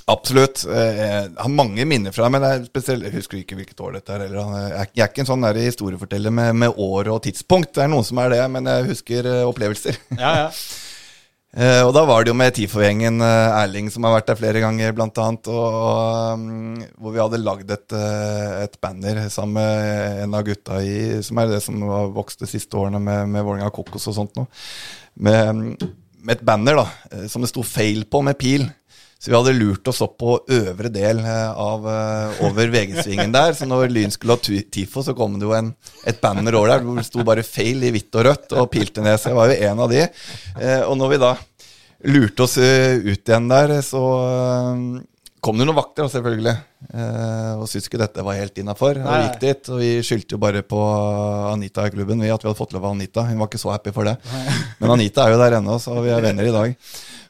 [0.09, 0.63] Absolutt.
[0.65, 3.99] Eh, Jeg har mange minner fra det, men jeg, spesielt, jeg husker ikke hvilket år
[3.99, 4.25] dette er.
[4.25, 7.75] Eller, jeg, er, ikke en sånn der historieforteller med, med år og tidspunkt.
[7.77, 9.99] Det er noen som er det, men jeg husker eh, opplevelser.
[10.17, 10.53] Ja, ja.
[11.57, 14.61] Eh, og da var det jo med TIFO-gjengen eh, Erling som har vært der flere
[14.61, 15.49] ganger, blant annet.
[15.49, 20.45] Og, og, um, hvor vi hadde lagd et, eh, et banner sammen med en av
[20.45, 24.11] gutta i Som er det som har vokst de siste årene med, med Vålerenga Kokos
[24.13, 24.51] og sånt noe.
[25.25, 26.87] Med, um, med et banner da,
[27.31, 28.67] som det sto 'feil' på, med pil.
[29.19, 33.51] Så vi hadde lurt oss opp på øvre del eh, av eh, over VG-svingen der.
[33.59, 35.73] Så når Lyn skulle ha TIFO, så kom det jo en,
[36.07, 39.03] et banner over der hvor det sto bare 'feil' i hvitt og rødt og pilte
[39.03, 39.19] ned.
[39.19, 40.05] Så jeg var jo en av de.
[40.07, 41.33] Eh, og når vi da
[42.15, 44.03] lurte oss ut igjen der, så
[45.43, 46.55] kom det noen vakter, selvfølgelig.
[47.59, 49.01] Og syntes ikke dette var helt innafor.
[49.03, 50.79] Og vi gikk dit, og vi skyldte jo bare på
[51.51, 53.27] Anita i klubben, vi, at vi hadde fått lov av Anita.
[53.27, 54.15] Hun var ikke så happy for det.
[54.79, 56.79] Men Anita er jo der ennå, så vi er venner i dag.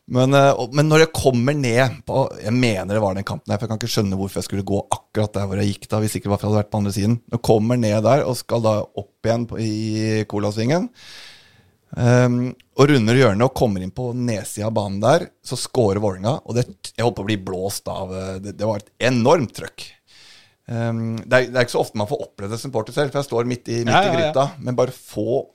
[0.09, 3.59] Men, eh, men når jeg kommer ned på Jeg mener det var den kampen her,
[3.59, 6.01] for jeg kan ikke skjønne hvorfor jeg skulle gå akkurat der hvor jeg gikk da,
[6.01, 7.19] hvis ikke jeg hadde vært på andre siden.
[7.29, 10.89] Når jeg kommer ned der og skal da opp igjen på, i Colasvingen,
[11.97, 16.35] Um, og runder hjørnet og kommer inn på nedsida av banen der, så scorer Vålerenga.
[16.45, 19.55] Og det, jeg holdt på å bli blåst av eh, Det, det var et enormt
[19.57, 19.87] trøkk.
[20.69, 23.13] Um, det, er, det er ikke så ofte man får oppleve det som supporter selv,
[23.13, 24.19] for jeg står midt i, midt Ja, ja, i ja.
[24.19, 24.45] gryta.
[24.61, 25.47] Men bare få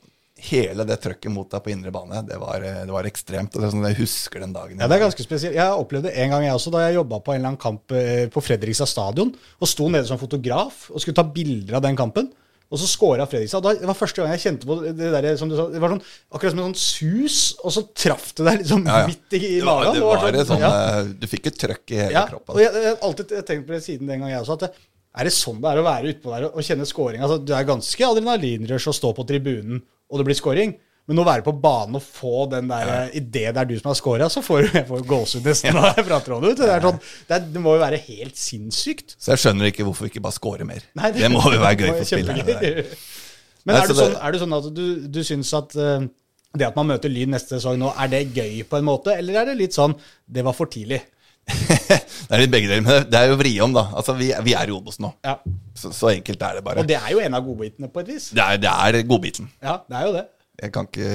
[0.49, 3.55] hele det trøkket mot deg på indre bane, det var, eh, det var ekstremt.
[3.55, 4.79] Og det er sånn, Jeg husker den dagen.
[4.79, 5.55] Ja, det er ganske spesielt.
[5.57, 7.91] Jeg opplevde det en gang jeg også, da jeg jobba på en eller annen kamp
[7.97, 11.95] eh, på Fredrikstad stadion, og sto nede som fotograf og skulle ta bilder av den
[11.99, 12.31] kampen.
[12.73, 13.61] Og så scora Fredrikstad.
[13.61, 15.91] Da, det var første gang jeg kjente på det der, som du sa, det var
[15.93, 16.01] sånn,
[16.33, 19.11] akkurat som en sånn sus, og så traff det deg liksom Ja, ja.
[19.11, 20.71] midt i, i det var, det var et sånn, ja.
[21.03, 22.55] eh, Du fikk et trøkk i hele Ja, kroppen.
[22.55, 24.71] og jeg, jeg har alltid tenkt på det siden den gang jeg også, at det,
[25.13, 27.21] er det sånn det er å være utpå der og kjenne scoring?
[27.21, 29.83] Altså, du er ganske adrenalinrush å stå på tribunen,
[30.13, 30.75] og det blir scoring.
[31.09, 32.99] Men å være på banen og få den der ja.
[33.19, 35.89] idet det er du som har scora, så får du jeg får gåsehud nesten når
[35.89, 36.53] jeg prater om det.
[36.61, 39.17] Det, er sånn, det, er, det må jo være helt sinnssykt.
[39.19, 40.85] Så jeg skjønner ikke hvorfor vi ikke bare scorer mer.
[40.95, 42.45] Nei, det, må jo være gøy for spillerne.
[42.47, 42.85] det.
[43.67, 46.07] Men er, så det sånn, er det sånn at du, du syns at uh,
[46.55, 49.41] det at man møter Lyn neste sesong nå, er det gøy på en måte, eller
[49.41, 51.01] er det litt sånn det var for tidlig?
[52.27, 53.83] det er litt begge deler, men det er jo vri om, da.
[53.99, 55.09] Altså, vi, vi er i Obos nå.
[55.25, 55.35] Ja.
[55.77, 56.83] Så, så enkelt er det bare.
[56.83, 58.29] Og det er jo en av godbitene på et vis.
[58.35, 59.49] Det er, det er godbiten.
[59.63, 60.23] Ja, det er jo det.
[60.63, 61.07] Jeg kan ikke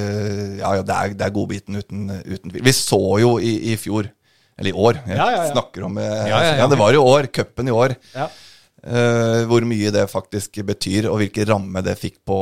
[0.59, 2.53] Ja, ja, det er, det er godbiten uten, uten.
[2.67, 4.09] Vi så jo i, i fjor,
[4.59, 5.53] eller i år Jeg Ja, ja, ja.
[5.53, 7.29] snakker om eh, Ja, det var i år.
[7.33, 7.95] Cupen i år.
[8.17, 8.27] Ja.
[8.83, 12.41] eh, hvor mye det faktisk betyr, og hvilken ramme det fikk på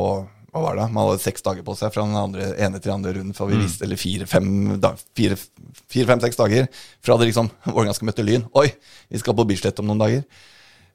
[0.57, 0.89] hva var det?
[0.93, 3.61] Man hadde seks dager på seg fra den andre, ene til den andre runden vi
[3.61, 4.51] visste, eller fire-fem
[4.81, 5.37] da, fire,
[5.85, 6.67] fire, dager
[7.05, 8.47] fra det liksom Vålerenga skal møte Lyn.
[8.57, 8.67] Oi,
[9.11, 10.25] vi skal på Bislett om noen dager.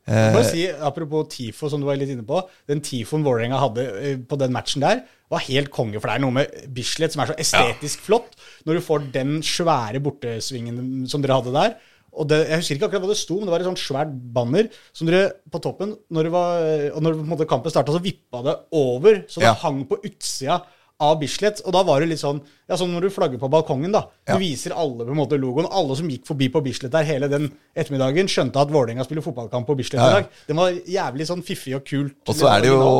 [0.03, 2.41] Eh, Bare si, Apropos TIFO, som du var litt inne på.
[2.69, 6.01] Den TIFOen Vålerenga hadde eh, på den matchen der, var helt konge.
[6.01, 8.07] For det er noe med Bislett som er så estetisk ja.
[8.11, 8.37] flott.
[8.67, 11.79] Når du får den svære bortesvingen som dere hadde der.
[12.13, 14.13] Og det, Jeg husker ikke akkurat hva det sto, men det var et sånt svært
[14.35, 18.43] banner som dere på toppen Når, det var, og når måte kampen starta, så vippa
[18.45, 19.57] det over, så det ja.
[19.65, 20.61] hang på utsida
[21.03, 21.63] av Bislett.
[21.67, 22.41] Og da var det litt sånn
[22.71, 24.05] ja, sånn når du flagger på balkongen, da.
[24.29, 25.69] Du viser alle på en måte logoen.
[25.69, 29.69] Alle som gikk forbi på Bislett der hele den ettermiddagen, skjønte at Vålerenga spiller fotballkamp
[29.69, 30.31] på Bislett i dag.
[30.49, 32.17] Den var jævlig sånn fiffig og kult.
[32.29, 32.93] Og så er det jo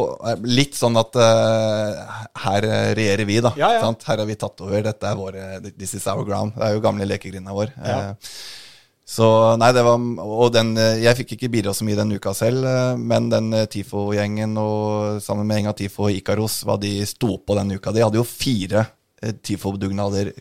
[0.49, 3.55] litt sånn at uh, her regjerer vi, da.
[3.57, 4.83] Her har vi tatt over.
[4.89, 6.57] Dette er våre This is our ground.
[6.59, 7.73] Det er jo gamle lekegrinda vår.
[7.79, 8.35] Uh,
[9.09, 9.27] så
[9.59, 12.95] nei, det var Og den Jeg fikk ikke bidra så mye den uka selv, eh,
[12.97, 17.57] men den eh, TIFO-gjengen og sammen med Enga TIFO og Ikaros, hva de sto på
[17.59, 18.87] den uka De hadde jo fire
[19.23, 20.33] eh, TIFO-dugnader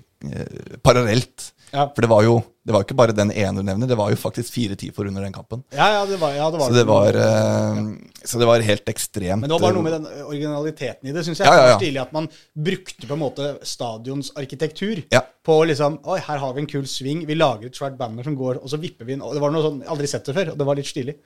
[0.85, 1.47] parallelt.
[1.71, 1.87] Ja.
[1.95, 4.17] For det var jo det var ikke bare den ene du nevner, det var jo
[4.21, 5.63] faktisk fire TIFO under den kampen.
[5.73, 7.79] Ja, ja, det var, ja, det var så, det var, uh,
[8.21, 9.41] så det var helt ekstremt.
[9.41, 11.49] Men det var bare noe med den originaliteten i det, syns jeg.
[11.49, 11.79] Ja, ja, ja.
[11.79, 15.23] Stilig at man brukte på en måte stadions arkitektur ja.
[15.41, 18.37] på liksom Oi, her har vi en kul sving, vi lager et svært banner som
[18.37, 19.25] går, og så vipper vi inn.
[19.25, 21.17] Og det var noe sånn aldri sett det før, og det var litt stilig.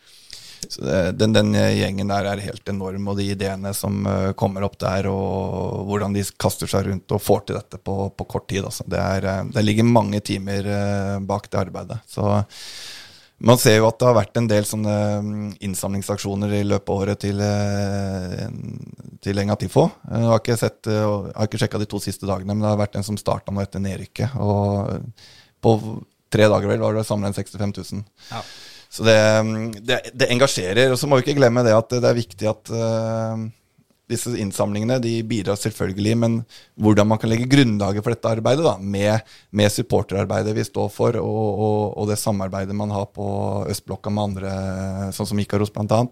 [1.16, 5.09] Den, den, gjengen der er helt enorm, og de ideene som uh, kommer opp der,
[5.11, 8.66] og hvordan de kaster seg rundt og får til dette på, på kort tid.
[8.66, 8.86] Altså.
[8.89, 11.99] Det, er, uh, det, ligger mange timer uh, bak det arbeidet.
[12.09, 12.26] Så
[13.45, 17.01] man ser jo at det har vært en del sånne mm, innsamlingsaksjoner i løpet av
[17.03, 17.41] året til,
[19.26, 19.89] til Engatifo.
[20.07, 20.91] Jeg har ikke, sett,
[21.43, 23.84] ikke sjekka de to siste dagene, men det har vært en som starta nå etter
[23.84, 24.38] nedrykket.
[24.39, 25.03] Og
[25.59, 25.76] på
[26.32, 28.07] tre dager vel var det samla inn 65 000.
[28.32, 28.41] Ja.
[28.96, 29.20] Så det,
[29.84, 30.93] det, det, engasjerer.
[30.93, 33.41] Og så må vi ikke glemme det at det er viktig at uh,
[34.12, 36.38] disse innsamlingene de bidrar selvfølgelig, men
[36.80, 41.18] hvordan man kan legge grunnlaget for dette arbeidet, da, med, med supporterarbeidet vi står for,
[41.20, 43.28] og, og, og, det samarbeidet man har på
[43.74, 44.56] østblokka med andre,
[45.18, 46.04] sånn som Ikaros bl.a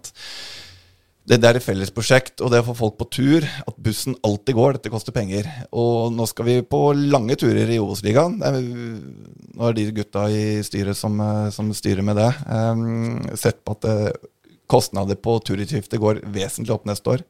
[1.24, 4.58] det, er et felles prosjekt, og det å få folk på tur, at bussen alltid
[4.58, 5.48] går, dette koster penger.
[5.72, 8.36] Og nå skal vi på lange turer i Obos-ligaen.
[8.44, 13.72] Nå er de gutta i styret som, eh, som styrer med det, um, sett på
[13.78, 14.28] at uh,
[14.68, 17.24] kostnader på turutgifter går vesentlig opp neste år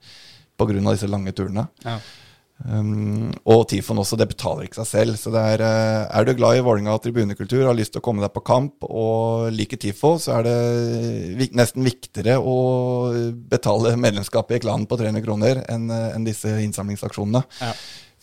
[0.59, 0.91] pga.
[0.91, 1.69] disse lange turene.
[1.85, 1.99] Ja.
[2.63, 5.19] Um, og Tifon også, det betaler ikke seg selv.
[5.21, 8.33] Så er, uh, er du glad i Vålerenga tribunekultur, har lyst til å komme deg
[8.35, 12.57] på kamp og liker Tifo, så er det nesten viktigere å
[13.51, 17.45] betale medlemskapet i klanen på 300 kroner enn uh, en disse innsamlingsaksjonene.
[17.61, 17.75] Ja.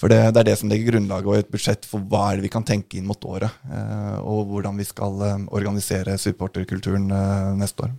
[0.01, 2.47] For det, det, er det som legger grunnlaget og et budsjett for hva er det
[2.47, 3.61] vi kan tenke inn mot året.
[3.69, 5.21] Uh, og hvordan vi skal
[5.51, 7.11] organisere supporterkulturen
[7.59, 7.93] neste år.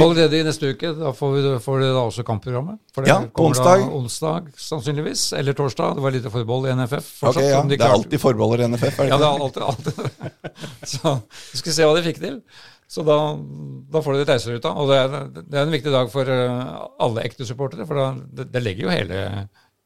[0.00, 2.78] Allerede i neste uke da får, vi, får dere da også kampprogrammet?
[2.94, 3.84] For det ja, på onsdag.
[3.92, 5.98] onsdag sannsynligvis, eller torsdag.
[5.98, 7.08] Det var lite forbehold i NFF.
[7.20, 7.62] Fortsatt, okay, ja.
[7.66, 9.16] De det er alltid forbeholder i NFF, er det ikke?
[9.16, 10.46] Ja, det er alltid, alltid.
[10.94, 11.16] Så
[11.52, 12.38] vi skal se hva de fikk til.
[12.92, 13.18] Så da,
[13.92, 14.72] da får dere reiseruta.
[14.76, 16.72] Og det er, det er en viktig dag for eh,
[17.06, 18.08] alle ekte supportere, for da,
[18.40, 19.20] det, det legger jo hele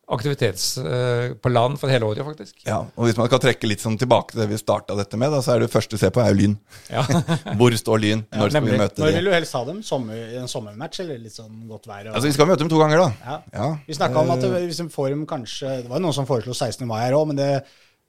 [0.07, 2.61] aktivitets uh, på land for hele året, faktisk.
[2.67, 5.33] Ja, og Hvis man kan trekke litt sånn tilbake til det vi starta dette med,
[5.35, 6.55] da, så er det første du ser på, er jo Lyn.
[6.93, 7.03] Ja.
[7.59, 8.23] Hvor står Lyn?
[8.31, 9.03] Når ja, skal vi møte dem?
[9.03, 9.81] Når vil du helst ha dem?
[9.87, 12.05] Sommer, en sommermatch eller litt sånn godt vær?
[12.07, 12.13] Og...
[12.13, 13.09] Altså, Vi skal møte dem to ganger, da.
[13.25, 13.41] Ja.
[13.57, 13.73] ja.
[13.89, 16.87] Vi snakka om at hvis de får dem kanskje Det var noen som foreslo 16.
[16.87, 17.51] mai her òg, men det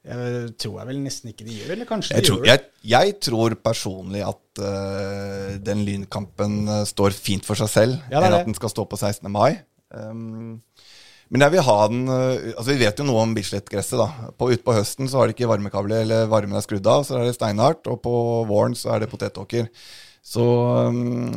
[0.08, 2.68] jeg tror jeg vel nesten ikke de gjør, eller kanskje jeg de tror, gjør det?
[2.80, 8.38] Jeg, jeg, tror personlig at uh, den Lynkampen står fint for seg selv, ja, enn
[8.38, 9.28] at den skal stå på 16.
[9.34, 9.58] mai.
[9.92, 10.62] Um,
[11.34, 14.00] men jeg vil ha den eh, altså Vi vet jo noe om Bislett-gresset.
[14.00, 14.32] da.
[14.40, 17.18] På, Ute på høsten så har det ikke varmekabler, eller varmen er skrudd av, så
[17.18, 17.90] er det steinhardt.
[17.92, 18.14] Og på
[18.48, 19.68] våren så er det potetåker.
[20.24, 20.44] Så
[20.88, 21.36] um,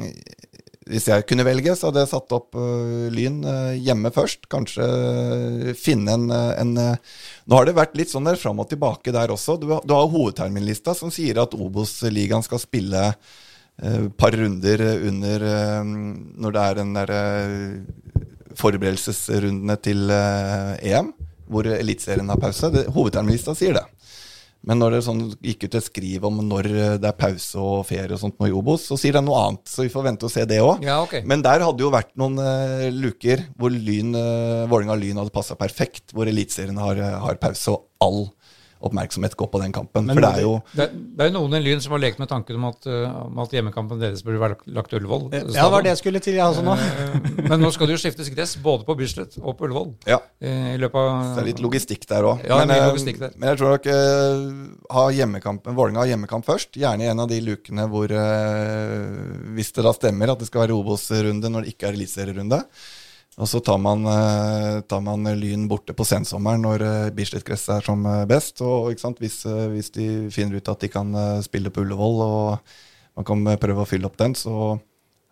[0.91, 4.47] hvis jeg kunne velge, så hadde jeg satt opp uh, Lyn uh, hjemme først.
[4.51, 4.87] Kanskje
[5.79, 9.59] finne en, en Nå har det vært litt sånn der fram og tilbake der også.
[9.59, 13.11] Du, du har hovedterminlista som sier at Obos-ligaen skal spille
[13.81, 15.43] et par runder under
[15.87, 17.21] når det er den derre
[18.59, 21.13] forberedelsesrundene til uh, EM,
[21.51, 22.71] hvor Eliteserien har pause.
[22.95, 23.87] Hovedterminlista sier det.
[24.67, 26.67] Men når det sånn, gikk ut et skriv om når
[27.01, 29.63] det er pause og ferie og sånt nå i Obos, så sier det noe annet.
[29.73, 30.85] Så vi får vente og se det òg.
[30.85, 31.25] Ja, okay.
[31.25, 35.57] Men der hadde jo vært noen uh, luker hvor Lyn, uh, Vålerenga Lyn hadde passa
[35.59, 36.13] perfekt.
[36.13, 38.27] Hvor Eliteserien har, har pause og all
[38.81, 40.07] oppmerksomhet gå på den kampen.
[40.09, 42.21] Men, for det er jo det, det er jo noen i Lyn som har lekt
[42.23, 45.27] med tanken om at, uh, om at hjemmekampen deres burde være lagt Ullevål.
[45.35, 46.77] Ja, det var det jeg skulle til, jeg også nå.
[46.77, 49.93] Eh, men nå skal det jo skiftes gress både på Bislett og på Ullevål.
[50.09, 50.21] Ja.
[50.41, 52.45] I løpet av Så det er litt logistikk der òg.
[52.47, 53.35] Ja, men, eh, logistikk der.
[53.37, 56.73] men jeg tror nok uh, ha hjemmekampen, Vålerenga har hjemmekamp først.
[56.81, 60.65] Gjerne i en av de lukene hvor, uh, hvis det da stemmer at det skal
[60.65, 62.65] være Obos-runde når det ikke er eliteserierunde.
[63.41, 67.87] Og så tar man, eh, tar man Lyn borte på sensommeren når uh, Bislett-gresset er
[67.87, 68.61] som eh, best.
[68.61, 71.15] Og hvis, hvis, de finner ut at de kan
[71.45, 72.75] spille på Ullevål og
[73.17, 74.77] man kan prøve å fylle opp den, så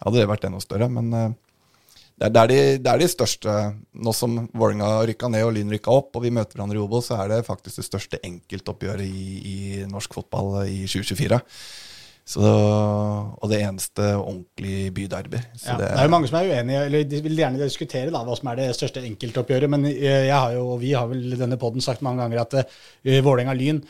[0.01, 0.89] hadde det vært enda større.
[0.89, 3.53] Men det er, det, er de, det, er de, største
[3.93, 7.11] Nå som Vålerenga rykka ned og Lyn rykka opp, og vi møter hverandre i Obos,
[7.11, 9.59] så er det faktisk det største enkeltoppgjøret i, i
[9.91, 11.43] norsk fotball i 2024.
[12.29, 15.39] Så, og det eneste ordentlig byderby.
[15.63, 18.21] Ja, det, det, er jo mange som er uenige, eller de vil gjerne diskutere da,
[18.27, 19.73] hva som er det største enkeltoppgjøret.
[19.73, 22.43] Men eh, jeg har jo, og vi har vel i denne poden sagt mange ganger
[22.45, 23.81] at uh, Vålerenga-Lyn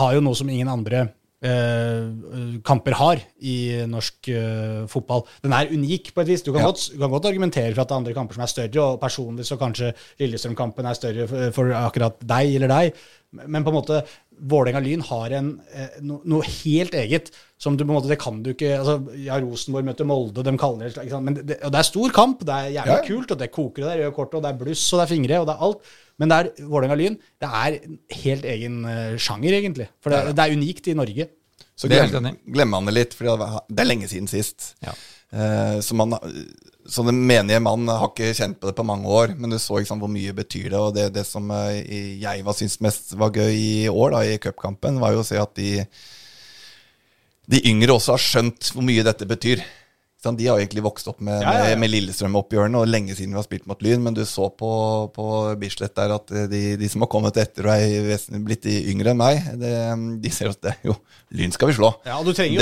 [0.00, 1.02] har jo noe som ingen andre
[1.44, 3.58] uh, kamper har i
[3.90, 5.26] norsk uh, fotball.
[5.44, 6.46] Den er unik på et vis.
[6.46, 6.70] Du kan, ja.
[6.70, 9.02] godt, du kan, godt, argumentere for at det er andre kamper som er større, og
[9.04, 9.92] personlig så kanskje
[10.22, 13.04] Lillestrøm-kampen er større for, for akkurat deg eller deg.
[13.44, 14.00] Men på en måte,
[14.38, 17.30] Vålerenga-Lyn har en, eh, no, noe helt eget.
[17.58, 20.56] som du på en måte, Det kan du ikke altså, Ja, Rosenborg møter Molde, de
[20.56, 22.44] kaller det men det, og det er stor kamp.
[22.46, 23.06] Det er jævlig ja.
[23.06, 25.04] kult, og det koker, og det er røde kort, og det er bluss, og det
[25.04, 25.90] er fingre, og det er alt.
[26.18, 27.18] Men det er Vålerenga-Lyn.
[27.40, 27.78] Det er
[28.22, 29.88] helt egen uh, sjanger, egentlig.
[30.00, 31.28] For det, det, er unikt i Norge.
[31.78, 34.76] Så glem, glemmer man det litt, for det er lenge siden sist.
[34.82, 34.94] Ja.
[35.34, 36.14] Uh, så man
[36.88, 39.76] så den menige mann har ikke kjent på det på mange år, men du så
[39.84, 40.78] sant, hvor mye betyr det.
[40.80, 44.38] Og det, det som eh, jeg var syntes mest var gøy i år, da, i
[44.40, 45.84] cupkampen, var jo å se at de,
[47.52, 49.64] de yngre også har skjønt hvor mye dette betyr.
[50.18, 51.76] De har egentlig vokst opp med, ja, ja, ja.
[51.78, 54.02] med Lillestrøm-oppgjørene, og lenge siden vi har spilt mot Lyn.
[54.02, 54.70] Men du så på,
[55.14, 55.26] på
[55.60, 59.46] Bislett der at de, de, som har kommet etter og er blitt yngre enn meg,
[59.60, 59.70] det,
[60.24, 60.96] de ser at det, jo,
[61.38, 61.92] Lyn skal vi slå.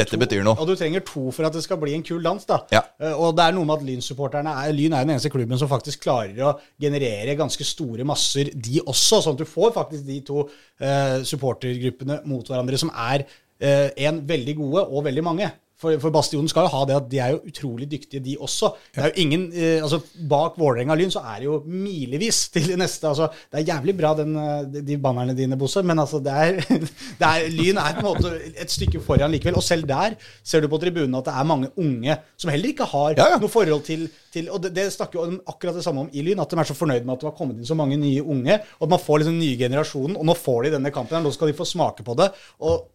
[0.03, 0.57] Dette to, betyr noe.
[0.61, 2.45] Og du trenger to for at det skal bli en kul dans.
[2.45, 2.61] da.
[3.01, 5.73] Uh, og det er noe med at Lyn-supporterne er, Lyn er den eneste klubben som
[5.73, 9.23] faktisk klarer å generere ganske store masser, de også.
[9.25, 14.27] Sånn at du får faktisk de to uh, supportergruppene mot hverandre, som er uh, en
[14.29, 15.57] veldig gode og veldig mange.
[15.77, 18.70] For, for, Bastionen skal jo ha det at de er jo utrolig dyktige, de også.
[18.95, 19.99] Det er jo ingen, eh, altså
[20.31, 23.05] Bak Vålerenga-Lyn så er det jo milevis til det neste.
[23.11, 26.62] altså Det er jævlig bra, den, eh, de bannerne dine, Bosse, men altså det er,
[27.20, 29.61] det er, Lyn er på en måte et stykke foran likevel.
[29.61, 32.89] Og selv der ser du på tribunen at det er mange unge som heller ikke
[32.97, 33.43] har ja, ja.
[33.43, 36.41] noe forhold til, til Og det, det snakker jo akkurat det samme om i Lyn,
[36.41, 38.62] at de er så fornøyd med at det har kommet inn så mange nye unge,
[38.81, 40.16] og at man får liksom nye generasjonen.
[40.16, 42.33] Og nå får de denne kampen, og nå skal de få smake på det.
[42.64, 42.87] og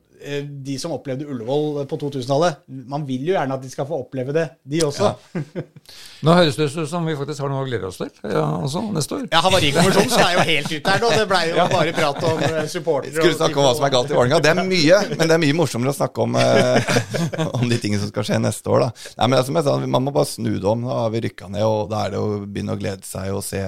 [0.42, 2.62] de som opplevde Ullevål på 2000-tallet,
[2.92, 5.12] man vil jo gjerne at de skal få oppleve det, de også.
[5.34, 5.64] Ja.
[6.26, 8.84] Nå høres det ut som vi faktisk har noe å glede oss til ja, også,
[8.94, 9.24] neste år.
[9.32, 11.12] Ja, Havarikommisjonen skal jo helt ut der nå.
[11.18, 11.66] Det blei jo ja.
[11.72, 13.16] bare prat om eh, supportere.
[13.18, 14.42] Skulle snakke om hva som er galt i Vålerenga.
[14.46, 16.92] Det er mye, men det er mye morsommere å snakke om, eh,
[17.58, 18.86] om de tingene som skal skje neste år.
[18.86, 19.08] Da.
[19.22, 20.86] Nei, men som jeg sa, Man må bare snu det om.
[20.86, 23.44] Da har vi rykka ned, og da er det å begynne å glede seg og
[23.46, 23.64] se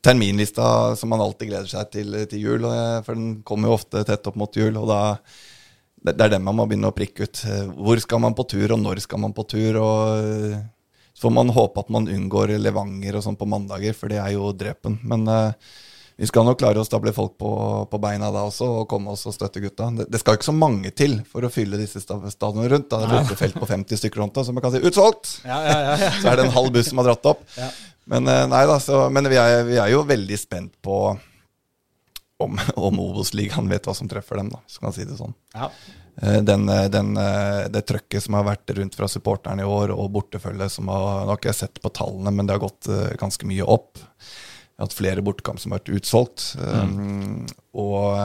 [0.00, 2.66] terminlista som man alltid gleder seg til til jul.
[3.04, 4.80] For den kommer jo ofte tett opp mot jul.
[4.80, 5.02] og da
[6.00, 7.42] det, er det man må begynne å prikke ut.
[7.76, 9.76] Hvor skal man på tur, og når skal man på tur?
[9.82, 10.56] og
[11.12, 14.34] Så får man håpe at man unngår Levanger og sånn på mandager, for det er
[14.36, 14.96] jo drepen.
[15.04, 15.52] Men uh,
[16.20, 17.50] vi skal nok klare å stable folk på,
[17.88, 19.90] på, beina da også, og komme oss og støtte gutta.
[19.96, 22.90] Det, det skal ikke så mange til for å fylle disse stadionene rundt.
[22.92, 25.38] Da det er et felt på 50 stykker rundt, så man kan si 'utsolgt'!
[25.48, 27.44] Ja, ja, ja, så er det en halv buss som har dratt opp.
[28.10, 31.02] Men, uh, da, så, men vi, er, vi er jo veldig spent på
[32.40, 35.36] om, om Obos-ligaen vet hva som treffer dem, da, så kan si det sånn.
[35.54, 35.70] Ja.
[36.22, 39.94] Eh, den, eh, den, eh, det trøkket som har vært rundt fra supporterne i år,
[39.94, 42.88] og bortefølget som har Nå har ikke jeg sett på tallene, men det har gått
[43.18, 43.98] ganske mye opp.
[44.00, 46.44] Jeg har hatt flere bortekamp som har vært utsolgt.
[46.56, 46.92] Mm.
[46.96, 48.16] Um, og,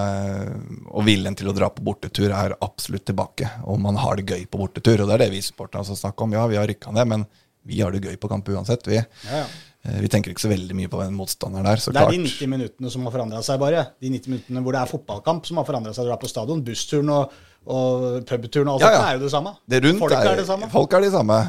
[0.88, 3.50] og, viljen til å dra på bortetur er absolutt tilbake.
[3.68, 5.04] Og man har det gøy på bortetur.
[5.04, 6.38] Og det er det vi supporterne snakker om.
[6.38, 7.26] Ja, vi har rykka ned, men
[7.68, 9.02] vi har det gøy på kamp uansett, vi.
[9.02, 9.46] Ja, ja.
[9.86, 11.82] Eh, vi tenker ikke så veldig mye på en motstander der.
[11.82, 12.16] Så det er klart.
[12.16, 13.84] de 90 minuttene som har forandra seg, bare.
[14.02, 16.08] De 90 minuttene hvor det er fotballkamp som har forandra seg.
[16.08, 16.64] Du er på stadion.
[16.66, 19.06] Bussturen og, og pubturen og alt ja, ja.
[19.12, 19.54] er jo det samme.
[19.70, 20.72] Det folk er, er, det samme.
[20.74, 21.40] Folk er de samme.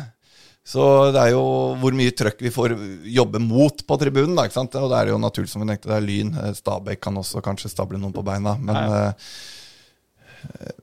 [0.67, 0.85] Så
[1.15, 1.43] det er jo
[1.79, 2.73] hvor mye trøkk vi får
[3.15, 4.35] jobbe mot på tribunen.
[4.35, 4.75] Da, ikke sant?
[4.81, 6.33] Og det er jo naturlig som vi tenkte det er Lyn.
[6.43, 8.57] Eh, Stabæk kan også kanskje stable noen på beina.
[8.59, 9.55] Men ja, uh,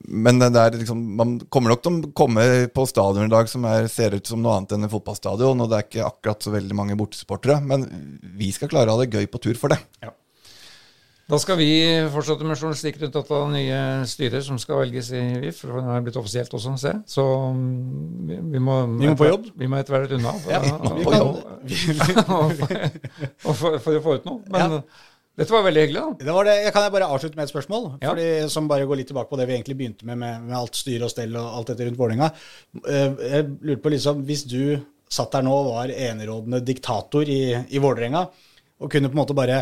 [0.05, 0.39] men
[0.77, 4.27] liksom, man kommer nok til å komme på stadion i dag som er, ser ut
[4.27, 5.63] som noe annet enn en fotballstadion.
[5.63, 7.61] Og det er ikke akkurat så veldig mange bortesupportere.
[7.65, 7.87] Men
[8.39, 9.81] vi skal klare å ha det gøy på tur for det.
[10.03, 10.13] Ja.
[11.23, 11.69] Da skal vi
[12.11, 13.77] fortsette med journalistikk rundt dette nye
[14.11, 15.61] styret som skal velges i VIF.
[15.61, 16.91] for Det er blitt offisielt også, se.
[17.07, 17.23] Så
[18.27, 19.45] vi, vi, må, vi må på jobb.
[19.55, 20.59] Vi må etter hvert unna for, ja,
[23.55, 24.43] for, for, å få ut noe.
[24.51, 24.81] Men ja.
[25.33, 26.01] Dette var veldig hyggelig.
[26.01, 26.25] da.
[26.27, 26.55] Det var det.
[26.61, 27.85] Jeg kan jeg bare avslutte med et spørsmål?
[28.03, 28.11] Ja.
[28.11, 30.77] Fordi, som bare går litt tilbake på det vi egentlig begynte med, med, med alt
[30.77, 32.27] styre og stell og alt dette rundt Vålerenga.
[32.83, 34.77] Eh, jeg lurte på liksom, Hvis du
[35.13, 38.27] satt der nå og var enerådende diktator i, i Vålerenga,
[38.83, 39.57] og kunne på en måte bare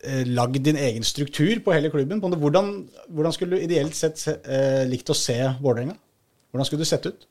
[0.00, 2.72] eh, lagd din egen struktur på hele klubben, på hvordan,
[3.08, 5.96] hvordan, skulle du ideelt sett eh, likt å se Vålerenga?
[6.52, 7.28] Hvordan skulle du sett ut?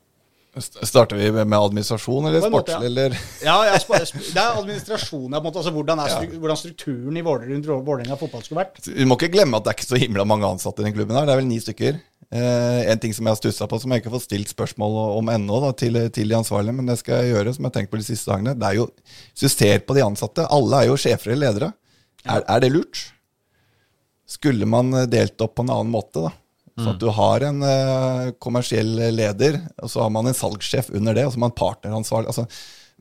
[0.55, 2.87] St- Starter vi med administrasjon eller sportslig, ja.
[2.87, 3.15] eller?
[3.43, 5.27] Ja, sp- Det er administrasjon.
[5.31, 8.79] på en måte, altså hvordan, er stru, hvordan strukturen i Vålerenga fotball skulle vært.
[8.87, 11.17] Vi må ikke glemme at det er ikke så himla mange ansatte i den klubben
[11.19, 11.27] her.
[11.27, 11.99] Det er vel ni stykker.
[12.35, 14.95] Eh, en ting som jeg har stussa på, som jeg ikke har fått stilt spørsmål
[15.19, 17.75] om ennå da, til, til de ansvarlige, men det skal jeg gjøre, som jeg har
[17.79, 18.55] tenkt på de siste dagene.
[18.59, 18.87] Det er jo,
[19.35, 21.69] Hvis du ser på de ansatte, alle er jo sjefer eller ledere.
[22.25, 23.03] Er, er det lurt?
[24.25, 26.31] Skulle man delt opp på en annen måte, da?
[26.75, 31.15] Så at du har en uh, kommersiell leder, og så har man en salgssjef under
[31.15, 32.33] det, og så har man partneransvarlig.
[32.33, 32.43] Altså,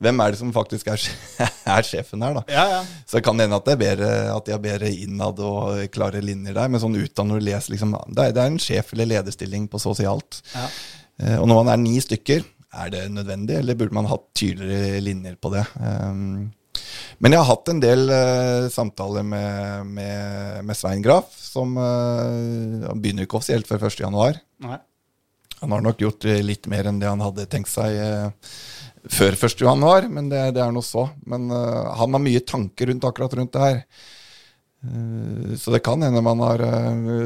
[0.03, 1.03] hvem er det som faktisk er,
[1.77, 2.43] er sjefen her, da?
[2.51, 2.81] Ja, ja.
[3.07, 6.57] Så det kan hende at, det bedre, at de har bedre innad og klare linjer
[6.57, 9.11] der, men sånn utad når du leser liksom, det, er, det er en sjef- eller
[9.15, 10.43] lederstilling på sosialt.
[10.55, 10.67] Ja.
[11.23, 12.43] Eh, og når man er ni stykker,
[12.75, 15.63] er det nødvendig, eller burde man hatt tydeligere linjer på det?
[15.79, 16.51] Um,
[17.19, 22.89] men jeg har hatt en del uh, samtaler med, med, med Svein Graff, som uh,
[22.89, 24.01] han begynner ikke offisielt før 1.
[24.05, 24.41] januar.
[25.61, 28.29] Han har nok gjort eh, litt mer enn det han hadde tenkt seg uh,
[29.09, 29.63] før 1.
[29.65, 31.07] januar, men det, det er nå så.
[31.31, 33.83] Men uh, han har mye tanker rundt akkurat rundt det her.
[35.57, 36.61] Så det kan hende man har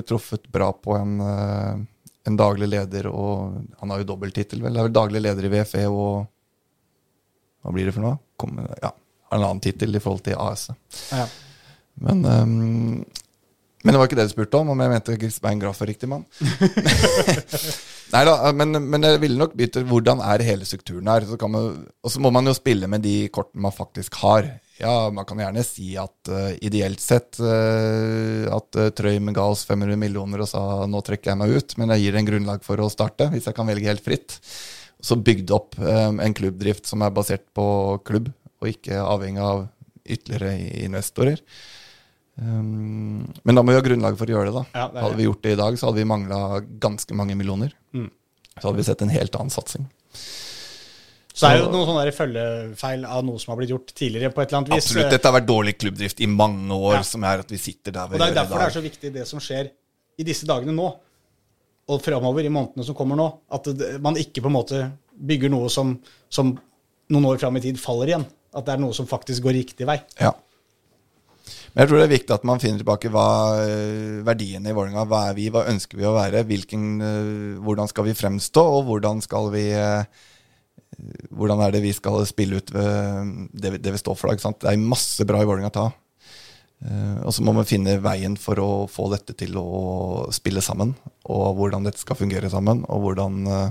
[0.07, 4.77] truffet bra på en, en daglig leder, og han har jo dobbelttittel, vel.
[4.77, 6.29] Det er vel daglig leder i VFE og
[7.67, 8.21] Hva blir det for noe?
[8.39, 8.93] Kom, ja,
[9.31, 10.69] en annen tittel i forhold til AS.
[11.13, 11.27] Ja.
[12.05, 13.05] Men, um,
[13.85, 16.09] men det var ikke det du spurte om, om jeg mente Svein Graff var riktig
[16.11, 16.25] mann.
[18.15, 21.27] Nei da, men, men jeg ville nok bytte hvordan er hele strukturen her.
[21.29, 24.49] Så kan man, og så må man jo spille med de kortene man faktisk har.
[24.79, 29.65] Ja, man kan gjerne si at uh, ideelt sett uh, at uh, Trøim ga oss
[29.67, 32.83] 500 millioner og sa nå trekker jeg meg ut, men jeg gir en grunnlag for
[32.83, 34.39] å starte, hvis jeg kan velge helt fritt.
[35.03, 37.67] Så bygde opp um, en klubbdrift som er basert på
[38.07, 39.67] klubb, og ikke avhengig av
[40.09, 41.43] ytterligere investorer.
[42.39, 44.61] Um, men da må vi ha grunnlag for å gjøre det.
[44.61, 44.65] da.
[44.79, 47.75] Ja, det hadde vi gjort det i dag, så hadde vi mangla ganske mange millioner.
[47.93, 48.11] Mm.
[48.59, 49.89] Så hadde vi sett en helt annen satsing.
[51.39, 54.43] Så det er jo noen sånne følgefeil av noe som har blitt gjort tidligere på
[54.43, 54.89] et eller annet vis.
[54.89, 55.11] Absolutt.
[55.15, 57.03] Dette har vært dårlig klubbdrift i mange år, Ja.
[57.07, 59.13] som er at vi sitter der Og vi det er derfor det er så viktig
[59.15, 59.71] det som skjer
[60.19, 60.89] i disse dagene nå,
[61.89, 63.29] og framover i månedene som kommer nå.
[63.55, 63.71] At
[64.03, 64.81] man ikke på en måte
[65.15, 65.95] bygger noe som,
[66.29, 66.59] som
[67.09, 68.27] noen år fram i tid faller igjen.
[68.57, 69.99] At det er noe som faktisk går riktig vei.
[70.21, 70.33] Ja.
[71.75, 73.27] Men jeg tror det er viktig at man finner tilbake hva
[73.61, 76.43] øh, verdiene i Vålerenga Hva er vi, hva ønsker vi å være?
[76.49, 80.03] Hvilken, øh, hvordan skal vi fremstå, og hvordan skal vi øh,
[81.39, 84.33] Hvordan er det vi skal spille ut det, vi- det vi står for?
[84.33, 84.51] da?
[84.65, 85.87] Det er masse bra i Vålerenga å ta.
[86.89, 90.95] Eh, og så må man finne veien for å få dette til å spille sammen,
[91.29, 93.71] og hvordan dette skal fungere sammen, og hvordan eh,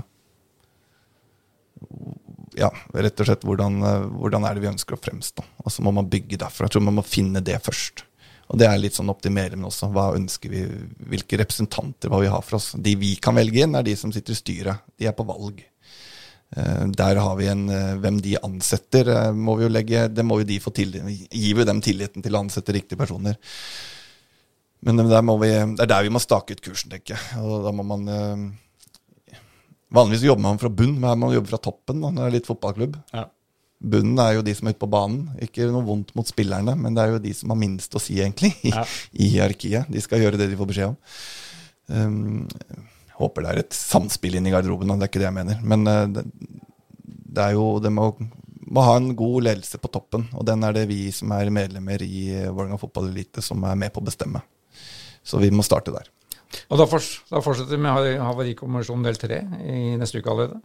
[2.58, 5.44] ja, rett og slett hvordan, eh, hvordan er det vi ønsker å fremstå.
[5.64, 6.66] Og så må man bygge derfra.
[6.66, 8.04] Jeg tror man må finne det først.
[8.48, 9.90] Og det er litt sånn optimerende også.
[9.92, 10.62] Hva ønsker vi,
[11.10, 12.70] hvilke representanter hva vi har for oss.
[12.72, 14.86] De vi kan velge inn, er de som sitter i styret.
[14.98, 15.60] De er på valg.
[16.56, 20.38] Eh, Der har vi en eh, Hvem de ansetter, må vi jo legge Det må
[20.40, 23.36] jo de få tillit Gir vi dem tilliten til å ansette riktige personer.
[24.80, 27.42] Men vi, det er der vi må stake ut kursen, tenker jeg.
[27.42, 28.08] Og da må man
[29.94, 32.28] Vanligvis jobber man fra bunn, men her må man jobbe fra toppen da, når det
[32.28, 32.96] er litt fotballklubb.
[33.16, 33.24] Ja.
[33.78, 35.28] Bunnen er jo de som er ute på banen.
[35.44, 38.18] Ikke noe vondt mot spillerne, men det er jo de som har minst å si,
[38.20, 38.82] egentlig, i, Ja.
[39.14, 39.88] i hierarkiet.
[39.92, 40.98] De skal gjøre det de får beskjed om.
[41.88, 42.48] Um,
[43.20, 44.98] håper det er et samspill inn i garderoben, da.
[44.98, 45.62] det er ikke det jeg mener.
[45.62, 46.26] Men uh, det,
[47.38, 48.10] det er jo Det må,
[48.68, 52.02] må ha en god ledelse på toppen, og den er det vi som er medlemmer
[52.04, 54.42] i Vålerenga fotballelite, som er med på å bestemme.
[55.24, 56.10] Så vi må starte der.
[56.70, 60.60] Og da, fortsetter vi med hav- Havarikommisjon del tre i neste uke allerede.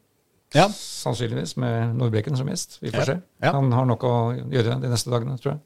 [0.56, 0.68] Ja.
[0.70, 2.78] Sannsynligvis med Nordbrekken som gjest.
[2.82, 3.06] Vi får Ja.
[3.06, 3.16] se.
[3.42, 3.52] Ja.
[3.58, 4.14] Han har nok å
[4.54, 5.60] gjøre de neste dagene, tror jeg.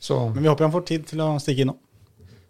[0.00, 1.76] Så Men vi håper han får tid til å stikke innom.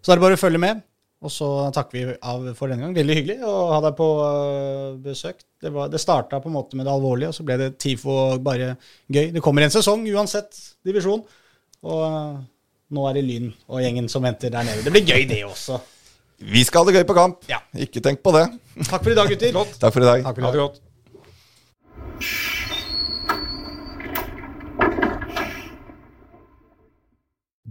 [0.01, 0.83] Så er det bare å følge med.
[1.21, 2.95] Og så takker vi av for denne gang.
[2.95, 5.43] Veldig hyggelig å ha deg på øh, besøk.
[5.61, 8.09] Det, var- det starta på en måte med det alvorlige, og så ble det TIFO
[8.09, 8.77] og bare
[9.11, 9.31] gøy.
[9.33, 11.21] Det kommer en sesong uansett divisjon.
[11.83, 12.39] Og øh,
[12.91, 14.83] nå er det Lyn og gjengen som venter der nede.
[14.83, 15.77] Det blir gøy, det også.
[16.41, 17.43] Vi skal ha det gøy på kamp!
[17.49, 17.59] Ja.
[17.77, 18.47] Ikke tenk på det.
[18.87, 19.59] Takk for i dag, gutter.
[19.77, 20.23] Takk for i dag.
[20.25, 20.81] Takk for i ha det godt.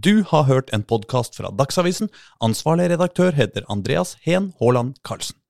[0.01, 2.09] Du har hørt en podkast fra Dagsavisen.
[2.41, 5.40] Ansvarlig redaktør heter Andreas Heen Haaland Karlsen.